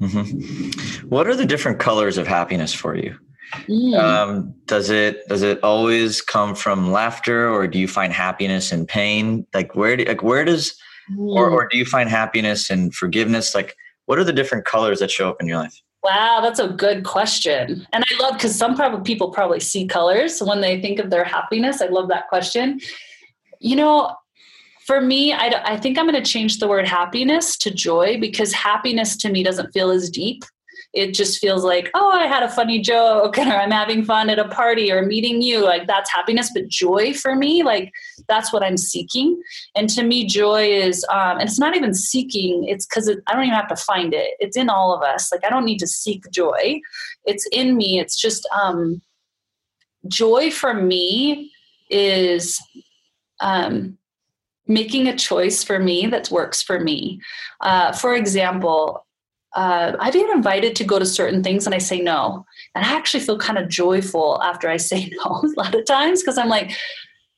Mm-hmm. 0.00 1.08
What 1.08 1.26
are 1.26 1.36
the 1.36 1.46
different 1.46 1.78
colors 1.78 2.18
of 2.18 2.26
happiness 2.26 2.72
for 2.72 2.96
you? 2.96 3.16
Mm. 3.68 3.98
Um, 3.98 4.54
does 4.66 4.90
it 4.90 5.26
does 5.28 5.42
it 5.42 5.62
always 5.62 6.20
come 6.20 6.54
from 6.54 6.90
laughter, 6.90 7.48
or 7.48 7.66
do 7.66 7.78
you 7.78 7.88
find 7.88 8.12
happiness 8.12 8.72
in 8.72 8.86
pain? 8.86 9.46
Like 9.54 9.74
where 9.74 9.96
do, 9.96 10.04
like 10.04 10.22
where 10.22 10.44
does, 10.44 10.76
mm. 11.10 11.34
or 11.34 11.48
or 11.50 11.68
do 11.68 11.78
you 11.78 11.84
find 11.84 12.10
happiness 12.10 12.70
in 12.70 12.90
forgiveness? 12.90 13.54
Like 13.54 13.76
what 14.06 14.18
are 14.18 14.24
the 14.24 14.32
different 14.32 14.64
colors 14.64 14.98
that 14.98 15.10
show 15.10 15.28
up 15.28 15.40
in 15.40 15.46
your 15.46 15.58
life? 15.58 15.80
Wow, 16.02 16.40
that's 16.40 16.60
a 16.60 16.68
good 16.68 17.04
question. 17.04 17.86
And 17.92 18.04
I 18.04 18.22
love 18.22 18.34
because 18.34 18.54
some 18.54 18.76
probably 18.76 19.02
people 19.02 19.30
probably 19.30 19.60
see 19.60 19.86
colors 19.86 20.40
when 20.40 20.60
they 20.60 20.80
think 20.80 20.98
of 20.98 21.10
their 21.10 21.24
happiness. 21.24 21.80
I 21.80 21.86
love 21.86 22.08
that 22.08 22.28
question. 22.28 22.80
You 23.58 23.76
know, 23.76 24.14
for 24.86 25.00
me, 25.00 25.32
I, 25.32 25.62
I 25.64 25.76
think 25.76 25.98
I'm 25.98 26.08
going 26.08 26.22
to 26.22 26.30
change 26.30 26.58
the 26.58 26.68
word 26.68 26.86
happiness 26.86 27.56
to 27.58 27.72
joy 27.72 28.20
because 28.20 28.52
happiness 28.52 29.16
to 29.18 29.30
me 29.30 29.42
doesn't 29.42 29.72
feel 29.72 29.90
as 29.90 30.08
deep. 30.08 30.44
It 30.92 31.12
just 31.12 31.40
feels 31.40 31.64
like, 31.64 31.90
oh, 31.94 32.10
I 32.12 32.26
had 32.26 32.44
a 32.44 32.48
funny 32.48 32.80
joke, 32.80 33.36
or 33.38 33.42
I'm 33.42 33.72
having 33.72 34.04
fun 34.04 34.30
at 34.30 34.38
a 34.38 34.48
party, 34.48 34.92
or 34.92 35.02
meeting 35.02 35.42
you. 35.42 35.64
Like 35.64 35.88
that's 35.88 36.10
happiness. 36.10 36.50
But 36.54 36.68
joy 36.68 37.12
for 37.12 37.34
me, 37.34 37.64
like 37.64 37.92
that's 38.28 38.52
what 38.52 38.62
I'm 38.62 38.76
seeking. 38.76 39.42
And 39.74 39.88
to 39.90 40.04
me, 40.04 40.24
joy 40.24 40.70
is, 40.70 41.04
um, 41.10 41.38
and 41.38 41.48
it's 41.48 41.58
not 41.58 41.74
even 41.74 41.92
seeking. 41.92 42.64
It's 42.68 42.86
because 42.86 43.08
it, 43.08 43.18
I 43.26 43.34
don't 43.34 43.44
even 43.44 43.56
have 43.56 43.68
to 43.68 43.76
find 43.76 44.14
it. 44.14 44.34
It's 44.38 44.56
in 44.56 44.70
all 44.70 44.94
of 44.94 45.02
us. 45.02 45.32
Like 45.32 45.44
I 45.44 45.50
don't 45.50 45.66
need 45.66 45.78
to 45.80 45.86
seek 45.86 46.30
joy. 46.30 46.80
It's 47.24 47.46
in 47.50 47.76
me. 47.76 47.98
It's 47.98 48.16
just 48.16 48.48
um, 48.56 49.02
joy 50.06 50.50
for 50.50 50.72
me 50.72 51.50
is 51.90 52.60
um, 53.40 53.98
making 54.68 55.08
a 55.08 55.16
choice 55.16 55.62
for 55.62 55.78
me 55.78 56.06
that 56.06 56.30
works 56.30 56.62
for 56.62 56.80
me. 56.80 57.20
Uh, 57.60 57.92
for 57.92 58.14
example, 58.14 59.06
uh, 59.54 59.96
I've 59.98 60.12
been 60.12 60.30
invited 60.30 60.76
to 60.76 60.84
go 60.84 60.98
to 60.98 61.06
certain 61.06 61.42
things 61.42 61.66
and 61.66 61.74
I 61.74 61.78
say 61.78 62.00
no. 62.00 62.44
And 62.74 62.84
I 62.84 62.94
actually 62.94 63.24
feel 63.24 63.38
kind 63.38 63.58
of 63.58 63.68
joyful 63.68 64.40
after 64.42 64.68
I 64.68 64.76
say 64.90 65.10
no 65.24 65.42
a 65.42 65.60
lot 65.60 65.74
of 65.74 65.84
times 65.86 66.22
because 66.22 66.38
I'm 66.38 66.48
like, 66.48 66.72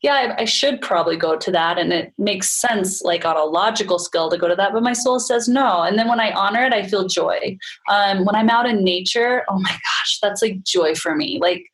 yeah, 0.02 0.14
I, 0.14 0.42
I, 0.42 0.44
should 0.44 0.80
probably 0.80 1.16
go 1.16 1.36
to 1.36 1.50
that. 1.50 1.76
And 1.76 1.92
it 1.92 2.12
makes 2.18 2.50
sense, 2.50 3.02
like 3.02 3.24
on 3.24 3.36
a 3.36 3.42
logical 3.42 3.98
skill, 3.98 4.30
to 4.30 4.38
go 4.38 4.46
to 4.46 4.54
that. 4.54 4.72
But 4.72 4.84
my 4.84 4.92
soul 4.92 5.18
says 5.18 5.48
no. 5.48 5.82
And 5.82 5.98
then 5.98 6.06
when 6.08 6.20
I 6.20 6.30
honor 6.32 6.62
it, 6.64 6.72
I 6.72 6.86
feel 6.86 7.08
joy. 7.08 7.58
Um, 7.90 8.24
when 8.24 8.36
I'm 8.36 8.48
out 8.48 8.68
in 8.68 8.84
nature, 8.84 9.44
oh 9.48 9.58
my 9.58 9.70
gosh, 9.70 10.18
that's 10.22 10.40
like 10.40 10.62
joy 10.62 10.94
for 10.94 11.16
me. 11.16 11.40
Like, 11.40 11.64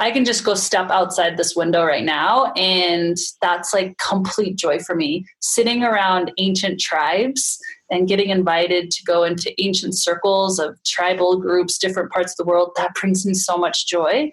I 0.00 0.10
can 0.10 0.24
just 0.24 0.44
go 0.44 0.54
step 0.54 0.90
outside 0.90 1.36
this 1.36 1.54
window 1.54 1.84
right 1.84 2.04
now. 2.04 2.52
And 2.56 3.18
that's 3.42 3.74
like 3.74 3.98
complete 3.98 4.56
joy 4.56 4.78
for 4.78 4.94
me. 4.96 5.26
Sitting 5.40 5.84
around 5.84 6.32
ancient 6.38 6.80
tribes 6.80 7.58
and 7.90 8.08
getting 8.08 8.30
invited 8.30 8.90
to 8.90 9.04
go 9.04 9.24
into 9.24 9.52
ancient 9.62 9.94
circles 9.94 10.58
of 10.58 10.82
tribal 10.84 11.38
groups, 11.38 11.76
different 11.76 12.10
parts 12.10 12.32
of 12.32 12.38
the 12.38 12.50
world, 12.50 12.72
that 12.76 12.94
brings 12.94 13.26
me 13.26 13.34
so 13.34 13.58
much 13.58 13.86
joy. 13.86 14.30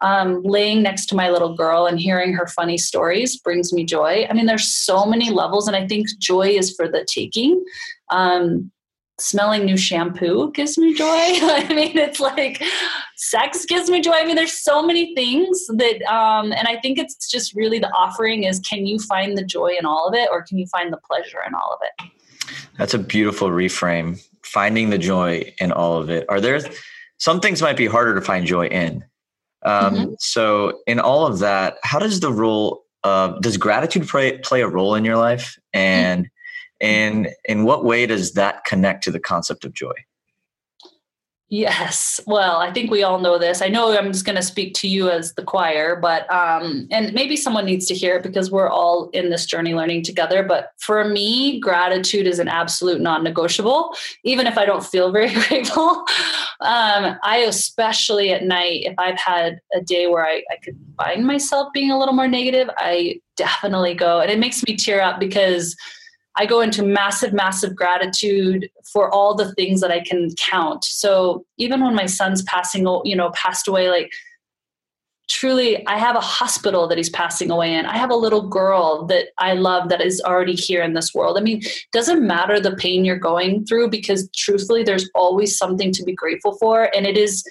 Um, 0.00 0.40
laying 0.44 0.84
next 0.84 1.06
to 1.06 1.16
my 1.16 1.28
little 1.28 1.56
girl 1.56 1.86
and 1.86 1.98
hearing 1.98 2.32
her 2.34 2.46
funny 2.46 2.78
stories 2.78 3.36
brings 3.40 3.72
me 3.72 3.84
joy. 3.84 4.28
I 4.30 4.32
mean, 4.32 4.46
there's 4.46 4.72
so 4.72 5.04
many 5.04 5.30
levels, 5.30 5.66
and 5.66 5.76
I 5.76 5.88
think 5.88 6.06
joy 6.20 6.50
is 6.50 6.72
for 6.76 6.86
the 6.86 7.04
taking. 7.12 7.64
Um, 8.10 8.70
smelling 9.20 9.64
new 9.64 9.76
shampoo 9.76 10.52
gives 10.52 10.78
me 10.78 10.94
joy. 10.94 11.04
I 11.06 11.66
mean, 11.74 11.96
it's 11.98 12.20
like 12.20 12.62
sex 13.16 13.64
gives 13.64 13.90
me 13.90 14.00
joy. 14.00 14.12
I 14.12 14.24
mean, 14.24 14.36
there's 14.36 14.58
so 14.58 14.82
many 14.82 15.14
things 15.14 15.66
that, 15.68 16.02
um, 16.02 16.52
and 16.52 16.68
I 16.68 16.78
think 16.80 16.98
it's 16.98 17.28
just 17.28 17.54
really 17.54 17.78
the 17.78 17.90
offering 17.92 18.44
is 18.44 18.60
can 18.60 18.86
you 18.86 18.98
find 18.98 19.36
the 19.36 19.44
joy 19.44 19.74
in 19.78 19.84
all 19.86 20.08
of 20.08 20.14
it 20.14 20.28
or 20.30 20.42
can 20.42 20.58
you 20.58 20.66
find 20.66 20.92
the 20.92 20.98
pleasure 20.98 21.38
in 21.46 21.54
all 21.54 21.72
of 21.72 21.80
it? 21.82 22.10
That's 22.78 22.94
a 22.94 22.98
beautiful 22.98 23.48
reframe. 23.48 24.22
Finding 24.44 24.90
the 24.90 24.98
joy 24.98 25.52
in 25.58 25.72
all 25.72 25.98
of 25.98 26.08
it. 26.08 26.24
Are 26.28 26.40
there 26.40 26.60
some 27.18 27.40
things 27.40 27.60
might 27.60 27.76
be 27.76 27.86
harder 27.86 28.14
to 28.14 28.20
find 28.20 28.46
joy 28.46 28.66
in? 28.68 29.04
Um, 29.64 29.94
mm-hmm. 29.94 30.12
So, 30.20 30.78
in 30.86 31.00
all 31.00 31.26
of 31.26 31.40
that, 31.40 31.76
how 31.82 31.98
does 31.98 32.20
the 32.20 32.32
role 32.32 32.84
of 33.04 33.42
does 33.42 33.58
gratitude 33.58 34.08
play 34.08 34.38
play 34.38 34.62
a 34.62 34.68
role 34.68 34.94
in 34.94 35.04
your 35.04 35.16
life? 35.16 35.58
And 35.74 36.20
mm-hmm 36.20 36.34
and 36.80 37.28
in 37.44 37.64
what 37.64 37.84
way 37.84 38.06
does 38.06 38.32
that 38.32 38.64
connect 38.64 39.04
to 39.04 39.10
the 39.10 39.20
concept 39.20 39.64
of 39.64 39.72
joy? 39.72 39.94
Yes. 41.50 42.20
Well, 42.26 42.58
I 42.58 42.70
think 42.70 42.90
we 42.90 43.02
all 43.02 43.20
know 43.20 43.38
this. 43.38 43.62
I 43.62 43.68
know 43.68 43.96
I'm 43.96 44.12
just 44.12 44.26
going 44.26 44.36
to 44.36 44.42
speak 44.42 44.74
to 44.74 44.88
you 44.88 45.08
as 45.08 45.32
the 45.32 45.42
choir, 45.42 45.96
but 45.96 46.30
um 46.30 46.86
and 46.90 47.14
maybe 47.14 47.36
someone 47.36 47.64
needs 47.64 47.86
to 47.86 47.94
hear 47.94 48.16
it 48.16 48.22
because 48.22 48.50
we're 48.50 48.68
all 48.68 49.08
in 49.14 49.30
this 49.30 49.46
journey 49.46 49.74
learning 49.74 50.02
together, 50.02 50.42
but 50.42 50.72
for 50.78 51.02
me, 51.04 51.58
gratitude 51.58 52.26
is 52.26 52.38
an 52.38 52.48
absolute 52.48 53.00
non-negotiable 53.00 53.94
even 54.24 54.46
if 54.46 54.58
I 54.58 54.66
don't 54.66 54.84
feel 54.84 55.10
very 55.10 55.32
grateful. 55.48 56.04
Um 56.60 57.18
I 57.22 57.44
especially 57.48 58.30
at 58.30 58.44
night 58.44 58.82
if 58.84 58.94
I've 58.98 59.18
had 59.18 59.58
a 59.74 59.80
day 59.80 60.06
where 60.06 60.26
I 60.26 60.42
I 60.50 60.56
could 60.62 60.78
find 60.98 61.26
myself 61.26 61.72
being 61.72 61.90
a 61.90 61.98
little 61.98 62.14
more 62.14 62.28
negative, 62.28 62.68
I 62.76 63.22
definitely 63.36 63.94
go 63.94 64.20
and 64.20 64.30
it 64.30 64.38
makes 64.38 64.62
me 64.64 64.76
tear 64.76 65.00
up 65.00 65.18
because 65.18 65.74
I 66.38 66.46
go 66.46 66.60
into 66.60 66.84
massive, 66.84 67.32
massive 67.32 67.74
gratitude 67.74 68.70
for 68.92 69.12
all 69.12 69.34
the 69.34 69.52
things 69.54 69.80
that 69.80 69.90
I 69.90 70.00
can 70.00 70.30
count. 70.36 70.84
So 70.84 71.44
even 71.56 71.82
when 71.82 71.94
my 71.94 72.06
son's 72.06 72.42
passing, 72.42 72.86
you 73.04 73.16
know, 73.16 73.30
passed 73.34 73.66
away, 73.66 73.90
like 73.90 74.12
truly, 75.28 75.86
I 75.86 75.98
have 75.98 76.16
a 76.16 76.20
hospital 76.20 76.88
that 76.88 76.96
he's 76.96 77.10
passing 77.10 77.50
away 77.50 77.74
in. 77.74 77.86
I 77.86 77.98
have 77.98 78.10
a 78.10 78.16
little 78.16 78.48
girl 78.48 79.04
that 79.06 79.26
I 79.38 79.54
love 79.54 79.88
that 79.90 80.00
is 80.00 80.20
already 80.24 80.54
here 80.54 80.82
in 80.82 80.94
this 80.94 81.12
world. 81.12 81.36
I 81.36 81.40
mean, 81.40 81.60
doesn't 81.92 82.26
matter 82.26 82.58
the 82.60 82.76
pain 82.76 83.04
you're 83.04 83.18
going 83.18 83.66
through 83.66 83.90
because 83.90 84.28
truthfully, 84.34 84.82
there's 84.82 85.10
always 85.14 85.56
something 85.56 85.92
to 85.92 86.02
be 86.02 86.14
grateful 86.14 86.56
for. 86.58 86.88
And 86.94 87.06
it 87.06 87.18
is 87.18 87.44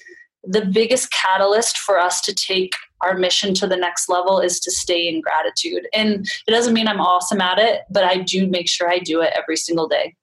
the 0.43 0.65
biggest 0.65 1.11
catalyst 1.11 1.77
for 1.77 1.99
us 1.99 2.21
to 2.21 2.33
take 2.33 2.73
our 3.01 3.17
mission 3.17 3.53
to 3.55 3.67
the 3.67 3.77
next 3.77 4.09
level 4.09 4.39
is 4.39 4.59
to 4.61 4.71
stay 4.71 5.07
in 5.07 5.21
gratitude. 5.21 5.87
And 5.93 6.27
it 6.47 6.51
doesn't 6.51 6.73
mean 6.73 6.87
I'm 6.87 7.01
awesome 7.01 7.41
at 7.41 7.59
it, 7.59 7.81
but 7.89 8.03
I 8.03 8.17
do 8.17 8.47
make 8.47 8.69
sure 8.69 8.89
I 8.89 8.99
do 8.99 9.21
it 9.21 9.33
every 9.35 9.57
single 9.57 9.87
day. 9.87 10.15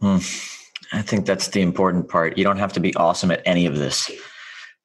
Hmm. 0.00 0.18
I 0.92 1.02
think 1.02 1.26
that's 1.26 1.48
the 1.48 1.62
important 1.62 2.08
part. 2.08 2.38
You 2.38 2.44
don't 2.44 2.58
have 2.58 2.72
to 2.74 2.80
be 2.80 2.94
awesome 2.94 3.30
at 3.30 3.42
any 3.44 3.66
of 3.66 3.76
this. 3.76 4.10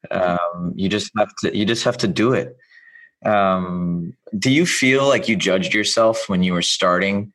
Um, 0.09 0.73
you 0.75 0.89
just 0.89 1.11
have 1.17 1.29
to. 1.41 1.55
You 1.55 1.65
just 1.65 1.83
have 1.83 1.97
to 1.97 2.07
do 2.07 2.33
it. 2.33 2.57
Um, 3.23 4.13
do 4.39 4.49
you 4.49 4.65
feel 4.65 5.07
like 5.07 5.29
you 5.29 5.35
judged 5.35 5.75
yourself 5.75 6.27
when 6.27 6.41
you 6.41 6.53
were 6.53 6.63
starting 6.63 7.31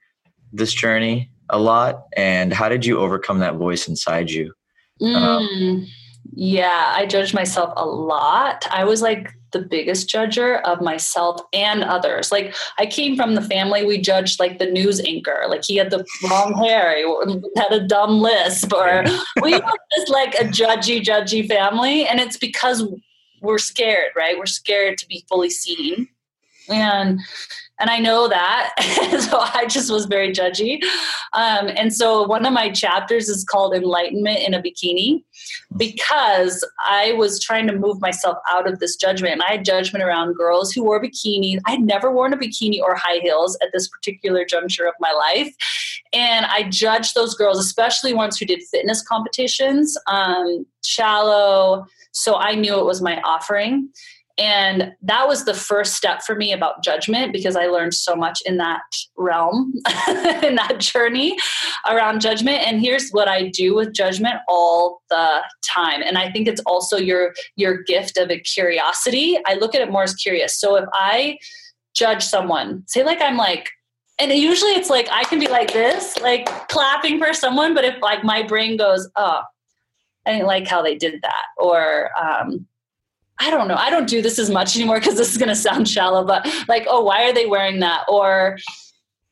this 0.52 0.74
journey 0.74 1.30
a 1.48 1.60
lot? 1.60 2.06
And 2.16 2.52
how 2.52 2.68
did 2.68 2.84
you 2.84 2.98
overcome 2.98 3.38
that 3.38 3.54
voice 3.54 3.86
inside 3.86 4.30
you? 4.30 4.52
Mm. 5.00 5.14
Um, 5.14 5.86
yeah, 6.34 6.92
I 6.96 7.06
judged 7.06 7.34
myself 7.34 7.72
a 7.76 7.86
lot. 7.86 8.66
I 8.70 8.84
was 8.84 9.00
like 9.00 9.32
the 9.52 9.60
biggest 9.60 10.08
judger 10.08 10.60
of 10.62 10.80
myself 10.80 11.40
and 11.52 11.84
others. 11.84 12.32
Like 12.32 12.54
I 12.78 12.86
came 12.86 13.16
from 13.16 13.34
the 13.34 13.42
family 13.42 13.84
we 13.84 13.98
judged 13.98 14.40
like 14.40 14.58
the 14.58 14.66
news 14.66 15.00
anchor. 15.00 15.44
Like 15.48 15.64
he 15.64 15.76
had 15.76 15.90
the 15.90 16.04
wrong 16.30 16.54
hair, 16.54 16.96
he 16.96 17.42
had 17.56 17.72
a 17.72 17.86
dumb 17.86 18.20
lisp, 18.20 18.72
or 18.72 19.04
we 19.42 19.52
were 19.52 19.78
just 19.96 20.10
like 20.10 20.34
a 20.34 20.44
judgy, 20.44 21.02
judgy 21.02 21.46
family. 21.46 22.06
And 22.06 22.20
it's 22.20 22.36
because 22.36 22.84
we're 23.40 23.58
scared, 23.58 24.10
right? 24.16 24.38
We're 24.38 24.46
scared 24.46 24.98
to 24.98 25.06
be 25.06 25.24
fully 25.28 25.50
seen. 25.50 26.08
And 26.68 27.20
and 27.78 27.90
I 27.90 27.98
know 27.98 28.28
that. 28.28 28.72
so 29.30 29.38
I 29.38 29.66
just 29.66 29.90
was 29.90 30.06
very 30.06 30.32
judgy. 30.32 30.82
Um, 31.32 31.68
and 31.68 31.94
so 31.94 32.22
one 32.22 32.46
of 32.46 32.52
my 32.52 32.70
chapters 32.70 33.28
is 33.28 33.44
called 33.44 33.74
Enlightenment 33.74 34.38
in 34.38 34.54
a 34.54 34.62
Bikini 34.62 35.22
because 35.76 36.66
I 36.80 37.12
was 37.12 37.40
trying 37.40 37.66
to 37.66 37.74
move 37.74 38.00
myself 38.00 38.38
out 38.48 38.70
of 38.70 38.78
this 38.78 38.96
judgment. 38.96 39.34
And 39.34 39.42
I 39.42 39.52
had 39.52 39.64
judgment 39.64 40.04
around 40.04 40.34
girls 40.34 40.72
who 40.72 40.84
wore 40.84 41.02
bikinis. 41.02 41.58
I 41.66 41.72
had 41.72 41.80
never 41.80 42.10
worn 42.10 42.32
a 42.32 42.36
bikini 42.36 42.80
or 42.80 42.94
high 42.94 43.18
heels 43.18 43.58
at 43.62 43.68
this 43.72 43.88
particular 43.88 44.44
juncture 44.44 44.86
of 44.86 44.94
my 45.00 45.12
life. 45.12 45.54
And 46.12 46.46
I 46.46 46.68
judged 46.70 47.14
those 47.14 47.34
girls, 47.34 47.58
especially 47.58 48.14
ones 48.14 48.38
who 48.38 48.46
did 48.46 48.62
fitness 48.70 49.02
competitions, 49.02 49.98
um, 50.06 50.64
shallow. 50.84 51.86
So 52.12 52.36
I 52.36 52.54
knew 52.54 52.78
it 52.78 52.86
was 52.86 53.02
my 53.02 53.20
offering. 53.22 53.90
And 54.38 54.92
that 55.00 55.26
was 55.26 55.44
the 55.44 55.54
first 55.54 55.94
step 55.94 56.22
for 56.22 56.34
me 56.34 56.52
about 56.52 56.84
judgment 56.84 57.32
because 57.32 57.56
I 57.56 57.66
learned 57.66 57.94
so 57.94 58.14
much 58.14 58.42
in 58.44 58.58
that 58.58 58.82
realm, 59.16 59.72
in 60.08 60.56
that 60.56 60.76
journey 60.78 61.38
around 61.88 62.20
judgment. 62.20 62.58
And 62.66 62.80
here's 62.80 63.10
what 63.10 63.28
I 63.28 63.48
do 63.48 63.74
with 63.74 63.94
judgment 63.94 64.36
all 64.46 65.00
the 65.08 65.42
time. 65.64 66.02
And 66.02 66.18
I 66.18 66.30
think 66.30 66.48
it's 66.48 66.60
also 66.66 66.98
your 66.98 67.34
your 67.56 67.82
gift 67.82 68.18
of 68.18 68.30
a 68.30 68.38
curiosity. 68.38 69.38
I 69.46 69.54
look 69.54 69.74
at 69.74 69.80
it 69.80 69.90
more 69.90 70.02
as 70.02 70.14
curious. 70.14 70.60
So 70.60 70.76
if 70.76 70.84
I 70.92 71.38
judge 71.94 72.22
someone, 72.22 72.84
say 72.86 73.04
like 73.04 73.22
I'm 73.22 73.38
like 73.38 73.70
and 74.18 74.32
usually 74.32 74.72
it's 74.72 74.90
like 74.90 75.08
I 75.10 75.24
can 75.24 75.38
be 75.38 75.48
like 75.48 75.72
this, 75.72 76.18
like 76.18 76.46
clapping 76.68 77.18
for 77.18 77.32
someone, 77.34 77.74
but 77.74 77.84
if 77.84 78.00
like 78.00 78.24
my 78.24 78.42
brain 78.42 78.76
goes, 78.76 79.08
oh, 79.16 79.42
I 80.26 80.32
didn't 80.32 80.46
like 80.46 80.66
how 80.66 80.82
they 80.82 80.94
did 80.94 81.20
that, 81.22 81.44
or 81.58 82.10
um, 82.18 82.66
I 83.38 83.50
don't 83.50 83.68
know. 83.68 83.74
I 83.74 83.90
don't 83.90 84.08
do 84.08 84.22
this 84.22 84.38
as 84.38 84.50
much 84.50 84.76
anymore 84.76 84.98
because 84.98 85.16
this 85.16 85.30
is 85.30 85.38
going 85.38 85.48
to 85.48 85.54
sound 85.54 85.88
shallow, 85.96 86.24
but 86.24 86.46
like, 86.68 86.86
oh, 86.88 87.02
why 87.02 87.28
are 87.28 87.32
they 87.32 87.46
wearing 87.46 87.80
that? 87.80 88.04
Or, 88.08 88.56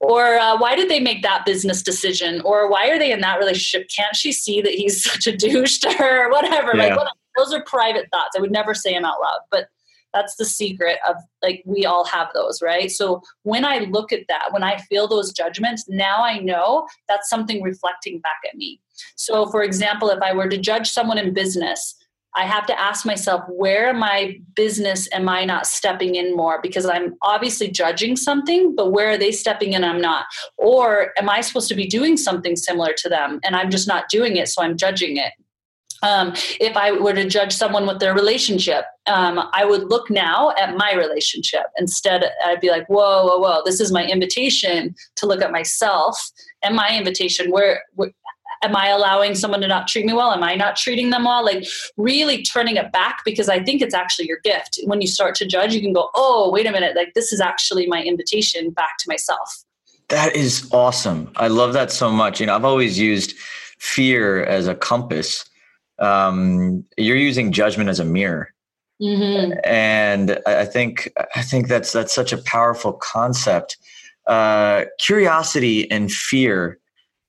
or 0.00 0.36
uh, 0.36 0.58
why 0.58 0.74
did 0.74 0.90
they 0.90 1.00
make 1.00 1.22
that 1.22 1.46
business 1.46 1.82
decision? 1.82 2.40
Or 2.42 2.70
why 2.70 2.90
are 2.90 2.98
they 2.98 3.12
in 3.12 3.20
that 3.20 3.38
relationship? 3.38 3.88
Can't 3.94 4.14
she 4.14 4.32
see 4.32 4.60
that 4.60 4.72
he's 4.72 5.02
such 5.10 5.26
a 5.26 5.36
douche 5.36 5.78
to 5.78 5.92
her? 5.92 6.30
Whatever. 6.32 6.72
Yeah. 6.74 6.82
Like, 6.82 6.96
whatever. 6.96 7.16
those 7.36 7.52
are 7.52 7.64
private 7.64 8.08
thoughts. 8.12 8.36
I 8.36 8.40
would 8.40 8.52
never 8.52 8.74
say 8.74 8.92
them 8.92 9.04
out 9.04 9.20
loud, 9.22 9.40
but 9.50 9.68
that's 10.12 10.36
the 10.36 10.44
secret 10.44 10.98
of 11.06 11.16
like 11.42 11.62
we 11.66 11.84
all 11.84 12.04
have 12.04 12.28
those 12.34 12.62
right 12.62 12.90
so 12.90 13.20
when 13.42 13.64
i 13.64 13.78
look 13.90 14.12
at 14.12 14.20
that 14.28 14.50
when 14.52 14.62
i 14.62 14.78
feel 14.88 15.08
those 15.08 15.32
judgments 15.32 15.84
now 15.88 16.22
i 16.22 16.38
know 16.38 16.86
that's 17.08 17.28
something 17.28 17.60
reflecting 17.62 18.20
back 18.20 18.38
at 18.48 18.56
me 18.56 18.80
so 19.16 19.46
for 19.46 19.62
example 19.62 20.08
if 20.08 20.22
i 20.22 20.32
were 20.32 20.48
to 20.48 20.56
judge 20.56 20.88
someone 20.88 21.18
in 21.18 21.34
business 21.34 21.96
I 22.36 22.44
have 22.44 22.66
to 22.66 22.80
ask 22.80 23.06
myself, 23.06 23.42
where 23.48 23.90
in 23.90 23.98
my 23.98 24.38
business 24.54 25.08
am 25.12 25.28
I 25.28 25.44
not 25.44 25.66
stepping 25.66 26.16
in 26.16 26.34
more? 26.34 26.60
Because 26.60 26.86
I'm 26.86 27.14
obviously 27.22 27.70
judging 27.70 28.16
something, 28.16 28.74
but 28.74 28.90
where 28.90 29.10
are 29.10 29.18
they 29.18 29.30
stepping 29.30 29.72
in? 29.72 29.84
I'm 29.84 30.00
not. 30.00 30.26
Or 30.58 31.12
am 31.16 31.30
I 31.30 31.40
supposed 31.40 31.68
to 31.68 31.74
be 31.74 31.86
doing 31.86 32.16
something 32.16 32.56
similar 32.56 32.92
to 32.98 33.08
them 33.08 33.40
and 33.44 33.54
I'm 33.54 33.70
just 33.70 33.86
not 33.86 34.08
doing 34.08 34.36
it, 34.36 34.48
so 34.48 34.62
I'm 34.62 34.76
judging 34.76 35.16
it? 35.16 35.32
Um, 36.02 36.34
if 36.60 36.76
I 36.76 36.92
were 36.92 37.14
to 37.14 37.26
judge 37.26 37.52
someone 37.52 37.86
with 37.86 37.98
their 37.98 38.14
relationship, 38.14 38.84
um, 39.06 39.48
I 39.54 39.64
would 39.64 39.84
look 39.84 40.10
now 40.10 40.52
at 40.60 40.76
my 40.76 40.92
relationship. 40.92 41.62
Instead, 41.78 42.30
I'd 42.44 42.60
be 42.60 42.68
like, 42.68 42.86
whoa, 42.88 43.24
whoa, 43.26 43.38
whoa, 43.38 43.62
this 43.64 43.80
is 43.80 43.90
my 43.90 44.04
invitation 44.06 44.94
to 45.16 45.26
look 45.26 45.40
at 45.40 45.50
myself 45.50 46.18
and 46.62 46.76
my 46.76 46.94
invitation. 46.94 47.50
Where, 47.50 47.82
where 47.94 48.10
am 48.64 48.74
I 48.74 48.88
allowing 48.88 49.34
someone 49.34 49.60
to 49.60 49.68
not 49.68 49.86
treat 49.86 50.06
me 50.06 50.12
well? 50.12 50.32
Am 50.32 50.42
I 50.42 50.54
not 50.54 50.76
treating 50.76 51.10
them 51.10 51.24
well? 51.24 51.44
Like 51.44 51.64
really 51.96 52.42
turning 52.42 52.76
it 52.76 52.90
back 52.92 53.20
because 53.24 53.48
I 53.48 53.62
think 53.62 53.82
it's 53.82 53.94
actually 53.94 54.26
your 54.26 54.40
gift. 54.42 54.80
When 54.84 55.00
you 55.00 55.06
start 55.06 55.34
to 55.36 55.46
judge, 55.46 55.74
you 55.74 55.80
can 55.80 55.92
go, 55.92 56.10
oh, 56.14 56.50
wait 56.50 56.66
a 56.66 56.72
minute, 56.72 56.96
like 56.96 57.14
this 57.14 57.32
is 57.32 57.40
actually 57.40 57.86
my 57.86 58.02
invitation 58.02 58.70
back 58.70 58.98
to 59.00 59.04
myself. 59.08 59.64
That 60.08 60.34
is 60.34 60.68
awesome. 60.72 61.30
I 61.36 61.48
love 61.48 61.72
that 61.74 61.90
so 61.90 62.10
much. 62.10 62.40
You 62.40 62.46
know, 62.46 62.56
I've 62.56 62.64
always 62.64 62.98
used 62.98 63.36
fear 63.78 64.44
as 64.44 64.66
a 64.66 64.74
compass. 64.74 65.44
Um, 65.98 66.84
you're 66.96 67.16
using 67.16 67.52
judgment 67.52 67.88
as 67.88 68.00
a 68.00 68.04
mirror. 68.04 68.52
Mm-hmm. 69.00 69.58
And 69.64 70.38
I 70.46 70.64
think 70.64 71.12
I 71.34 71.42
think 71.42 71.68
that's 71.68 71.92
that's 71.92 72.14
such 72.14 72.32
a 72.32 72.38
powerful 72.38 72.92
concept. 72.92 73.76
Uh, 74.26 74.84
curiosity 74.98 75.90
and 75.90 76.10
fear 76.10 76.78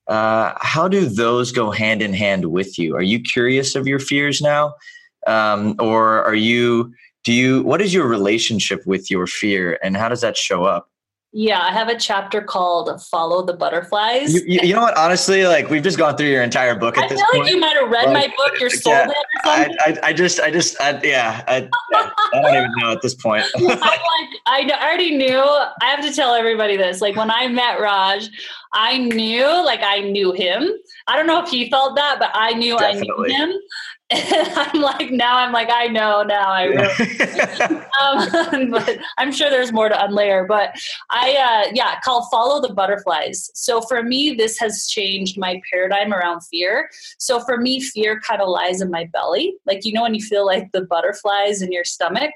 uh, 0.08 0.52
how 0.60 0.88
do 0.88 1.06
those 1.06 1.52
go 1.52 1.70
hand 1.70 2.02
in 2.02 2.12
hand 2.12 2.46
with 2.46 2.78
you? 2.78 2.94
Are 2.96 3.02
you 3.02 3.20
curious 3.20 3.74
of 3.74 3.86
your 3.86 3.98
fears 3.98 4.40
now? 4.40 4.74
Um, 5.26 5.74
or 5.80 6.22
are 6.22 6.34
you, 6.34 6.94
do 7.24 7.32
you, 7.32 7.62
what 7.62 7.82
is 7.82 7.92
your 7.92 8.06
relationship 8.06 8.86
with 8.86 9.10
your 9.10 9.26
fear 9.26 9.78
and 9.82 9.96
how 9.96 10.08
does 10.08 10.20
that 10.20 10.36
show 10.36 10.64
up? 10.64 10.88
Yeah, 11.38 11.60
I 11.60 11.70
have 11.70 11.88
a 11.88 11.98
chapter 11.98 12.40
called 12.40 12.88
"Follow 13.02 13.44
the 13.44 13.52
Butterflies." 13.52 14.32
You, 14.32 14.40
you, 14.46 14.60
you, 14.68 14.74
know 14.74 14.80
what? 14.80 14.96
Honestly, 14.96 15.46
like 15.46 15.68
we've 15.68 15.82
just 15.82 15.98
gone 15.98 16.16
through 16.16 16.28
your 16.28 16.42
entire 16.42 16.74
book. 16.74 16.96
At 16.96 17.04
I 17.04 17.08
this 17.08 17.20
feel 17.20 17.26
point. 17.30 17.42
like 17.42 17.52
you 17.52 17.60
might 17.60 17.76
have 17.76 17.90
read 17.90 18.06
like, 18.06 18.30
my 18.30 18.34
book. 18.38 18.58
You're 18.58 18.70
sold 18.70 18.96
yeah, 18.96 19.10
it 19.10 19.10
or 19.10 19.44
something. 19.44 19.78
I, 19.84 19.90
I, 19.90 20.08
I 20.08 20.12
just, 20.14 20.40
I 20.40 20.50
just, 20.50 20.80
I, 20.80 20.98
yeah, 21.02 21.44
I, 21.46 21.68
I 22.32 22.40
don't 22.40 22.54
even 22.54 22.72
know 22.78 22.90
at 22.90 23.02
this 23.02 23.14
point. 23.14 23.44
I'm 23.54 23.64
like, 23.64 24.00
I 24.46 24.70
already 24.82 25.14
knew. 25.14 25.38
I 25.38 25.84
have 25.84 26.02
to 26.06 26.14
tell 26.14 26.34
everybody 26.34 26.78
this. 26.78 27.02
Like 27.02 27.16
when 27.16 27.30
I 27.30 27.48
met 27.48 27.80
Raj, 27.82 28.30
I 28.72 28.96
knew, 28.96 29.44
like 29.62 29.80
I 29.82 30.00
knew 30.00 30.32
him. 30.32 30.70
I 31.06 31.16
don't 31.16 31.26
know 31.26 31.42
if 31.42 31.50
he 31.50 31.68
felt 31.68 31.96
that, 31.96 32.16
but 32.18 32.30
I 32.32 32.54
knew 32.54 32.78
Definitely. 32.78 33.34
I 33.34 33.44
knew 33.44 33.52
him. 33.52 33.60
And 34.10 34.22
I'm 34.56 34.80
like, 34.80 35.10
now 35.10 35.36
I'm 35.38 35.52
like, 35.52 35.68
I 35.70 35.88
know 35.88 36.22
now 36.22 36.48
I 36.48 36.68
will. 36.68 37.80
um, 38.60 38.70
but 38.70 38.98
I'm 39.18 39.32
sure 39.32 39.50
there's 39.50 39.72
more 39.72 39.88
to 39.88 39.94
unlayer. 39.94 40.46
But 40.46 40.74
I, 41.10 41.66
uh, 41.68 41.72
yeah, 41.74 41.98
called 42.04 42.26
Follow 42.30 42.60
the 42.60 42.72
Butterflies. 42.72 43.50
So 43.54 43.80
for 43.80 44.02
me, 44.02 44.34
this 44.34 44.58
has 44.58 44.86
changed 44.86 45.38
my 45.38 45.60
paradigm 45.70 46.12
around 46.12 46.42
fear. 46.42 46.88
So 47.18 47.40
for 47.40 47.58
me, 47.58 47.80
fear 47.80 48.20
kind 48.20 48.40
of 48.40 48.48
lies 48.48 48.80
in 48.80 48.90
my 48.90 49.08
belly. 49.12 49.56
Like, 49.66 49.84
you 49.84 49.92
know, 49.92 50.02
when 50.02 50.14
you 50.14 50.22
feel 50.22 50.46
like 50.46 50.70
the 50.72 50.82
butterflies 50.82 51.62
in 51.62 51.72
your 51.72 51.84
stomach, 51.84 52.32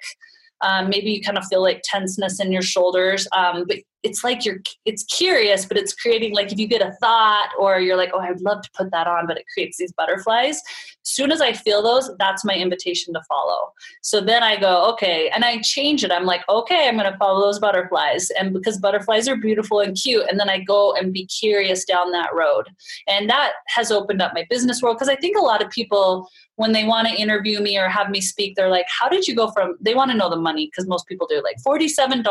um, 0.63 0.91
maybe 0.91 1.11
you 1.11 1.23
kind 1.23 1.39
of 1.39 1.45
feel 1.47 1.63
like 1.63 1.83
tenseness 1.85 2.41
in 2.41 2.53
your 2.53 2.63
shoulders. 2.63 3.27
Um, 3.33 3.65
but 3.67 3.79
it's 4.03 4.25
like 4.25 4.45
you're 4.45 4.61
it's 4.85 5.05
curious 5.05 5.67
but 5.67 5.77
it's 5.77 5.95
creating 5.95 6.35
like 6.35 6.53
if 6.53 6.59
you 6.59 6.67
get 6.67 6.83
a 6.83 6.93
thought 7.01 7.51
or 7.59 7.81
you're 7.81 7.97
like 7.97 8.11
oh 8.15 8.21
i'd 8.21 8.41
love 8.41 8.63
to 8.63 8.71
put 8.77 8.91
that 8.91 9.07
on 9.07 9.27
but 9.27 9.37
it 9.37 9.45
creates 9.53 9.77
these 9.77 9.93
butterflies 9.93 10.63
soon 11.11 11.33
as 11.33 11.41
i 11.41 11.53
feel 11.53 11.83
those 11.83 12.11
that's 12.19 12.45
my 12.45 12.55
invitation 12.55 13.13
to 13.15 13.21
follow 13.29 13.73
so 14.03 14.21
then 14.21 14.43
i 14.43 14.59
go 14.59 14.89
okay 14.91 15.31
and 15.35 15.45
i 15.45 15.59
change 15.61 16.05
it 16.05 16.13
i'm 16.13 16.25
like 16.25 16.43
okay 16.49 16.89
i'm 16.89 16.97
going 16.97 17.11
to 17.11 17.19
follow 17.19 17.41
those 17.41 17.59
butterflies 17.59 18.31
and 18.39 18.53
because 18.53 18.79
butterflies 18.79 19.29
are 19.29 19.37
beautiful 19.37 19.81
and 19.81 19.97
cute 19.97 20.25
and 20.29 20.39
then 20.39 20.51
i 20.51 20.59
go 20.59 20.95
and 20.95 21.13
be 21.13 21.27
curious 21.27 21.85
down 21.85 22.11
that 22.11 22.35
road 22.35 22.69
and 23.09 23.29
that 23.29 23.53
has 23.67 23.91
opened 23.91 24.23
up 24.23 24.33
my 24.35 24.45
business 24.51 24.83
world 24.83 24.97
because 24.97 25.09
i 25.09 25.17
think 25.17 25.37
a 25.37 25.41
lot 25.41 25.63
of 25.63 25.71
people 25.71 26.29
when 26.61 26.73
they 26.73 26.85
want 26.85 27.09
to 27.09 27.15
interview 27.15 27.59
me 27.59 27.79
or 27.79 27.89
have 27.89 28.11
me 28.11 28.21
speak, 28.21 28.55
they're 28.55 28.69
like, 28.69 28.85
How 28.91 29.09
did 29.09 29.27
you 29.27 29.35
go 29.35 29.51
from, 29.51 29.77
they 29.81 29.95
want 29.95 30.11
to 30.11 30.17
know 30.17 30.29
the 30.29 30.37
money 30.37 30.67
because 30.67 30.87
most 30.87 31.07
people 31.07 31.27
do, 31.27 31.43
like 31.43 31.57
$47 31.67 32.23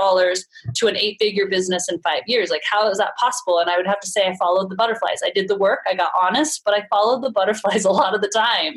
to 0.76 0.88
an 0.88 0.96
eight 0.96 1.18
figure 1.20 1.48
business 1.48 1.90
in 1.90 2.00
five 2.02 2.22
years. 2.28 2.52
Like, 2.52 2.62
how 2.70 2.88
is 2.92 3.00
that 3.00 3.16
possible? 3.18 3.58
And 3.58 3.72
I 3.72 3.76
would 3.78 3.88
have 3.88 4.00
to 4.02 4.08
say, 4.08 4.28
I 4.28 4.36
followed 4.38 4.70
the 4.70 4.76
butterflies. 4.76 5.22
I 5.26 5.32
did 5.32 5.48
the 5.48 5.58
work, 5.58 5.80
I 5.90 5.96
got 5.96 6.12
honest, 6.22 6.62
but 6.64 6.76
I 6.76 6.86
followed 6.92 7.24
the 7.24 7.32
butterflies 7.32 7.86
a 7.90 7.92
lot 7.92 8.14
of 8.14 8.22
the 8.22 8.28
time 8.28 8.69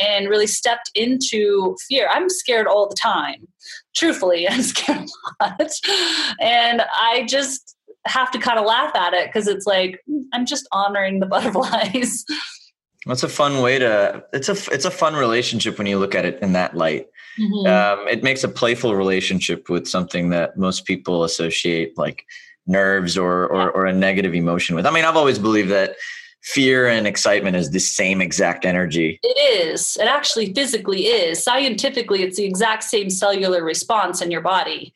and 0.00 0.28
really 0.28 0.46
stepped 0.46 0.90
into 0.94 1.76
fear. 1.88 2.08
I'm 2.12 2.28
scared 2.28 2.66
all 2.66 2.88
the 2.88 2.96
time. 2.96 3.48
Truthfully, 3.94 4.48
I'm 4.50 4.62
scared 4.62 5.08
a 5.40 5.44
lot. 5.44 5.70
And 6.40 6.82
I 6.94 7.26
just, 7.28 7.76
have 8.08 8.30
to 8.30 8.38
kind 8.38 8.58
of 8.58 8.64
laugh 8.64 8.94
at 8.96 9.14
it 9.14 9.26
because 9.26 9.46
it's 9.46 9.66
like 9.66 10.00
hmm, 10.08 10.22
I'm 10.32 10.46
just 10.46 10.66
honoring 10.72 11.20
the 11.20 11.26
butterflies. 11.34 12.24
That's 13.06 13.22
a 13.22 13.28
fun 13.28 13.62
way 13.62 13.78
to. 13.78 14.24
It's 14.32 14.48
a 14.48 14.56
it's 14.72 14.84
a 14.84 14.90
fun 14.90 15.14
relationship 15.14 15.78
when 15.78 15.86
you 15.86 15.98
look 15.98 16.14
at 16.14 16.24
it 16.24 16.38
in 16.42 16.52
that 16.52 16.76
light. 16.76 17.06
Mm-hmm. 17.38 17.66
Um, 17.66 18.08
it 18.08 18.22
makes 18.22 18.42
a 18.42 18.48
playful 18.48 18.96
relationship 18.96 19.68
with 19.68 19.86
something 19.86 20.30
that 20.30 20.58
most 20.58 20.84
people 20.84 21.22
associate 21.22 21.96
like 21.96 22.24
nerves 22.66 23.16
or, 23.16 23.46
or 23.46 23.70
or 23.70 23.86
a 23.86 23.92
negative 23.92 24.34
emotion 24.34 24.74
with. 24.74 24.86
I 24.86 24.90
mean, 24.90 25.04
I've 25.04 25.16
always 25.16 25.38
believed 25.38 25.70
that 25.70 25.94
fear 26.42 26.86
and 26.86 27.06
excitement 27.06 27.56
is 27.56 27.70
the 27.70 27.80
same 27.80 28.20
exact 28.20 28.64
energy. 28.64 29.18
It 29.22 29.68
is. 29.68 29.96
It 30.00 30.06
actually 30.06 30.52
physically 30.54 31.06
is. 31.06 31.42
Scientifically, 31.42 32.22
it's 32.22 32.36
the 32.36 32.44
exact 32.44 32.84
same 32.84 33.10
cellular 33.10 33.62
response 33.64 34.22
in 34.22 34.30
your 34.30 34.40
body. 34.40 34.94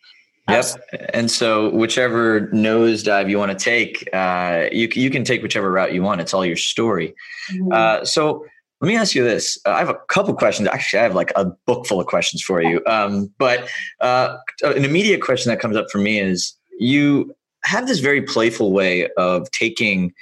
Yep. 0.49 0.67
And 1.15 1.31
so, 1.31 1.71
whichever 1.71 2.49
nosedive 2.49 3.31
you 3.31 3.39
want 3.39 3.57
to 3.57 3.65
take, 3.65 4.09
uh, 4.13 4.67
you 4.73 4.89
you 4.93 5.09
can 5.09 5.23
take 5.25 5.41
whichever 5.41 5.71
route 5.71 5.95
you 5.95 6.03
want. 6.03 6.21
It's 6.21 6.35
all 6.35 6.45
your 6.45 6.57
story. 6.57 7.15
Mm-hmm. 7.53 7.73
Uh, 7.73 8.05
so, 8.05 8.45
let 8.81 8.89
me 8.89 8.97
ask 8.97 9.15
you 9.15 9.23
this. 9.23 9.57
Uh, 9.65 9.71
I 9.71 9.79
have 9.79 9.89
a 9.89 9.99
couple 10.09 10.35
questions. 10.35 10.69
Actually, 10.69 11.01
I 11.01 11.03
have 11.05 11.15
like 11.15 11.33
a 11.37 11.45
book 11.67 11.87
full 11.87 12.01
of 12.01 12.07
questions 12.07 12.43
for 12.43 12.61
you. 12.61 12.83
Um, 12.87 13.33
but 13.39 13.69
uh, 14.01 14.37
an 14.65 14.85
immediate 14.85 15.23
question 15.23 15.49
that 15.51 15.61
comes 15.61 15.77
up 15.77 15.87
for 15.93 15.99
me 15.99 16.19
is: 16.19 16.55
you 16.79 17.33
have 17.63 17.87
this 17.87 18.01
very 18.01 18.21
playful 18.21 18.73
way 18.73 19.09
of 19.17 19.49
taking 19.53 20.13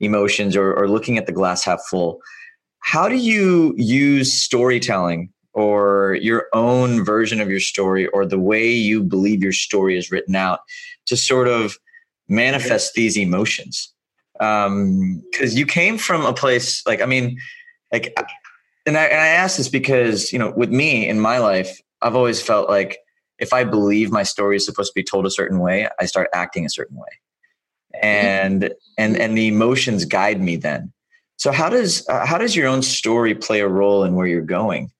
emotions 0.00 0.56
or, 0.56 0.74
or 0.74 0.88
looking 0.88 1.18
at 1.18 1.26
the 1.26 1.32
glass 1.32 1.64
half 1.64 1.80
full. 1.88 2.20
How 2.80 3.08
do 3.08 3.16
you 3.16 3.74
use 3.76 4.32
storytelling 4.32 5.32
or 5.56 6.18
your 6.20 6.46
own 6.52 7.02
version 7.02 7.40
of 7.40 7.50
your 7.50 7.60
story 7.60 8.06
or 8.08 8.26
the 8.26 8.38
way 8.38 8.70
you 8.70 9.02
believe 9.02 9.42
your 9.42 9.52
story 9.52 9.96
is 9.96 10.10
written 10.10 10.36
out 10.36 10.60
to 11.06 11.16
sort 11.16 11.48
of 11.48 11.78
manifest 12.28 12.94
these 12.94 13.16
emotions 13.16 13.92
because 14.34 14.66
um, 14.66 15.22
you 15.42 15.64
came 15.64 15.96
from 15.96 16.24
a 16.24 16.32
place 16.32 16.86
like 16.86 17.00
i 17.00 17.06
mean 17.06 17.38
like 17.92 18.12
and 18.84 18.96
I, 18.96 19.04
and 19.04 19.20
I 19.20 19.28
ask 19.28 19.56
this 19.56 19.68
because 19.68 20.32
you 20.32 20.38
know 20.38 20.52
with 20.56 20.70
me 20.70 21.08
in 21.08 21.20
my 21.20 21.38
life 21.38 21.80
i've 22.02 22.14
always 22.14 22.42
felt 22.42 22.68
like 22.68 22.98
if 23.38 23.52
i 23.52 23.64
believe 23.64 24.10
my 24.10 24.24
story 24.24 24.56
is 24.56 24.66
supposed 24.66 24.92
to 24.92 24.94
be 24.94 25.04
told 25.04 25.24
a 25.24 25.30
certain 25.30 25.60
way 25.60 25.88
i 25.98 26.04
start 26.04 26.28
acting 26.34 26.66
a 26.66 26.70
certain 26.70 26.96
way 26.96 27.08
and 28.02 28.72
and 28.98 29.16
and 29.16 29.36
the 29.36 29.48
emotions 29.48 30.04
guide 30.04 30.40
me 30.40 30.56
then 30.56 30.92
so 31.36 31.52
how 31.52 31.68
does 31.68 32.06
uh, 32.08 32.24
how 32.24 32.38
does 32.38 32.56
your 32.56 32.66
own 32.66 32.82
story 32.82 33.34
play 33.34 33.60
a 33.60 33.68
role 33.68 34.04
in 34.04 34.14
where 34.14 34.26
you're 34.26 34.40
going 34.40 34.90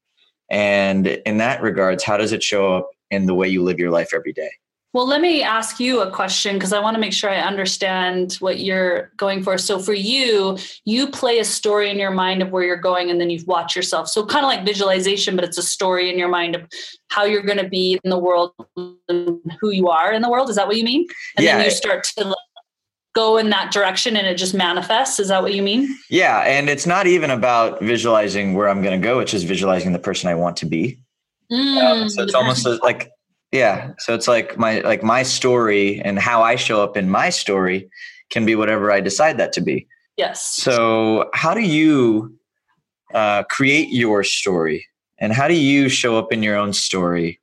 and 0.50 1.06
in 1.06 1.38
that 1.38 1.62
regards, 1.62 2.04
how 2.04 2.16
does 2.16 2.32
it 2.32 2.42
show 2.42 2.76
up 2.76 2.90
in 3.10 3.26
the 3.26 3.34
way 3.34 3.48
you 3.48 3.62
live 3.62 3.78
your 3.78 3.90
life 3.90 4.10
every 4.14 4.32
day? 4.32 4.50
Well, 4.92 5.06
let 5.06 5.20
me 5.20 5.42
ask 5.42 5.78
you 5.78 6.00
a 6.00 6.10
question 6.10 6.54
because 6.54 6.72
I 6.72 6.80
want 6.80 6.94
to 6.94 7.00
make 7.00 7.12
sure 7.12 7.28
I 7.28 7.40
understand 7.40 8.34
what 8.34 8.60
you're 8.60 9.12
going 9.18 9.42
for. 9.42 9.58
So, 9.58 9.78
for 9.78 9.92
you, 9.92 10.56
you 10.86 11.10
play 11.10 11.38
a 11.38 11.44
story 11.44 11.90
in 11.90 11.98
your 11.98 12.12
mind 12.12 12.40
of 12.40 12.50
where 12.50 12.62
you're 12.62 12.78
going 12.78 13.10
and 13.10 13.20
then 13.20 13.28
you 13.28 13.44
watch 13.46 13.76
yourself. 13.76 14.08
So, 14.08 14.24
kind 14.24 14.42
of 14.42 14.48
like 14.48 14.64
visualization, 14.64 15.36
but 15.36 15.44
it's 15.44 15.58
a 15.58 15.62
story 15.62 16.08
in 16.08 16.18
your 16.18 16.28
mind 16.28 16.54
of 16.54 16.66
how 17.08 17.24
you're 17.24 17.42
going 17.42 17.58
to 17.58 17.68
be 17.68 17.98
in 18.04 18.10
the 18.10 18.18
world 18.18 18.54
and 18.76 19.38
who 19.60 19.70
you 19.70 19.88
are 19.88 20.12
in 20.12 20.22
the 20.22 20.30
world. 20.30 20.48
Is 20.48 20.56
that 20.56 20.66
what 20.66 20.76
you 20.78 20.84
mean? 20.84 21.06
And 21.36 21.44
yeah. 21.44 21.58
then 21.58 21.66
you 21.66 21.70
start 21.72 22.04
to 22.16 22.34
go 23.16 23.38
in 23.38 23.48
that 23.48 23.72
direction 23.72 24.14
and 24.14 24.26
it 24.26 24.36
just 24.36 24.54
manifests. 24.54 25.18
Is 25.18 25.28
that 25.28 25.42
what 25.42 25.54
you 25.54 25.62
mean? 25.62 25.88
Yeah. 26.10 26.40
And 26.40 26.68
it's 26.68 26.86
not 26.86 27.06
even 27.06 27.30
about 27.30 27.80
visualizing 27.80 28.52
where 28.54 28.68
I'm 28.68 28.82
going 28.82 29.00
to 29.00 29.04
go, 29.04 29.20
it's 29.20 29.32
just 29.32 29.46
visualizing 29.46 29.92
the 29.92 29.98
person 29.98 30.28
I 30.28 30.34
want 30.34 30.56
to 30.58 30.66
be. 30.66 30.98
Mm, 31.50 31.82
um, 31.82 32.08
so 32.10 32.22
it's 32.22 32.34
almost 32.34 32.66
like, 32.82 33.10
yeah. 33.52 33.92
So 34.00 34.14
it's 34.14 34.28
like 34.28 34.58
my, 34.58 34.80
like 34.80 35.02
my 35.02 35.22
story 35.22 36.00
and 36.02 36.18
how 36.18 36.42
I 36.42 36.56
show 36.56 36.82
up 36.82 36.96
in 36.96 37.08
my 37.08 37.30
story 37.30 37.88
can 38.28 38.44
be 38.44 38.54
whatever 38.54 38.92
I 38.92 39.00
decide 39.00 39.38
that 39.38 39.52
to 39.54 39.62
be. 39.62 39.86
Yes. 40.16 40.44
So 40.44 41.30
how 41.32 41.54
do 41.54 41.60
you 41.60 42.36
uh, 43.14 43.44
create 43.44 43.88
your 43.90 44.24
story 44.24 44.86
and 45.18 45.32
how 45.32 45.48
do 45.48 45.54
you 45.54 45.88
show 45.88 46.18
up 46.18 46.32
in 46.32 46.42
your 46.42 46.56
own 46.56 46.74
story 46.74 47.40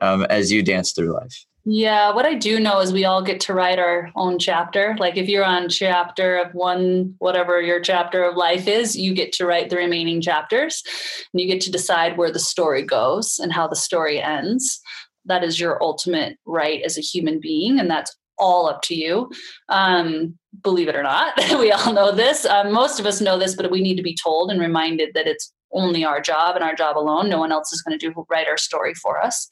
um, 0.00 0.24
as 0.30 0.52
you 0.52 0.62
dance 0.62 0.92
through 0.92 1.12
life? 1.12 1.46
Yeah, 1.68 2.12
what 2.12 2.24
I 2.24 2.34
do 2.34 2.60
know 2.60 2.78
is 2.78 2.92
we 2.92 3.06
all 3.06 3.22
get 3.22 3.40
to 3.40 3.52
write 3.52 3.80
our 3.80 4.12
own 4.14 4.38
chapter. 4.38 4.94
Like 5.00 5.16
if 5.16 5.28
you're 5.28 5.44
on 5.44 5.68
chapter 5.68 6.36
of 6.36 6.54
one, 6.54 7.16
whatever 7.18 7.60
your 7.60 7.80
chapter 7.80 8.22
of 8.22 8.36
life 8.36 8.68
is, 8.68 8.96
you 8.96 9.12
get 9.12 9.32
to 9.32 9.46
write 9.46 9.68
the 9.68 9.76
remaining 9.76 10.20
chapters 10.20 10.84
and 11.32 11.40
you 11.40 11.48
get 11.48 11.60
to 11.62 11.72
decide 11.72 12.16
where 12.16 12.30
the 12.30 12.38
story 12.38 12.82
goes 12.82 13.40
and 13.40 13.52
how 13.52 13.66
the 13.66 13.74
story 13.74 14.22
ends. 14.22 14.80
That 15.24 15.42
is 15.42 15.58
your 15.58 15.82
ultimate 15.82 16.38
right 16.46 16.82
as 16.84 16.96
a 16.96 17.00
human 17.00 17.40
being, 17.40 17.80
and 17.80 17.90
that's 17.90 18.16
all 18.38 18.68
up 18.68 18.82
to 18.82 18.94
you. 18.94 19.28
Um, 19.68 20.38
believe 20.62 20.86
it 20.86 20.94
or 20.94 21.02
not, 21.02 21.34
we 21.58 21.72
all 21.72 21.92
know 21.92 22.12
this. 22.12 22.46
Um, 22.46 22.70
most 22.70 23.00
of 23.00 23.06
us 23.06 23.20
know 23.20 23.40
this, 23.40 23.56
but 23.56 23.72
we 23.72 23.80
need 23.80 23.96
to 23.96 24.04
be 24.04 24.16
told 24.22 24.52
and 24.52 24.60
reminded 24.60 25.14
that 25.14 25.26
it's 25.26 25.52
only 25.72 26.04
our 26.04 26.20
job 26.20 26.54
and 26.54 26.64
our 26.64 26.76
job 26.76 26.96
alone. 26.96 27.28
No 27.28 27.40
one 27.40 27.50
else 27.50 27.72
is 27.72 27.82
going 27.82 27.98
to 27.98 28.08
do 28.08 28.24
write 28.30 28.46
our 28.46 28.56
story 28.56 28.94
for 28.94 29.20
us. 29.20 29.48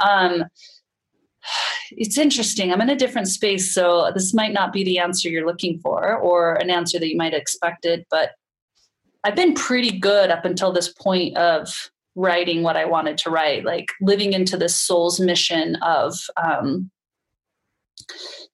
Um, 0.00 0.46
it's 1.90 2.18
interesting. 2.18 2.72
I'm 2.72 2.80
in 2.80 2.90
a 2.90 2.96
different 2.96 3.28
space, 3.28 3.74
so 3.74 4.10
this 4.14 4.32
might 4.32 4.52
not 4.52 4.72
be 4.72 4.84
the 4.84 4.98
answer 4.98 5.28
you're 5.28 5.46
looking 5.46 5.78
for 5.78 6.16
or 6.16 6.54
an 6.54 6.70
answer 6.70 6.98
that 6.98 7.08
you 7.08 7.16
might 7.16 7.32
have 7.32 7.42
expected, 7.42 8.06
but 8.10 8.32
I've 9.24 9.36
been 9.36 9.54
pretty 9.54 9.98
good 9.98 10.30
up 10.30 10.44
until 10.44 10.72
this 10.72 10.92
point 10.92 11.36
of 11.36 11.90
writing 12.14 12.62
what 12.62 12.76
I 12.76 12.84
wanted 12.84 13.18
to 13.18 13.30
write, 13.30 13.64
like 13.64 13.86
living 14.00 14.32
into 14.32 14.56
this 14.56 14.76
soul's 14.76 15.20
mission 15.20 15.76
of, 15.76 16.18
um, 16.42 16.90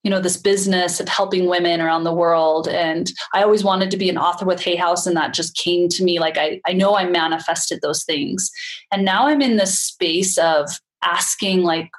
you 0.02 0.10
know, 0.10 0.20
this 0.20 0.36
business 0.36 1.00
of 1.00 1.08
helping 1.08 1.46
women 1.46 1.80
around 1.80 2.04
the 2.04 2.14
world. 2.14 2.68
And 2.68 3.10
I 3.34 3.42
always 3.42 3.64
wanted 3.64 3.90
to 3.90 3.96
be 3.96 4.08
an 4.08 4.18
author 4.18 4.44
with 4.44 4.60
Hay 4.60 4.76
House, 4.76 5.06
and 5.06 5.16
that 5.16 5.34
just 5.34 5.56
came 5.56 5.88
to 5.88 6.04
me. 6.04 6.20
Like 6.20 6.38
I, 6.38 6.60
I 6.66 6.72
know 6.72 6.96
I 6.96 7.08
manifested 7.08 7.80
those 7.82 8.04
things. 8.04 8.50
And 8.92 9.04
now 9.04 9.26
I'm 9.26 9.40
in 9.40 9.56
this 9.56 9.78
space 9.78 10.38
of 10.38 10.68
asking, 11.02 11.62
like, 11.62 11.90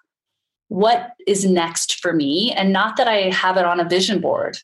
what 0.69 1.11
is 1.27 1.45
next 1.45 1.99
for 1.99 2.13
me 2.13 2.51
and 2.53 2.71
not 2.71 2.95
that 2.97 3.07
i 3.07 3.29
have 3.29 3.57
it 3.57 3.65
on 3.65 3.79
a 3.79 3.89
vision 3.89 4.21
board. 4.21 4.57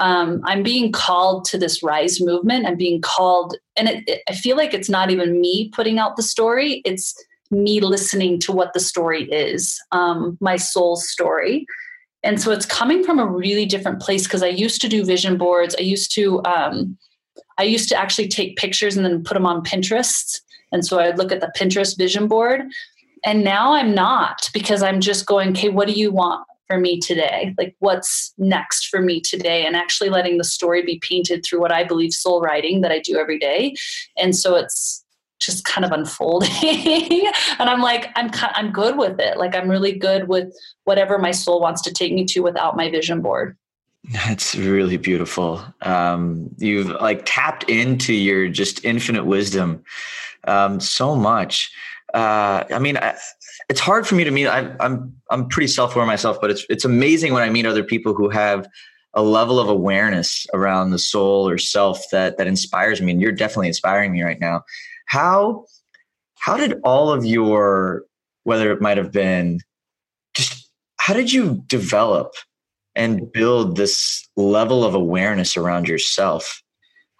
Um, 0.00 0.40
i'm 0.44 0.62
being 0.62 0.92
called 0.92 1.44
to 1.46 1.58
this 1.58 1.82
rise 1.82 2.20
movement 2.20 2.66
i'm 2.66 2.76
being 2.76 3.00
called 3.00 3.56
and 3.76 3.88
it, 3.88 4.08
it, 4.08 4.22
i 4.28 4.32
feel 4.32 4.56
like 4.56 4.72
it's 4.72 4.88
not 4.88 5.10
even 5.10 5.40
me 5.40 5.70
putting 5.74 5.98
out 5.98 6.16
the 6.16 6.22
story 6.22 6.82
it's 6.84 7.14
me 7.50 7.80
listening 7.80 8.38
to 8.40 8.52
what 8.52 8.72
the 8.72 8.80
story 8.80 9.24
is 9.24 9.80
um, 9.92 10.36
my 10.40 10.56
soul's 10.56 11.08
story. 11.08 11.66
And 12.22 12.40
so 12.40 12.50
it's 12.50 12.66
coming 12.66 13.04
from 13.04 13.18
a 13.18 13.26
really 13.26 13.64
different 13.64 14.00
place 14.00 14.24
because 14.24 14.42
i 14.42 14.48
used 14.48 14.80
to 14.80 14.88
do 14.88 15.04
vision 15.04 15.38
boards 15.38 15.74
i 15.78 15.82
used 15.82 16.12
to 16.14 16.42
um, 16.44 16.98
i 17.58 17.62
used 17.62 17.88
to 17.90 17.96
actually 17.96 18.28
take 18.28 18.56
pictures 18.56 18.96
and 18.96 19.06
then 19.06 19.22
put 19.22 19.34
them 19.34 19.46
on 19.46 19.62
pinterest. 19.62 20.40
And 20.72 20.84
so 20.84 20.98
i'd 20.98 21.18
look 21.18 21.32
at 21.32 21.40
the 21.40 21.52
pinterest 21.56 21.96
vision 21.96 22.26
board 22.26 22.62
and 23.24 23.44
now 23.44 23.72
I'm 23.72 23.94
not 23.94 24.48
because 24.52 24.82
I'm 24.82 25.00
just 25.00 25.26
going, 25.26 25.50
okay, 25.50 25.68
what 25.68 25.88
do 25.88 25.94
you 25.94 26.10
want 26.10 26.46
for 26.66 26.78
me 26.78 27.00
today? 27.00 27.54
Like, 27.58 27.74
what's 27.78 28.32
next 28.38 28.88
for 28.88 29.00
me 29.00 29.20
today? 29.20 29.66
And 29.66 29.74
actually 29.74 30.10
letting 30.10 30.38
the 30.38 30.44
story 30.44 30.82
be 30.82 31.00
painted 31.00 31.44
through 31.44 31.60
what 31.60 31.72
I 31.72 31.84
believe 31.84 32.12
soul 32.12 32.40
writing 32.40 32.82
that 32.82 32.92
I 32.92 33.00
do 33.00 33.18
every 33.18 33.38
day. 33.38 33.74
And 34.16 34.36
so 34.36 34.54
it's 34.54 35.04
just 35.40 35.64
kind 35.64 35.84
of 35.84 35.92
unfolding 35.92 36.50
and 37.60 37.70
i'm 37.70 37.80
like 37.80 38.10
i'm 38.16 38.28
i'm 38.54 38.72
good 38.72 38.98
with 38.98 39.20
it 39.20 39.38
like 39.38 39.54
i'm 39.54 39.68
really 39.68 39.92
good 39.92 40.26
with 40.28 40.52
whatever 40.84 41.16
my 41.18 41.30
soul 41.30 41.60
wants 41.60 41.80
to 41.80 41.92
take 41.92 42.12
me 42.12 42.24
to 42.24 42.40
without 42.40 42.76
my 42.76 42.90
vision 42.90 43.22
board 43.22 43.56
that's 44.24 44.54
really 44.54 44.96
beautiful 44.96 45.62
um, 45.82 46.48
you've 46.58 46.88
like 46.88 47.22
tapped 47.24 47.64
into 47.64 48.14
your 48.14 48.48
just 48.48 48.84
infinite 48.84 49.26
wisdom 49.26 49.82
um, 50.44 50.80
so 50.80 51.14
much 51.14 51.70
uh, 52.14 52.64
I 52.70 52.78
mean, 52.78 52.96
I, 52.96 53.16
it's 53.68 53.80
hard 53.80 54.06
for 54.06 54.14
me 54.14 54.24
to 54.24 54.30
meet. 54.30 54.46
I, 54.46 54.74
I'm 54.80 55.14
I'm 55.30 55.48
pretty 55.48 55.66
self 55.66 55.94
aware 55.94 56.06
myself, 56.06 56.38
but 56.40 56.50
it's 56.50 56.64
it's 56.70 56.84
amazing 56.84 57.32
when 57.32 57.42
I 57.42 57.50
meet 57.50 57.66
other 57.66 57.84
people 57.84 58.14
who 58.14 58.28
have 58.30 58.66
a 59.14 59.22
level 59.22 59.58
of 59.58 59.68
awareness 59.68 60.46
around 60.54 60.90
the 60.90 60.98
soul 60.98 61.48
or 61.48 61.58
self 61.58 62.02
that 62.12 62.38
that 62.38 62.46
inspires 62.46 63.02
me. 63.02 63.12
And 63.12 63.20
you're 63.20 63.32
definitely 63.32 63.68
inspiring 63.68 64.12
me 64.12 64.22
right 64.22 64.40
now. 64.40 64.62
How 65.06 65.64
how 66.38 66.56
did 66.56 66.80
all 66.82 67.10
of 67.12 67.24
your 67.26 68.04
whether 68.44 68.72
it 68.72 68.80
might 68.80 68.96
have 68.96 69.12
been 69.12 69.60
just 70.34 70.70
how 70.96 71.12
did 71.12 71.32
you 71.32 71.62
develop 71.66 72.32
and 72.94 73.30
build 73.32 73.76
this 73.76 74.26
level 74.36 74.84
of 74.84 74.94
awareness 74.94 75.56
around 75.56 75.88
yourself? 75.88 76.62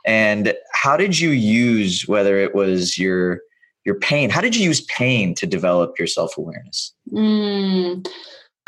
And 0.07 0.55
how 0.72 0.97
did 0.97 1.18
you 1.18 1.30
use 1.30 2.05
whether 2.07 2.39
it 2.39 2.55
was 2.55 2.97
your 2.97 3.41
your 3.89 3.99
pain. 3.99 4.28
How 4.28 4.43
did 4.43 4.55
you 4.55 4.62
use 4.62 4.82
pain 4.82 5.34
to 5.36 5.47
develop 5.47 5.99
your 5.99 6.07
self 6.07 6.36
awareness? 6.36 6.93
Mm. 7.11 8.07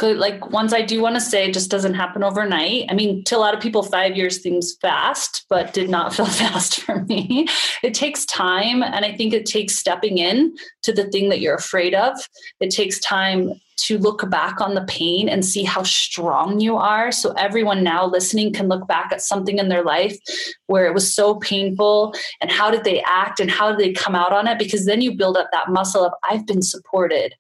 Like 0.03 0.51
ones 0.51 0.73
I 0.73 0.83
do 0.83 1.01
want 1.01 1.17
to 1.17 1.21
say, 1.21 1.51
just 1.51 1.71
doesn't 1.71 1.95
happen 1.95 2.23
overnight. 2.23 2.87
I 2.89 2.95
mean, 2.95 3.25
to 3.25 3.37
a 3.37 3.39
lot 3.39 3.55
of 3.55 3.61
people, 3.61 3.83
five 3.83 4.17
years 4.17 4.43
seems 4.43 4.77
fast, 4.77 5.45
but 5.49 5.73
did 5.73 5.91
not 5.91 6.15
feel 6.17 6.27
fast 6.27 6.81
for 6.81 7.05
me. 7.05 7.47
It 7.83 7.95
takes 7.95 8.25
time, 8.27 8.83
and 8.83 9.05
I 9.05 9.17
think 9.17 9.33
it 9.33 9.47
takes 9.47 9.77
stepping 9.77 10.19
in 10.19 10.57
to 10.83 10.93
the 10.93 11.11
thing 11.11 11.29
that 11.29 11.41
you're 11.41 11.55
afraid 11.55 11.95
of. 11.95 12.17
It 12.61 12.71
takes 12.71 12.99
time 13.01 13.55
to 13.85 13.99
look 13.99 14.29
back 14.29 14.61
on 14.61 14.75
the 14.75 14.85
pain 14.85 15.29
and 15.29 15.45
see 15.45 15.65
how 15.65 15.83
strong 15.83 16.61
you 16.61 16.77
are. 16.77 17.11
So, 17.11 17.33
everyone 17.33 17.83
now 17.83 18.07
listening 18.07 18.53
can 18.53 18.69
look 18.69 18.87
back 18.87 19.13
at 19.13 19.23
something 19.23 19.59
in 19.59 19.69
their 19.69 19.85
life 19.85 20.19
where 20.67 20.87
it 20.87 20.95
was 20.95 21.13
so 21.13 21.37
painful 21.37 22.15
and 22.41 22.51
how 22.51 22.71
did 22.71 22.85
they 22.85 23.03
act 23.07 23.41
and 23.41 23.51
how 23.51 23.71
did 23.71 23.79
they 23.79 23.93
come 23.93 24.15
out 24.15 24.33
on 24.33 24.47
it? 24.47 24.59
Because 24.59 24.87
then 24.87 25.01
you 25.01 25.17
build 25.17 25.37
up 25.37 25.49
that 25.53 25.71
muscle 25.71 26.05
of, 26.05 26.13
I've 26.29 26.47
been 26.47 26.63
supported. 26.63 27.35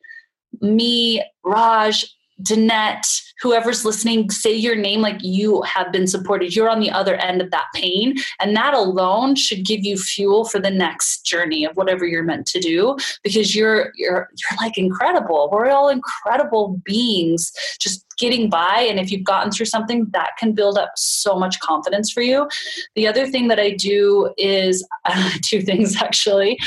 Me, 0.60 1.22
Raj, 1.44 2.04
Danette, 2.42 3.22
whoever's 3.40 3.84
listening, 3.84 4.30
say 4.30 4.54
your 4.54 4.76
name 4.76 5.00
like 5.00 5.18
you 5.20 5.62
have 5.62 5.92
been 5.92 6.06
supported. 6.06 6.54
You're 6.54 6.68
on 6.68 6.80
the 6.80 6.90
other 6.90 7.16
end 7.16 7.40
of 7.40 7.50
that 7.50 7.66
pain. 7.74 8.16
And 8.38 8.56
that 8.56 8.74
alone 8.74 9.34
should 9.34 9.64
give 9.64 9.84
you 9.84 9.96
fuel 9.96 10.44
for 10.44 10.58
the 10.58 10.70
next 10.70 11.24
journey 11.24 11.64
of 11.64 11.76
whatever 11.76 12.06
you're 12.06 12.22
meant 12.22 12.46
to 12.48 12.60
do 12.60 12.96
because 13.22 13.54
you're 13.54 13.92
you're 13.96 14.28
you're 14.36 14.56
like 14.60 14.76
incredible. 14.76 15.48
We're 15.52 15.70
all 15.70 15.88
incredible 15.88 16.80
beings 16.84 17.52
just 17.80 18.04
getting 18.18 18.50
by. 18.50 18.86
And 18.88 19.00
if 19.00 19.10
you've 19.10 19.24
gotten 19.24 19.50
through 19.50 19.66
something, 19.66 20.06
that 20.12 20.32
can 20.38 20.52
build 20.52 20.76
up 20.76 20.92
so 20.96 21.36
much 21.36 21.58
confidence 21.60 22.12
for 22.12 22.20
you. 22.20 22.48
The 22.94 23.08
other 23.08 23.26
thing 23.26 23.48
that 23.48 23.58
I 23.58 23.70
do 23.70 24.32
is 24.36 24.86
uh, 25.06 25.30
two 25.42 25.62
things 25.62 26.00
actually, 26.00 26.58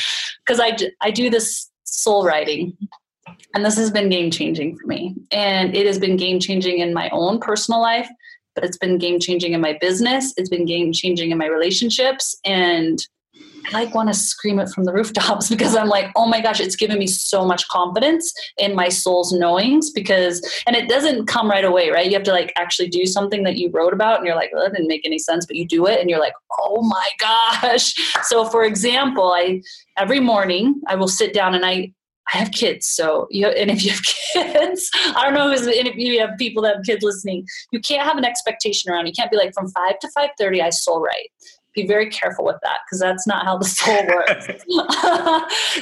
because 0.45 0.59
I, 0.59 0.75
I 1.01 1.11
do 1.11 1.29
this 1.29 1.69
soul 1.83 2.25
writing 2.25 2.75
and 3.53 3.65
this 3.65 3.77
has 3.77 3.91
been 3.91 4.09
game 4.09 4.31
changing 4.31 4.77
for 4.77 4.87
me. 4.87 5.15
And 5.31 5.75
it 5.75 5.85
has 5.85 5.99
been 5.99 6.17
game 6.17 6.39
changing 6.39 6.79
in 6.79 6.93
my 6.93 7.09
own 7.11 7.39
personal 7.39 7.81
life, 7.81 8.09
but 8.55 8.63
it's 8.63 8.77
been 8.77 8.97
game 8.97 9.19
changing 9.19 9.53
in 9.53 9.61
my 9.61 9.77
business. 9.79 10.33
It's 10.37 10.49
been 10.49 10.65
game 10.65 10.93
changing 10.93 11.31
in 11.31 11.37
my 11.37 11.47
relationships. 11.47 12.35
And 12.45 13.05
I 13.67 13.71
like 13.71 13.95
want 13.95 14.09
to 14.09 14.13
scream 14.13 14.59
it 14.59 14.69
from 14.69 14.83
the 14.83 14.93
rooftops 14.93 15.49
because 15.49 15.75
I'm 15.75 15.87
like, 15.87 16.11
oh 16.15 16.25
my 16.25 16.41
gosh, 16.41 16.59
it's 16.59 16.75
given 16.75 16.99
me 16.99 17.07
so 17.07 17.45
much 17.45 17.67
confidence 17.69 18.33
in 18.57 18.75
my 18.75 18.89
soul's 18.89 19.31
knowings 19.31 19.91
because, 19.91 20.41
and 20.67 20.75
it 20.75 20.89
doesn't 20.89 21.27
come 21.27 21.49
right 21.49 21.65
away, 21.65 21.89
right? 21.89 22.05
You 22.05 22.13
have 22.13 22.23
to 22.23 22.31
like 22.31 22.51
actually 22.57 22.89
do 22.89 23.05
something 23.05 23.43
that 23.43 23.57
you 23.57 23.69
wrote 23.71 23.93
about 23.93 24.17
and 24.17 24.27
you're 24.27 24.35
like, 24.35 24.51
well, 24.53 24.63
that 24.63 24.73
didn't 24.73 24.87
make 24.87 25.05
any 25.05 25.19
sense, 25.19 25.45
but 25.45 25.55
you 25.55 25.65
do 25.65 25.87
it 25.87 25.99
and 25.99 26.09
you're 26.09 26.19
like, 26.19 26.33
oh 26.59 26.81
my 26.81 27.07
gosh. 27.19 27.93
So 28.23 28.45
for 28.45 28.63
example, 28.63 29.33
I, 29.33 29.61
every 29.97 30.19
morning 30.19 30.81
I 30.87 30.95
will 30.95 31.07
sit 31.07 31.33
down 31.33 31.55
and 31.55 31.65
I, 31.65 31.93
I 32.31 32.37
have 32.37 32.51
kids, 32.51 32.87
so 32.87 33.27
you 33.29 33.47
and 33.47 33.69
if 33.69 33.83
you 33.83 33.91
have 33.91 34.03
kids, 34.33 34.89
I 35.15 35.23
don't 35.23 35.33
know 35.33 35.51
if 35.51 35.95
you 35.95 36.19
have 36.19 36.37
people 36.37 36.63
that 36.63 36.77
have 36.77 36.85
kids 36.85 37.03
listening. 37.03 37.45
You 37.71 37.79
can't 37.79 38.07
have 38.07 38.17
an 38.17 38.25
expectation 38.25 38.91
around. 38.91 39.07
You 39.07 39.13
can't 39.13 39.31
be 39.31 39.37
like 39.37 39.53
from 39.53 39.69
five 39.69 39.99
to 39.99 40.09
five 40.09 40.29
thirty. 40.37 40.61
I 40.61 40.69
soul 40.69 41.01
write. 41.01 41.31
Be 41.75 41.87
very 41.87 42.07
careful 42.07 42.45
with 42.45 42.57
that 42.61 42.81
because 42.85 42.99
that's 42.99 43.25
not 43.25 43.45
how 43.45 43.57
the 43.57 43.65
soul 43.65 44.05
works. 44.07 44.47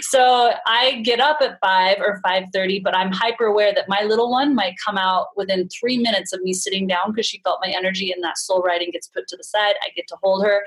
so 0.09 0.53
I 0.65 1.01
get 1.03 1.19
up 1.19 1.39
at 1.41 1.59
five 1.59 1.97
or 1.99 2.21
five 2.23 2.45
thirty, 2.53 2.79
but 2.79 2.95
I'm 2.95 3.11
hyper 3.11 3.45
aware 3.45 3.73
that 3.75 3.89
my 3.89 4.03
little 4.03 4.31
one 4.31 4.55
might 4.55 4.75
come 4.83 4.97
out 4.97 5.27
within 5.35 5.67
three 5.67 5.97
minutes 5.97 6.33
of 6.33 6.41
me 6.41 6.53
sitting 6.53 6.87
down 6.87 7.11
because 7.11 7.25
she 7.25 7.41
felt 7.43 7.59
my 7.63 7.71
energy, 7.71 8.11
and 8.11 8.23
that 8.23 8.37
soul 8.37 8.61
writing 8.61 8.89
gets 8.91 9.07
put 9.07 9.27
to 9.27 9.37
the 9.37 9.43
side. 9.43 9.75
I 9.83 9.89
get 9.95 10.07
to 10.07 10.17
hold 10.23 10.43
her. 10.43 10.65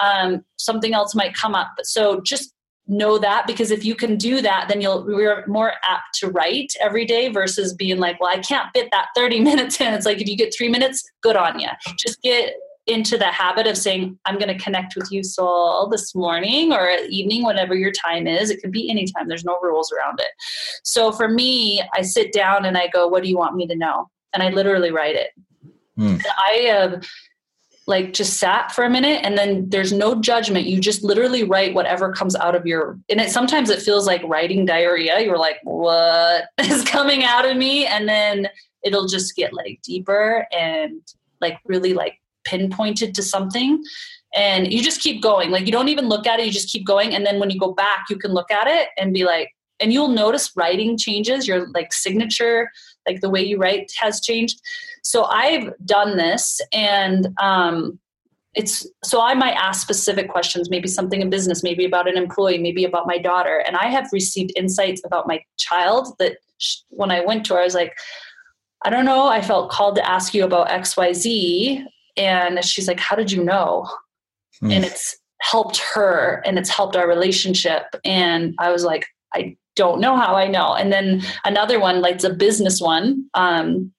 Um, 0.00 0.44
something 0.56 0.94
else 0.94 1.14
might 1.14 1.34
come 1.34 1.54
up, 1.54 1.72
but 1.76 1.86
so 1.86 2.20
just 2.20 2.54
know 2.90 3.18
that 3.18 3.46
because 3.46 3.70
if 3.70 3.84
you 3.84 3.94
can 3.94 4.16
do 4.16 4.42
that 4.42 4.66
then 4.68 4.80
you'll 4.80 5.04
we're 5.06 5.46
more 5.46 5.72
apt 5.84 6.12
to 6.12 6.28
write 6.28 6.72
every 6.80 7.04
day 7.04 7.28
versus 7.28 7.72
being 7.72 7.98
like 7.98 8.20
well 8.20 8.30
i 8.30 8.38
can't 8.38 8.68
fit 8.74 8.88
that 8.90 9.06
30 9.16 9.40
minutes 9.50 9.80
in. 9.80 9.94
It's 9.94 10.04
like 10.04 10.20
if 10.20 10.28
you 10.28 10.36
get 10.36 10.52
three 10.56 10.68
minutes 10.68 11.08
good 11.22 11.36
on 11.36 11.60
you 11.60 11.68
just 11.96 12.20
get 12.20 12.54
into 12.86 13.16
the 13.16 13.26
habit 13.26 13.68
of 13.68 13.76
saying 13.76 14.18
i'm 14.24 14.38
going 14.38 14.48
to 14.48 14.62
connect 14.62 14.96
with 14.96 15.10
you 15.12 15.22
soul 15.22 15.88
this 15.88 16.14
morning 16.16 16.72
or 16.72 16.90
evening 17.08 17.44
whenever 17.44 17.76
your 17.76 17.92
time 17.92 18.26
is. 18.26 18.50
It 18.50 18.60
could 18.60 18.72
be 18.72 18.90
anytime. 18.90 19.28
There's 19.28 19.44
no 19.44 19.58
rules 19.62 19.92
around 19.92 20.18
it. 20.18 20.30
So 20.82 21.12
for 21.12 21.28
me 21.28 21.82
i 21.96 22.02
sit 22.02 22.32
down 22.32 22.64
and 22.64 22.76
i 22.76 22.88
go 22.88 23.06
what 23.06 23.22
do 23.22 23.28
you 23.28 23.38
want 23.38 23.54
me 23.54 23.68
to 23.68 23.76
know? 23.76 24.10
And 24.34 24.42
i 24.42 24.50
literally 24.50 24.90
write 24.90 25.14
it. 25.14 25.30
Mm. 25.96 26.24
i 26.48 26.52
have 26.72 27.04
like 27.90 28.14
just 28.14 28.38
sat 28.38 28.72
for 28.72 28.84
a 28.84 28.88
minute 28.88 29.20
and 29.24 29.36
then 29.36 29.68
there's 29.68 29.92
no 29.92 30.14
judgment. 30.14 30.66
You 30.66 30.80
just 30.80 31.02
literally 31.02 31.42
write 31.42 31.74
whatever 31.74 32.12
comes 32.12 32.36
out 32.36 32.54
of 32.54 32.64
your 32.64 32.98
and 33.10 33.20
it 33.20 33.30
sometimes 33.30 33.68
it 33.68 33.82
feels 33.82 34.06
like 34.06 34.22
writing 34.24 34.64
diarrhea. 34.64 35.20
You're 35.20 35.36
like 35.36 35.58
what 35.64 36.44
is 36.58 36.84
coming 36.84 37.24
out 37.24 37.44
of 37.44 37.56
me? 37.56 37.86
And 37.86 38.08
then 38.08 38.48
it'll 38.82 39.08
just 39.08 39.36
get 39.36 39.52
like 39.52 39.80
deeper 39.82 40.46
and 40.52 41.02
like 41.40 41.58
really 41.66 41.92
like 41.92 42.14
pinpointed 42.44 43.14
to 43.16 43.22
something. 43.22 43.82
And 44.34 44.72
you 44.72 44.82
just 44.82 45.02
keep 45.02 45.20
going. 45.20 45.50
Like 45.50 45.66
you 45.66 45.72
don't 45.72 45.88
even 45.88 46.08
look 46.08 46.26
at 46.26 46.40
it 46.40 46.46
you 46.46 46.52
just 46.52 46.70
keep 46.70 46.86
going. 46.86 47.14
And 47.14 47.26
then 47.26 47.40
when 47.40 47.50
you 47.50 47.58
go 47.58 47.72
back 47.72 48.06
you 48.08 48.16
can 48.16 48.32
look 48.32 48.50
at 48.50 48.68
it 48.68 48.88
and 48.96 49.12
be 49.12 49.24
like 49.24 49.50
and 49.80 49.92
you'll 49.92 50.08
notice 50.08 50.52
writing 50.54 50.96
changes. 50.96 51.48
Your 51.48 51.66
like 51.70 51.92
signature 51.92 52.70
like 53.10 53.20
the 53.20 53.30
way 53.30 53.42
you 53.42 53.58
write 53.58 53.92
has 53.98 54.20
changed 54.20 54.60
so 55.02 55.24
I've 55.24 55.72
done 55.84 56.16
this 56.16 56.60
and 56.72 57.28
um, 57.40 57.98
it's 58.54 58.86
so 59.04 59.22
I 59.22 59.34
might 59.34 59.54
ask 59.54 59.80
specific 59.80 60.28
questions, 60.28 60.70
maybe 60.70 60.88
something 60.88 61.20
in 61.20 61.30
business, 61.30 61.62
maybe 61.62 61.84
about 61.84 62.08
an 62.08 62.16
employee, 62.16 62.58
maybe 62.58 62.84
about 62.84 63.06
my 63.06 63.18
daughter. 63.18 63.62
And 63.66 63.76
I 63.76 63.86
have 63.86 64.08
received 64.12 64.52
insights 64.56 65.02
about 65.04 65.28
my 65.28 65.42
child 65.58 66.14
that 66.18 66.38
when 66.88 67.10
I 67.10 67.24
went 67.24 67.46
to 67.46 67.54
her, 67.54 67.60
I 67.60 67.64
was 67.64 67.74
like, 67.74 67.96
I 68.84 68.90
don't 68.90 69.04
know, 69.04 69.28
I 69.28 69.40
felt 69.40 69.70
called 69.70 69.96
to 69.96 70.08
ask 70.08 70.34
you 70.34 70.44
about 70.44 70.68
XYZ. 70.68 71.84
And 72.16 72.64
she's 72.64 72.88
like, 72.88 72.98
How 72.98 73.14
did 73.14 73.30
you 73.30 73.44
know? 73.44 73.88
Mm. 74.62 74.72
And 74.72 74.84
it's 74.84 75.16
helped 75.40 75.78
her 75.94 76.42
and 76.44 76.58
it's 76.58 76.68
helped 76.68 76.96
our 76.96 77.08
relationship. 77.08 77.84
And 78.04 78.54
I 78.58 78.70
was 78.70 78.84
like, 78.84 79.06
I 79.32 79.56
don't 79.76 80.00
know 80.00 80.16
how 80.16 80.34
I 80.34 80.46
know. 80.46 80.74
And 80.74 80.92
then 80.92 81.22
another 81.44 81.80
one, 81.80 82.00
like 82.00 82.16
it's 82.16 82.24
a 82.24 82.34
business 82.34 82.80
one. 82.80 83.26
Um, 83.34 83.92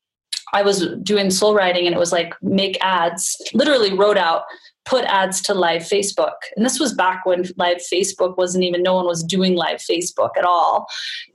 I 0.54 0.64
was 0.64 0.88
doing 1.04 1.32
soul 1.32 1.56
writing 1.56 1.86
and 1.86 1.96
it 1.96 2.00
was 2.00 2.12
like 2.12 2.34
make 2.42 2.78
ads, 2.82 3.42
literally 3.54 3.94
wrote 3.94 4.18
out 4.18 4.44
put 4.86 5.06
ads 5.06 5.42
to 5.42 5.54
live 5.54 5.84
Facebook. 5.84 6.34
And 6.56 6.66
this 6.66 6.80
was 6.80 6.94
back 6.94 7.26
when 7.26 7.46
live 7.58 7.78
Facebook 7.78 8.38
wasn't 8.38 8.64
even, 8.64 8.82
no 8.82 8.96
one 8.96 9.06
was 9.06 9.24
doing 9.24 9.56
live 9.56 9.80
Facebook 9.80 10.32
at 10.38 10.46
all. 10.46 10.88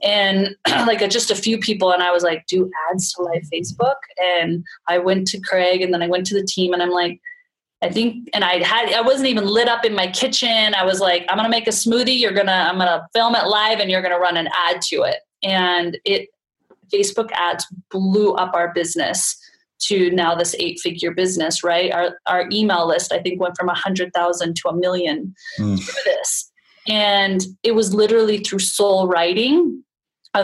And 0.03 0.55
like 0.67 1.07
just 1.09 1.31
a 1.31 1.35
few 1.35 1.57
people, 1.57 1.91
and 1.91 2.03
I 2.03 2.11
was 2.11 2.23
like, 2.23 2.45
do 2.47 2.69
ads 2.91 3.13
to 3.13 3.23
live 3.23 3.43
Facebook. 3.51 3.95
And 4.17 4.65
I 4.87 4.97
went 4.97 5.27
to 5.29 5.39
Craig 5.39 5.81
and 5.81 5.93
then 5.93 6.03
I 6.03 6.07
went 6.07 6.25
to 6.27 6.33
the 6.33 6.45
team 6.45 6.73
and 6.73 6.83
I'm 6.83 6.91
like, 6.91 7.21
I 7.81 7.89
think, 7.89 8.29
and 8.33 8.43
I 8.43 8.63
had, 8.63 8.91
I 8.91 9.01
wasn't 9.01 9.27
even 9.27 9.45
lit 9.45 9.67
up 9.67 9.85
in 9.85 9.93
my 9.93 10.07
kitchen. 10.07 10.73
I 10.73 10.83
was 10.83 10.99
like, 10.99 11.25
I'm 11.29 11.37
going 11.37 11.45
to 11.45 11.49
make 11.49 11.67
a 11.67 11.71
smoothie. 11.71 12.19
You're 12.19 12.33
going 12.33 12.47
to, 12.47 12.51
I'm 12.51 12.77
going 12.77 12.87
to 12.87 13.05
film 13.13 13.35
it 13.35 13.45
live 13.45 13.79
and 13.79 13.91
you're 13.91 14.01
going 14.01 14.13
to 14.13 14.19
run 14.19 14.35
an 14.35 14.47
ad 14.67 14.81
to 14.89 15.03
it. 15.03 15.17
And 15.43 15.97
it 16.03 16.29
Facebook 16.91 17.29
ads 17.33 17.65
blew 17.91 18.33
up 18.33 18.55
our 18.55 18.73
business 18.73 19.37
to 19.79 20.09
now 20.11 20.33
this 20.33 20.55
eight 20.59 20.79
figure 20.79 21.13
business, 21.13 21.63
right? 21.63 21.91
Our, 21.93 22.17
our 22.25 22.47
email 22.51 22.87
list, 22.87 23.11
I 23.11 23.19
think, 23.19 23.39
went 23.39 23.55
from 23.57 23.67
a 23.67 23.73
100,000 23.73 24.55
to 24.55 24.69
a 24.69 24.75
million 24.75 25.35
mm. 25.59 25.79
through 25.79 26.01
this. 26.05 26.51
And 26.87 27.45
it 27.63 27.75
was 27.75 27.93
literally 27.93 28.39
through 28.39 28.59
soul 28.59 29.07
writing. 29.07 29.83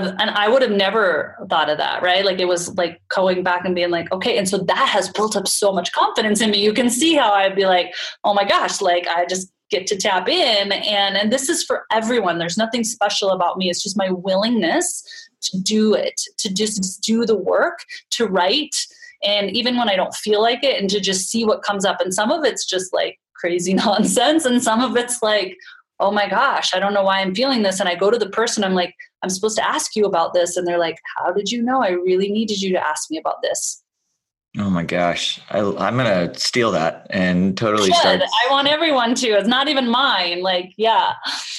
And 0.01 0.29
I 0.31 0.47
would 0.47 0.61
have 0.61 0.71
never 0.71 1.37
thought 1.49 1.69
of 1.69 1.77
that, 1.77 2.01
right? 2.01 2.25
Like 2.25 2.39
it 2.39 2.47
was 2.47 2.73
like 2.75 3.01
going 3.13 3.43
back 3.43 3.65
and 3.65 3.75
being 3.75 3.91
like, 3.91 4.11
okay. 4.11 4.37
And 4.37 4.47
so 4.47 4.57
that 4.57 4.89
has 4.89 5.09
built 5.09 5.35
up 5.35 5.47
so 5.47 5.71
much 5.71 5.91
confidence 5.91 6.41
in 6.41 6.51
me. 6.51 6.63
You 6.63 6.73
can 6.73 6.89
see 6.89 7.15
how 7.15 7.33
I'd 7.33 7.55
be 7.55 7.65
like, 7.65 7.93
oh 8.23 8.33
my 8.33 8.43
gosh, 8.43 8.81
like 8.81 9.07
I 9.07 9.25
just 9.25 9.51
get 9.69 9.87
to 9.87 9.97
tap 9.97 10.29
in 10.29 10.71
and 10.71 11.17
and 11.17 11.33
this 11.33 11.49
is 11.49 11.63
for 11.63 11.85
everyone 11.91 12.37
there's 12.37 12.59
nothing 12.59 12.83
special 12.83 13.31
about 13.31 13.57
me 13.57 13.71
it's 13.71 13.81
just 13.81 13.97
my 13.97 14.11
willingness 14.11 15.03
to 15.43 15.59
do 15.61 15.93
it, 15.93 16.19
to 16.39 16.53
just 16.53 17.01
do 17.03 17.25
the 17.25 17.35
work, 17.35 17.79
to 18.11 18.25
write. 18.25 18.75
And 19.23 19.55
even 19.55 19.77
when 19.77 19.89
I 19.89 19.95
don't 19.95 20.13
feel 20.15 20.41
like 20.41 20.63
it, 20.63 20.81
and 20.81 20.89
to 20.89 20.99
just 20.99 21.29
see 21.29 21.45
what 21.45 21.63
comes 21.63 21.85
up. 21.85 22.01
And 22.01 22.13
some 22.13 22.31
of 22.31 22.43
it's 22.43 22.65
just 22.65 22.93
like 22.93 23.19
crazy 23.35 23.73
nonsense, 23.85 24.45
and 24.45 24.61
some 24.63 24.81
of 24.81 24.97
it's 24.97 25.21
like, 25.21 25.57
oh 25.99 26.11
my 26.11 26.27
gosh, 26.27 26.73
I 26.73 26.79
don't 26.79 26.93
know 26.93 27.03
why 27.03 27.19
I'm 27.19 27.35
feeling 27.35 27.61
this. 27.61 27.79
And 27.79 27.87
I 27.87 27.95
go 27.95 28.09
to 28.09 28.17
the 28.17 28.29
person, 28.29 28.63
I'm 28.63 28.73
like, 28.73 28.95
I'm 29.23 29.29
supposed 29.29 29.57
to 29.57 29.67
ask 29.67 29.95
you 29.95 30.05
about 30.05 30.33
this. 30.33 30.57
And 30.57 30.67
they're 30.67 30.77
like, 30.77 30.97
How 31.17 31.31
did 31.31 31.51
you 31.51 31.63
know? 31.63 31.81
I 31.81 31.89
really 31.89 32.31
needed 32.31 32.61
you 32.61 32.71
to 32.73 32.87
ask 32.87 33.09
me 33.09 33.17
about 33.17 33.41
this. 33.41 33.81
Oh 34.59 34.69
my 34.69 34.83
gosh. 34.83 35.39
I, 35.49 35.59
am 35.59 35.97
going 35.97 36.05
to 36.05 36.39
steal 36.39 36.71
that 36.73 37.07
and 37.09 37.57
totally 37.57 37.89
start. 37.89 38.21
I 38.21 38.51
want 38.51 38.67
everyone 38.67 39.15
to. 39.15 39.29
It's 39.29 39.47
not 39.47 39.67
even 39.67 39.89
mine. 39.89 40.43
Like, 40.43 40.73
yeah. 40.77 41.13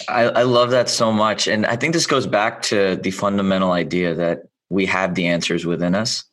I, 0.09 0.23
I 0.27 0.43
love 0.45 0.71
that 0.71 0.89
so 0.89 1.11
much. 1.11 1.49
And 1.49 1.67
I 1.67 1.75
think 1.75 1.93
this 1.93 2.07
goes 2.07 2.25
back 2.25 2.63
to 2.63 2.95
the 2.95 3.11
fundamental 3.11 3.73
idea 3.73 4.15
that 4.15 4.43
we 4.71 4.87
have 4.87 5.17
the 5.17 5.27
answers 5.27 5.67
within 5.67 5.97
us 5.97 6.25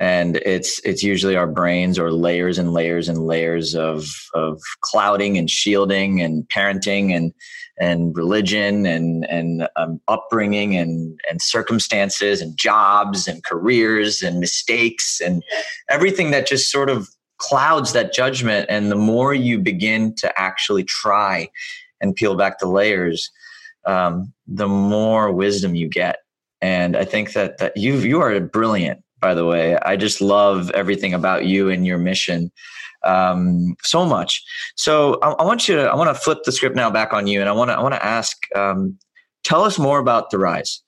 and 0.00 0.36
it's 0.38 0.80
it's 0.82 1.02
usually 1.02 1.36
our 1.36 1.46
brains 1.46 1.98
or 1.98 2.10
layers 2.10 2.58
and 2.58 2.72
layers 2.72 3.08
and 3.08 3.26
layers 3.26 3.74
of 3.74 4.06
of 4.34 4.60
clouding 4.80 5.36
and 5.36 5.50
shielding 5.50 6.22
and 6.22 6.48
parenting 6.48 7.14
and 7.14 7.32
and 7.80 8.16
religion 8.16 8.86
and 8.86 9.24
and 9.30 9.68
um, 9.76 10.00
upbringing 10.06 10.76
and 10.76 11.18
and 11.28 11.42
circumstances 11.42 12.40
and 12.40 12.56
jobs 12.56 13.26
and 13.26 13.42
careers 13.44 14.22
and 14.22 14.38
mistakes 14.38 15.20
and 15.20 15.42
everything 15.88 16.30
that 16.30 16.46
just 16.46 16.70
sort 16.70 16.90
of 16.90 17.08
clouds 17.38 17.92
that 17.94 18.12
judgment. 18.12 18.66
And 18.68 18.92
the 18.92 18.96
more 18.96 19.32
you 19.32 19.58
begin 19.58 20.14
to 20.16 20.32
actually 20.38 20.84
try 20.84 21.48
and 22.00 22.14
peel 22.14 22.36
back 22.36 22.58
the 22.58 22.68
layers 22.68 23.30
um, 23.86 24.32
the 24.46 24.68
more 24.68 25.32
wisdom 25.32 25.74
you 25.74 25.88
get. 25.88 26.18
And 26.62 26.96
i 26.96 27.04
think 27.04 27.32
that 27.32 27.56
that 27.58 27.76
you 27.76 27.94
you 27.96 28.20
are 28.20 28.38
brilliant 28.40 29.02
by 29.20 29.34
the 29.34 29.44
way. 29.44 29.76
I 29.76 29.96
just 29.96 30.20
love 30.20 30.70
everything 30.70 31.14
about 31.14 31.44
you 31.44 31.68
and 31.68 31.86
your 31.86 31.98
mission 31.98 32.50
um, 33.04 33.76
so 33.82 34.04
much. 34.04 34.42
So 34.76 35.18
I, 35.22 35.30
I, 35.30 35.44
want 35.44 35.68
you 35.68 35.76
to, 35.76 35.82
I 35.82 35.94
want 35.94 36.14
to 36.14 36.20
flip 36.20 36.40
the 36.44 36.52
script 36.52 36.76
now 36.76 36.90
back 36.90 37.12
on 37.12 37.26
you, 37.26 37.40
and 37.40 37.48
I 37.48 37.52
want 37.52 37.70
to, 37.70 37.74
I 37.74 37.82
want 37.82 37.94
to 37.94 38.04
ask, 38.04 38.36
um, 38.54 38.98
tell 39.44 39.64
us 39.64 39.78
more 39.78 39.98
about 39.98 40.30
the 40.30 40.38
rise. 40.38 40.82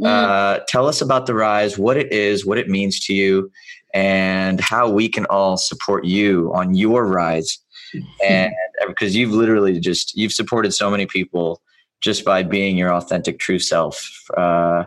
Mm. 0.00 0.06
Uh, 0.06 0.60
tell 0.68 0.86
us 0.86 1.00
about 1.00 1.26
the 1.26 1.34
rise, 1.34 1.78
what 1.78 1.96
it 1.96 2.12
is, 2.12 2.46
what 2.46 2.58
it 2.58 2.68
means 2.68 3.00
to 3.06 3.14
you, 3.14 3.50
and 3.94 4.60
how 4.60 4.88
we 4.88 5.08
can 5.08 5.26
all 5.26 5.56
support 5.56 6.04
you 6.04 6.52
on 6.54 6.74
your 6.74 7.06
rise. 7.06 7.58
And 8.22 8.52
because 8.86 9.16
you've 9.16 9.32
literally 9.32 9.80
just 9.80 10.14
you've 10.14 10.34
supported 10.34 10.72
so 10.72 10.90
many 10.90 11.06
people 11.06 11.62
just 12.02 12.22
by 12.22 12.42
being 12.42 12.76
your 12.76 12.92
authentic, 12.92 13.38
true 13.38 13.58
self 13.58 14.26
uh, 14.36 14.84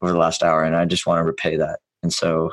over 0.00 0.12
the 0.12 0.18
last 0.18 0.44
hour, 0.44 0.62
and 0.62 0.76
I 0.76 0.84
just 0.84 1.04
want 1.04 1.18
to 1.18 1.24
repay 1.24 1.56
that. 1.56 1.80
And 2.04 2.12
so 2.12 2.52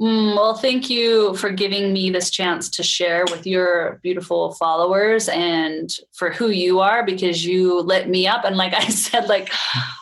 Mm, 0.00 0.36
well, 0.36 0.54
thank 0.54 0.90
you 0.90 1.34
for 1.36 1.50
giving 1.50 1.92
me 1.92 2.10
this 2.10 2.28
chance 2.28 2.68
to 2.68 2.82
share 2.82 3.24
with 3.30 3.46
your 3.46 3.98
beautiful 4.02 4.52
followers 4.54 5.28
and 5.28 5.90
for 6.12 6.30
who 6.30 6.50
you 6.50 6.80
are 6.80 7.04
because 7.04 7.46
you 7.46 7.80
lit 7.80 8.08
me 8.08 8.26
up. 8.26 8.44
And 8.44 8.56
like 8.56 8.74
I 8.74 8.88
said, 8.88 9.28
like 9.28 9.50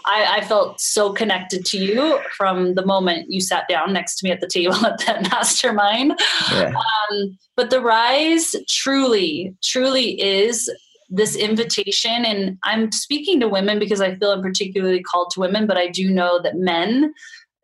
I, 0.04 0.38
I, 0.38 0.44
felt 0.44 0.80
so 0.80 1.12
connected 1.12 1.64
to 1.66 1.78
you 1.78 2.18
from 2.36 2.74
the 2.74 2.84
moment 2.84 3.30
you 3.30 3.40
sat 3.40 3.68
down 3.68 3.92
next 3.92 4.16
to 4.16 4.24
me 4.24 4.32
at 4.32 4.40
the 4.40 4.48
table 4.48 4.74
at 4.86 4.98
that 5.06 5.22
mastermind. 5.30 6.18
Yeah. 6.50 6.72
Um, 6.74 7.38
but 7.54 7.70
the 7.70 7.80
rise 7.80 8.56
truly, 8.68 9.54
truly 9.62 10.20
is 10.20 10.68
this 11.08 11.36
invitation. 11.36 12.24
And 12.24 12.58
I'm 12.64 12.90
speaking 12.90 13.38
to 13.40 13.48
women 13.48 13.78
because 13.78 14.00
I 14.00 14.16
feel 14.16 14.32
I'm 14.32 14.42
particularly 14.42 15.02
called 15.02 15.30
to 15.32 15.40
women, 15.40 15.66
but 15.66 15.76
I 15.76 15.86
do 15.86 16.10
know 16.10 16.40
that 16.42 16.56
men 16.56 17.14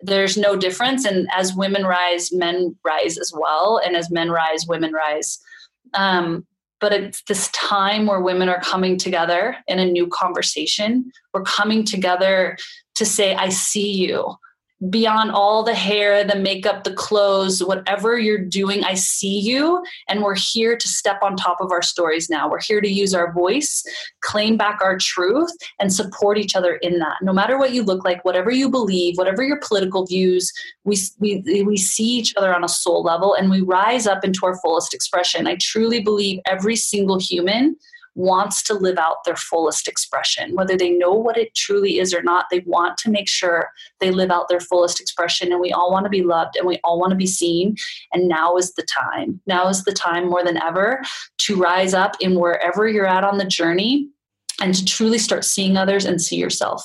there's 0.03 0.37
no 0.37 0.57
difference. 0.57 1.05
And 1.05 1.29
as 1.33 1.55
women 1.55 1.85
rise, 1.85 2.33
men 2.33 2.77
rise 2.85 3.19
as 3.19 3.33
well. 3.35 3.81
And 3.85 3.97
as 3.97 4.11
men 4.11 4.31
rise, 4.31 4.67
women 4.67 4.93
rise. 4.93 5.39
Um, 5.95 6.47
but 6.81 6.93
it's 6.93 7.23
this 7.25 7.49
time 7.49 8.07
where 8.07 8.21
women 8.21 8.49
are 8.49 8.61
coming 8.61 8.97
together 8.97 9.57
in 9.69 9.79
a 9.79 9.85
new 9.85 10.07
conversation. 10.07 11.13
We're 11.35 11.43
coming 11.43 11.85
together 11.85 12.57
to 12.95 13.05
say, 13.05 13.35
I 13.35 13.51
see 13.51 13.93
you 13.93 14.35
beyond 14.89 15.31
all 15.33 15.63
the 15.63 15.75
hair, 15.75 16.25
the 16.25 16.37
makeup, 16.37 16.85
the 16.85 16.95
clothes, 16.95 17.63
whatever 17.63 18.19
you're 18.19 18.39
doing, 18.39 18.83
I 18.85 18.95
see 18.95 19.39
you. 19.39 19.83
And 20.09 20.23
we're 20.23 20.37
here 20.37 20.77
to 20.77 20.89
step 20.89 21.19
on 21.23 21.37
top 21.37 21.61
of 21.61 21.71
our 21.71 21.83
stories 21.83 22.31
now. 22.31 22.49
We're 22.49 22.63
here 22.63 22.81
to 22.81 22.89
use 22.89 23.13
our 23.13 23.33
voice, 23.33 23.85
claim 24.21 24.57
back 24.57 24.81
our 24.83 24.97
truth, 24.97 25.51
and 25.79 25.93
support 25.93 26.39
each 26.39 26.57
other 26.57 26.77
in 26.77 26.99
that. 27.01 27.17
No 27.21 27.33
matter 27.33 27.59
what 27.59 27.75
you 27.75 27.83
look 27.83 28.05
like, 28.05 28.25
whatever 28.25 28.51
you 28.51 28.71
believe, 28.71 29.19
whatever 29.19 29.43
your 29.43 29.61
political 29.61 30.07
views, 30.07 30.51
we, 30.85 30.97
we, 31.19 31.63
we 31.63 31.77
see 31.77 32.05
each 32.05 32.35
other 32.37 32.55
on 32.55 32.65
a 32.65 32.69
soul 32.69 33.03
level 33.03 33.35
and 33.35 33.51
we 33.51 33.61
rise 33.61 34.07
up 34.07 34.25
into 34.25 34.47
our 34.47 34.59
fullest 34.61 34.95
expression. 34.95 35.47
I 35.47 35.57
truly 35.61 36.01
believe 36.01 36.41
every 36.47 36.77
single 36.77 37.19
human 37.19 37.77
wants 38.15 38.63
to 38.65 38.75
live 38.75 38.99
out 38.99 39.25
their 39.25 39.37
fullest 39.37 39.87
expression. 39.87 40.55
Whether 40.55 40.77
they 40.77 40.91
know 40.91 41.13
what 41.13 41.37
it 41.37 41.55
truly 41.55 41.99
is 41.99 42.13
or 42.13 42.23
not, 42.23 42.47
they 42.51 42.61
want 42.61 42.99
to 42.99 43.11
make 43.11 43.29
sure 43.29 43.71
they 44.01 44.11
live 44.11 44.31
out 44.31 44.49
their 44.49 44.61
fullest 44.61 45.01
expression. 45.01 45.53
And 45.53 45.61
we 45.61 45.73
all 45.73 45.91
want 45.91 46.05
to 46.05 46.11
be 46.11 46.23
loved 46.23 46.57
and 46.57 46.67
we 46.67 46.79
all 46.83 46.99
want 46.99 47.11
to 47.11 47.17
be 47.17 47.27
seen. 47.27 47.77
And 48.13 48.29
now 48.29 48.57
is 48.57 48.75
the 48.75 48.83
time. 48.83 49.41
Now 49.47 49.69
is 49.69 49.85
the 49.85 49.93
time 49.93 50.29
more 50.29 50.45
than 50.45 50.61
ever 50.63 51.03
to 51.39 51.57
rise 51.57 51.95
up 51.95 52.17
in 52.21 52.35
wherever 52.35 52.89
you're 52.89 53.07
at 53.07 53.25
on 53.25 53.39
the 53.39 53.45
journey 53.45 54.09
and 54.61 54.75
to 54.75 54.85
truly 54.85 55.19
start 55.19 55.45
seeing 55.45 55.77
others 55.77 56.05
and 56.05 56.21
see 56.21 56.37
yourself. 56.37 56.85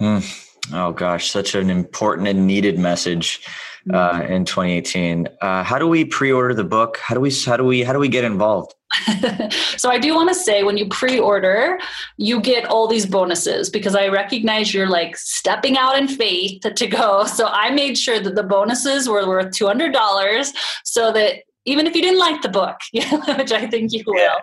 Mm. 0.00 0.40
Oh 0.72 0.92
gosh, 0.92 1.30
such 1.30 1.54
an 1.54 1.68
important 1.68 2.26
and 2.26 2.46
needed 2.46 2.78
message 2.78 3.46
uh, 3.92 4.12
mm-hmm. 4.14 4.32
in 4.32 4.44
2018. 4.44 5.28
Uh, 5.40 5.62
how 5.62 5.78
do 5.78 5.86
we 5.86 6.04
pre-order 6.04 6.54
the 6.54 6.64
book? 6.64 6.98
How 6.98 7.14
do 7.14 7.20
we 7.20 7.30
how 7.44 7.56
do 7.56 7.64
we 7.64 7.82
how 7.82 7.92
do 7.92 7.98
we 7.98 8.08
get 8.08 8.24
involved? 8.24 8.74
so 9.76 9.90
I 9.90 9.98
do 9.98 10.14
want 10.14 10.28
to 10.28 10.34
say 10.34 10.62
when 10.62 10.76
you 10.76 10.88
pre-order, 10.88 11.78
you 12.16 12.40
get 12.40 12.66
all 12.66 12.86
these 12.86 13.06
bonuses 13.06 13.70
because 13.70 13.94
I 13.94 14.08
recognize 14.08 14.72
you're 14.72 14.88
like 14.88 15.16
stepping 15.16 15.76
out 15.76 15.98
in 15.98 16.08
faith 16.08 16.62
to 16.62 16.86
go. 16.86 17.26
So 17.34 17.46
I 17.48 17.70
made 17.70 17.98
sure 17.98 18.20
that 18.20 18.36
the 18.36 18.44
bonuses 18.44 19.08
were 19.08 19.26
worth 19.26 19.50
two 19.50 19.66
hundred 19.66 19.92
dollars 19.92 20.52
so 20.84 21.10
that 21.12 21.42
even 21.64 21.86
if 21.86 21.96
you 21.96 22.02
didn't 22.02 22.20
like 22.20 22.42
the 22.42 22.48
book, 22.48 22.78
which 22.92 23.52
I 23.52 23.66
think 23.66 23.92
you 23.92 24.04
will, 24.06 24.38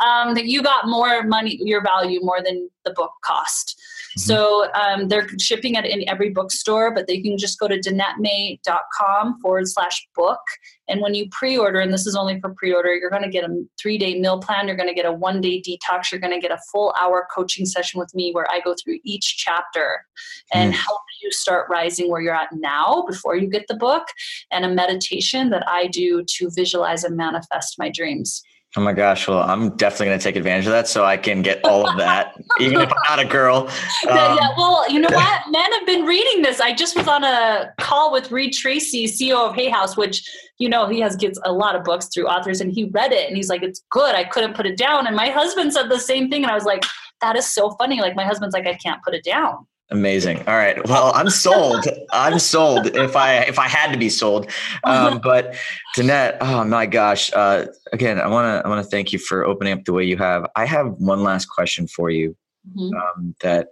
um, 0.00 0.34
that 0.34 0.44
you 0.44 0.62
got 0.62 0.86
more 0.86 1.24
money, 1.24 1.58
your 1.60 1.82
value 1.82 2.20
more 2.22 2.42
than 2.44 2.70
the 2.84 2.92
book 2.92 3.12
cost. 3.24 3.80
Mm-hmm. 4.18 4.32
So 4.32 4.66
um, 4.74 5.08
they're 5.08 5.28
shipping 5.38 5.76
it 5.76 5.84
in 5.84 6.08
every 6.08 6.30
bookstore, 6.30 6.92
but 6.92 7.06
they 7.06 7.20
can 7.20 7.38
just 7.38 7.58
go 7.58 7.68
to 7.68 7.78
danettemay.com 7.78 9.40
forward 9.40 9.68
slash 9.68 10.06
book. 10.16 10.40
And 10.88 11.00
when 11.00 11.14
you 11.14 11.28
pre 11.30 11.56
order, 11.56 11.78
and 11.78 11.92
this 11.92 12.06
is 12.06 12.16
only 12.16 12.40
for 12.40 12.52
pre 12.54 12.72
order, 12.74 12.94
you're 12.94 13.10
going 13.10 13.22
to 13.22 13.28
get 13.28 13.44
a 13.44 13.64
three 13.80 13.96
day 13.96 14.18
meal 14.18 14.40
plan, 14.40 14.66
you're 14.66 14.76
going 14.76 14.88
to 14.88 14.94
get 14.94 15.06
a 15.06 15.12
one 15.12 15.40
day 15.40 15.62
detox, 15.62 16.10
you're 16.10 16.20
going 16.20 16.32
to 16.32 16.40
get 16.40 16.50
a 16.50 16.58
full 16.72 16.94
hour 17.00 17.26
coaching 17.34 17.64
session 17.64 18.00
with 18.00 18.12
me 18.14 18.32
where 18.32 18.46
I 18.50 18.60
go 18.60 18.74
through 18.82 18.98
each 19.04 19.36
chapter 19.36 20.04
and 20.52 20.72
mm. 20.72 20.76
help 20.76 21.00
you 21.22 21.30
start 21.30 21.68
rising 21.70 22.10
where 22.10 22.20
you're 22.20 22.34
at 22.34 22.48
now 22.52 23.04
before 23.06 23.36
you 23.36 23.48
get 23.48 23.66
the 23.68 23.76
book, 23.76 24.08
and 24.50 24.64
a 24.64 24.68
meditation 24.68 25.50
that 25.50 25.68
I 25.68 25.86
do 25.86 26.24
to 26.24 26.50
visualize 26.54 27.04
and 27.04 27.16
manifest 27.16 27.78
my 27.78 27.88
dreams. 27.88 28.42
Oh 28.76 28.82
my 28.82 28.92
gosh. 28.92 29.26
Well, 29.26 29.38
I'm 29.38 29.74
definitely 29.76 30.06
going 30.06 30.18
to 30.18 30.22
take 30.22 30.36
advantage 30.36 30.66
of 30.66 30.72
that 30.72 30.88
so 30.88 31.04
I 31.04 31.16
can 31.16 31.40
get 31.40 31.64
all 31.64 31.88
of 31.88 31.96
that, 31.96 32.34
even 32.60 32.80
if 32.80 32.90
I'm 32.90 32.98
not 33.08 33.18
a 33.18 33.24
girl. 33.24 33.70
Um, 34.08 34.16
yeah, 34.16 34.48
well, 34.56 34.90
you 34.90 35.00
know 35.00 35.08
what? 35.10 35.42
Men 35.50 35.72
have 35.72 35.86
been 35.86 36.04
reading 36.04 36.42
this. 36.42 36.60
I 36.60 36.72
just 36.72 36.96
was 36.96 37.08
on 37.08 37.24
a 37.24 37.74
call 37.78 38.12
with 38.12 38.30
Reid 38.30 38.52
Tracy, 38.52 39.06
CEO 39.06 39.48
of 39.48 39.54
Hay 39.54 39.68
House, 39.68 39.96
which, 39.96 40.26
you 40.58 40.68
know, 40.68 40.88
he 40.88 41.00
has 41.00 41.16
gets 41.16 41.38
a 41.44 41.52
lot 41.52 41.74
of 41.74 41.84
books 41.84 42.06
through 42.06 42.26
authors 42.26 42.60
and 42.60 42.72
he 42.72 42.84
read 42.84 43.12
it 43.12 43.26
and 43.28 43.36
he's 43.36 43.48
like, 43.48 43.62
it's 43.62 43.84
good. 43.90 44.14
I 44.14 44.24
couldn't 44.24 44.54
put 44.54 44.66
it 44.66 44.78
down. 44.78 45.06
And 45.06 45.16
my 45.16 45.28
husband 45.28 45.72
said 45.72 45.88
the 45.88 45.98
same 45.98 46.30
thing. 46.30 46.42
And 46.42 46.50
I 46.50 46.54
was 46.54 46.64
like, 46.64 46.84
that 47.20 47.36
is 47.36 47.46
so 47.46 47.72
funny. 47.72 48.00
Like 48.00 48.16
my 48.16 48.24
husband's 48.24 48.54
like, 48.54 48.66
I 48.66 48.74
can't 48.74 49.02
put 49.02 49.14
it 49.14 49.24
down. 49.24 49.66
Amazing. 49.90 50.38
All 50.46 50.56
right. 50.56 50.86
Well, 50.86 51.12
I'm 51.14 51.30
sold. 51.30 51.86
I'm 52.12 52.38
sold. 52.38 52.88
If 52.88 53.16
I 53.16 53.36
if 53.40 53.58
I 53.58 53.68
had 53.68 53.90
to 53.92 53.98
be 53.98 54.10
sold, 54.10 54.50
um, 54.84 55.18
but 55.22 55.56
Danette, 55.96 56.36
oh 56.42 56.64
my 56.64 56.84
gosh. 56.84 57.32
Uh, 57.32 57.66
again, 57.92 58.20
I 58.20 58.26
want 58.26 58.44
to 58.46 58.66
I 58.66 58.68
want 58.68 58.84
to 58.84 58.90
thank 58.90 59.12
you 59.14 59.18
for 59.18 59.46
opening 59.46 59.72
up 59.72 59.84
the 59.84 59.94
way 59.94 60.04
you 60.04 60.18
have. 60.18 60.46
I 60.56 60.66
have 60.66 60.88
one 60.98 61.22
last 61.22 61.46
question 61.46 61.86
for 61.86 62.10
you 62.10 62.36
mm-hmm. 62.76 62.94
um, 62.96 63.34
that 63.40 63.68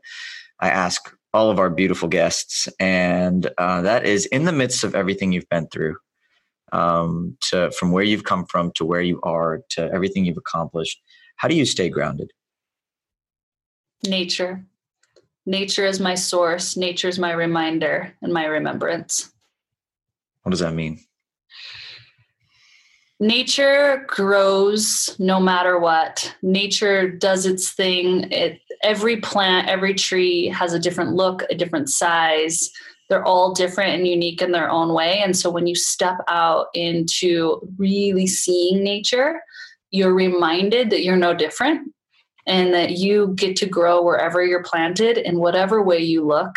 I 0.58 0.70
ask 0.70 1.14
all 1.34 1.50
of 1.50 1.58
our 1.58 1.68
beautiful 1.68 2.08
guests, 2.08 2.66
and 2.80 3.50
uh, 3.58 3.82
that 3.82 4.06
is 4.06 4.24
in 4.26 4.46
the 4.46 4.52
midst 4.52 4.84
of 4.84 4.94
everything 4.94 5.32
you've 5.32 5.48
been 5.50 5.68
through, 5.68 5.98
um, 6.72 7.36
to 7.42 7.70
from 7.72 7.90
where 7.90 8.04
you've 8.04 8.24
come 8.24 8.46
from 8.46 8.72
to 8.76 8.86
where 8.86 9.02
you 9.02 9.20
are 9.22 9.60
to 9.70 9.92
everything 9.92 10.24
you've 10.24 10.38
accomplished. 10.38 10.98
How 11.36 11.48
do 11.48 11.54
you 11.54 11.66
stay 11.66 11.90
grounded? 11.90 12.30
Nature 14.02 14.64
Nature 15.46 15.86
is 15.86 16.00
my 16.00 16.16
source, 16.16 16.76
nature 16.76 17.08
is 17.08 17.20
my 17.20 17.30
reminder 17.30 18.12
and 18.20 18.32
my 18.32 18.46
remembrance. 18.46 19.32
What 20.42 20.50
does 20.50 20.60
that 20.60 20.74
mean? 20.74 20.98
Nature 23.20 24.04
grows 24.08 25.14
no 25.18 25.40
matter 25.40 25.78
what. 25.78 26.34
Nature 26.42 27.08
does 27.08 27.46
its 27.46 27.70
thing. 27.70 28.30
It, 28.30 28.60
every 28.82 29.18
plant, 29.18 29.68
every 29.68 29.94
tree 29.94 30.48
has 30.48 30.74
a 30.74 30.78
different 30.78 31.14
look, 31.14 31.44
a 31.48 31.54
different 31.54 31.88
size. 31.88 32.70
They're 33.08 33.24
all 33.24 33.54
different 33.54 33.94
and 33.94 34.06
unique 34.06 34.42
in 34.42 34.52
their 34.52 34.68
own 34.68 34.92
way. 34.92 35.20
And 35.20 35.36
so 35.36 35.48
when 35.48 35.66
you 35.66 35.76
step 35.76 36.16
out 36.28 36.66
into 36.74 37.60
really 37.78 38.26
seeing 38.26 38.82
nature, 38.82 39.40
you're 39.92 40.12
reminded 40.12 40.90
that 40.90 41.04
you're 41.04 41.16
no 41.16 41.32
different 41.32 41.92
and 42.46 42.72
that 42.72 42.92
you 42.92 43.34
get 43.36 43.56
to 43.56 43.66
grow 43.66 44.02
wherever 44.02 44.44
you're 44.44 44.62
planted 44.62 45.18
in 45.18 45.38
whatever 45.38 45.82
way 45.82 45.98
you 45.98 46.24
look 46.24 46.54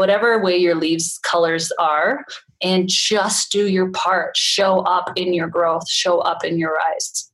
whatever 0.00 0.42
way 0.42 0.56
your 0.56 0.74
leaves 0.74 1.20
colors 1.22 1.70
are, 1.78 2.24
and 2.62 2.88
just 2.88 3.52
do 3.52 3.68
your 3.68 3.90
part. 3.90 4.34
Show 4.34 4.80
up 4.80 5.12
in 5.14 5.34
your 5.34 5.46
growth, 5.46 5.88
show 5.90 6.20
up 6.20 6.42
in 6.42 6.58
your 6.58 6.74
rise. 6.74 7.30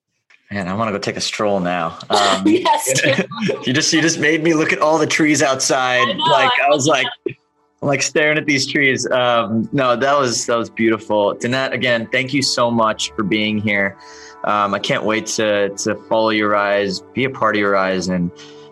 Man, 0.50 0.66
I 0.66 0.74
want 0.74 0.88
to 0.88 0.92
go 0.92 0.98
take 0.98 1.16
a 1.16 1.20
stroll 1.20 1.60
now. 1.60 1.96
Um, 2.10 2.42
yes, 2.44 3.02
you 3.66 3.72
just 3.72 3.92
you 3.92 4.02
just 4.02 4.18
made 4.18 4.42
me 4.42 4.54
look 4.54 4.72
at 4.72 4.80
all 4.80 4.98
the 4.98 5.06
trees 5.06 5.42
outside. 5.42 6.08
I 6.08 6.12
know, 6.12 6.24
like 6.24 6.50
I, 6.60 6.66
I 6.66 6.68
was 6.68 6.88
like, 6.88 7.06
I'm 7.28 7.36
like 7.82 8.02
staring 8.02 8.36
at 8.36 8.46
these 8.46 8.66
trees. 8.66 9.08
Um, 9.10 9.68
no, 9.72 9.94
that 9.94 10.18
was 10.18 10.46
that 10.46 10.56
was 10.56 10.68
beautiful. 10.68 11.36
Danette, 11.36 11.72
again, 11.72 12.08
thank 12.10 12.34
you 12.34 12.42
so 12.42 12.68
much 12.68 13.12
for 13.12 13.22
being 13.22 13.58
here. 13.58 13.96
Um, 14.46 14.74
I 14.74 14.78
can't 14.78 15.04
wait 15.04 15.26
to 15.26 15.70
to 15.70 15.94
follow 16.08 16.30
your 16.30 16.50
rise, 16.50 17.00
be 17.00 17.24
a 17.24 17.30
part 17.30 17.56
of 17.56 17.60
your 17.60 17.72
rise, 17.72 18.08
and 18.08 18.30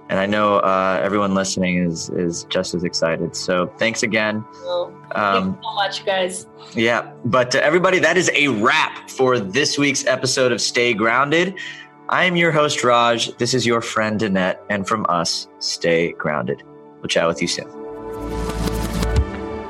and 0.09 0.21
I 0.21 0.27
know 0.27 0.57
uh, 0.59 1.01
everyone 1.03 1.35
listening 1.35 1.79
is 1.79 2.11
is 2.11 2.45
just 2.45 2.75
as 2.75 2.85
excited. 2.85 3.35
So 3.35 3.67
thanks 3.79 4.03
again. 4.03 4.45
Well, 4.65 4.95
um, 5.15 5.59
so 5.63 5.75
much, 5.75 6.05
guys. 6.05 6.47
Yeah, 6.75 7.13
but 7.25 7.55
uh, 7.55 7.59
everybody, 7.59 7.99
that 7.99 8.17
is 8.17 8.31
a 8.35 8.49
wrap 8.49 9.11
for 9.11 9.39
this 9.39 9.79
week's 9.79 10.07
episode 10.07 10.53
of 10.53 10.61
Stay 10.61 10.95
Grounded. 10.95 11.59
I 12.09 12.25
am 12.25 12.37
your 12.37 12.53
host 12.53 12.85
Raj. 12.85 13.35
This 13.39 13.55
is 13.55 13.67
your 13.67 13.81
friend 13.81 14.21
Danette, 14.21 14.59
and 14.71 14.87
from 14.87 15.07
us, 15.09 15.49
stay 15.59 16.13
grounded. 16.13 16.63
We'll 17.01 17.09
chat 17.09 17.27
with 17.27 17.41
you 17.41 17.49
soon. 17.49 17.84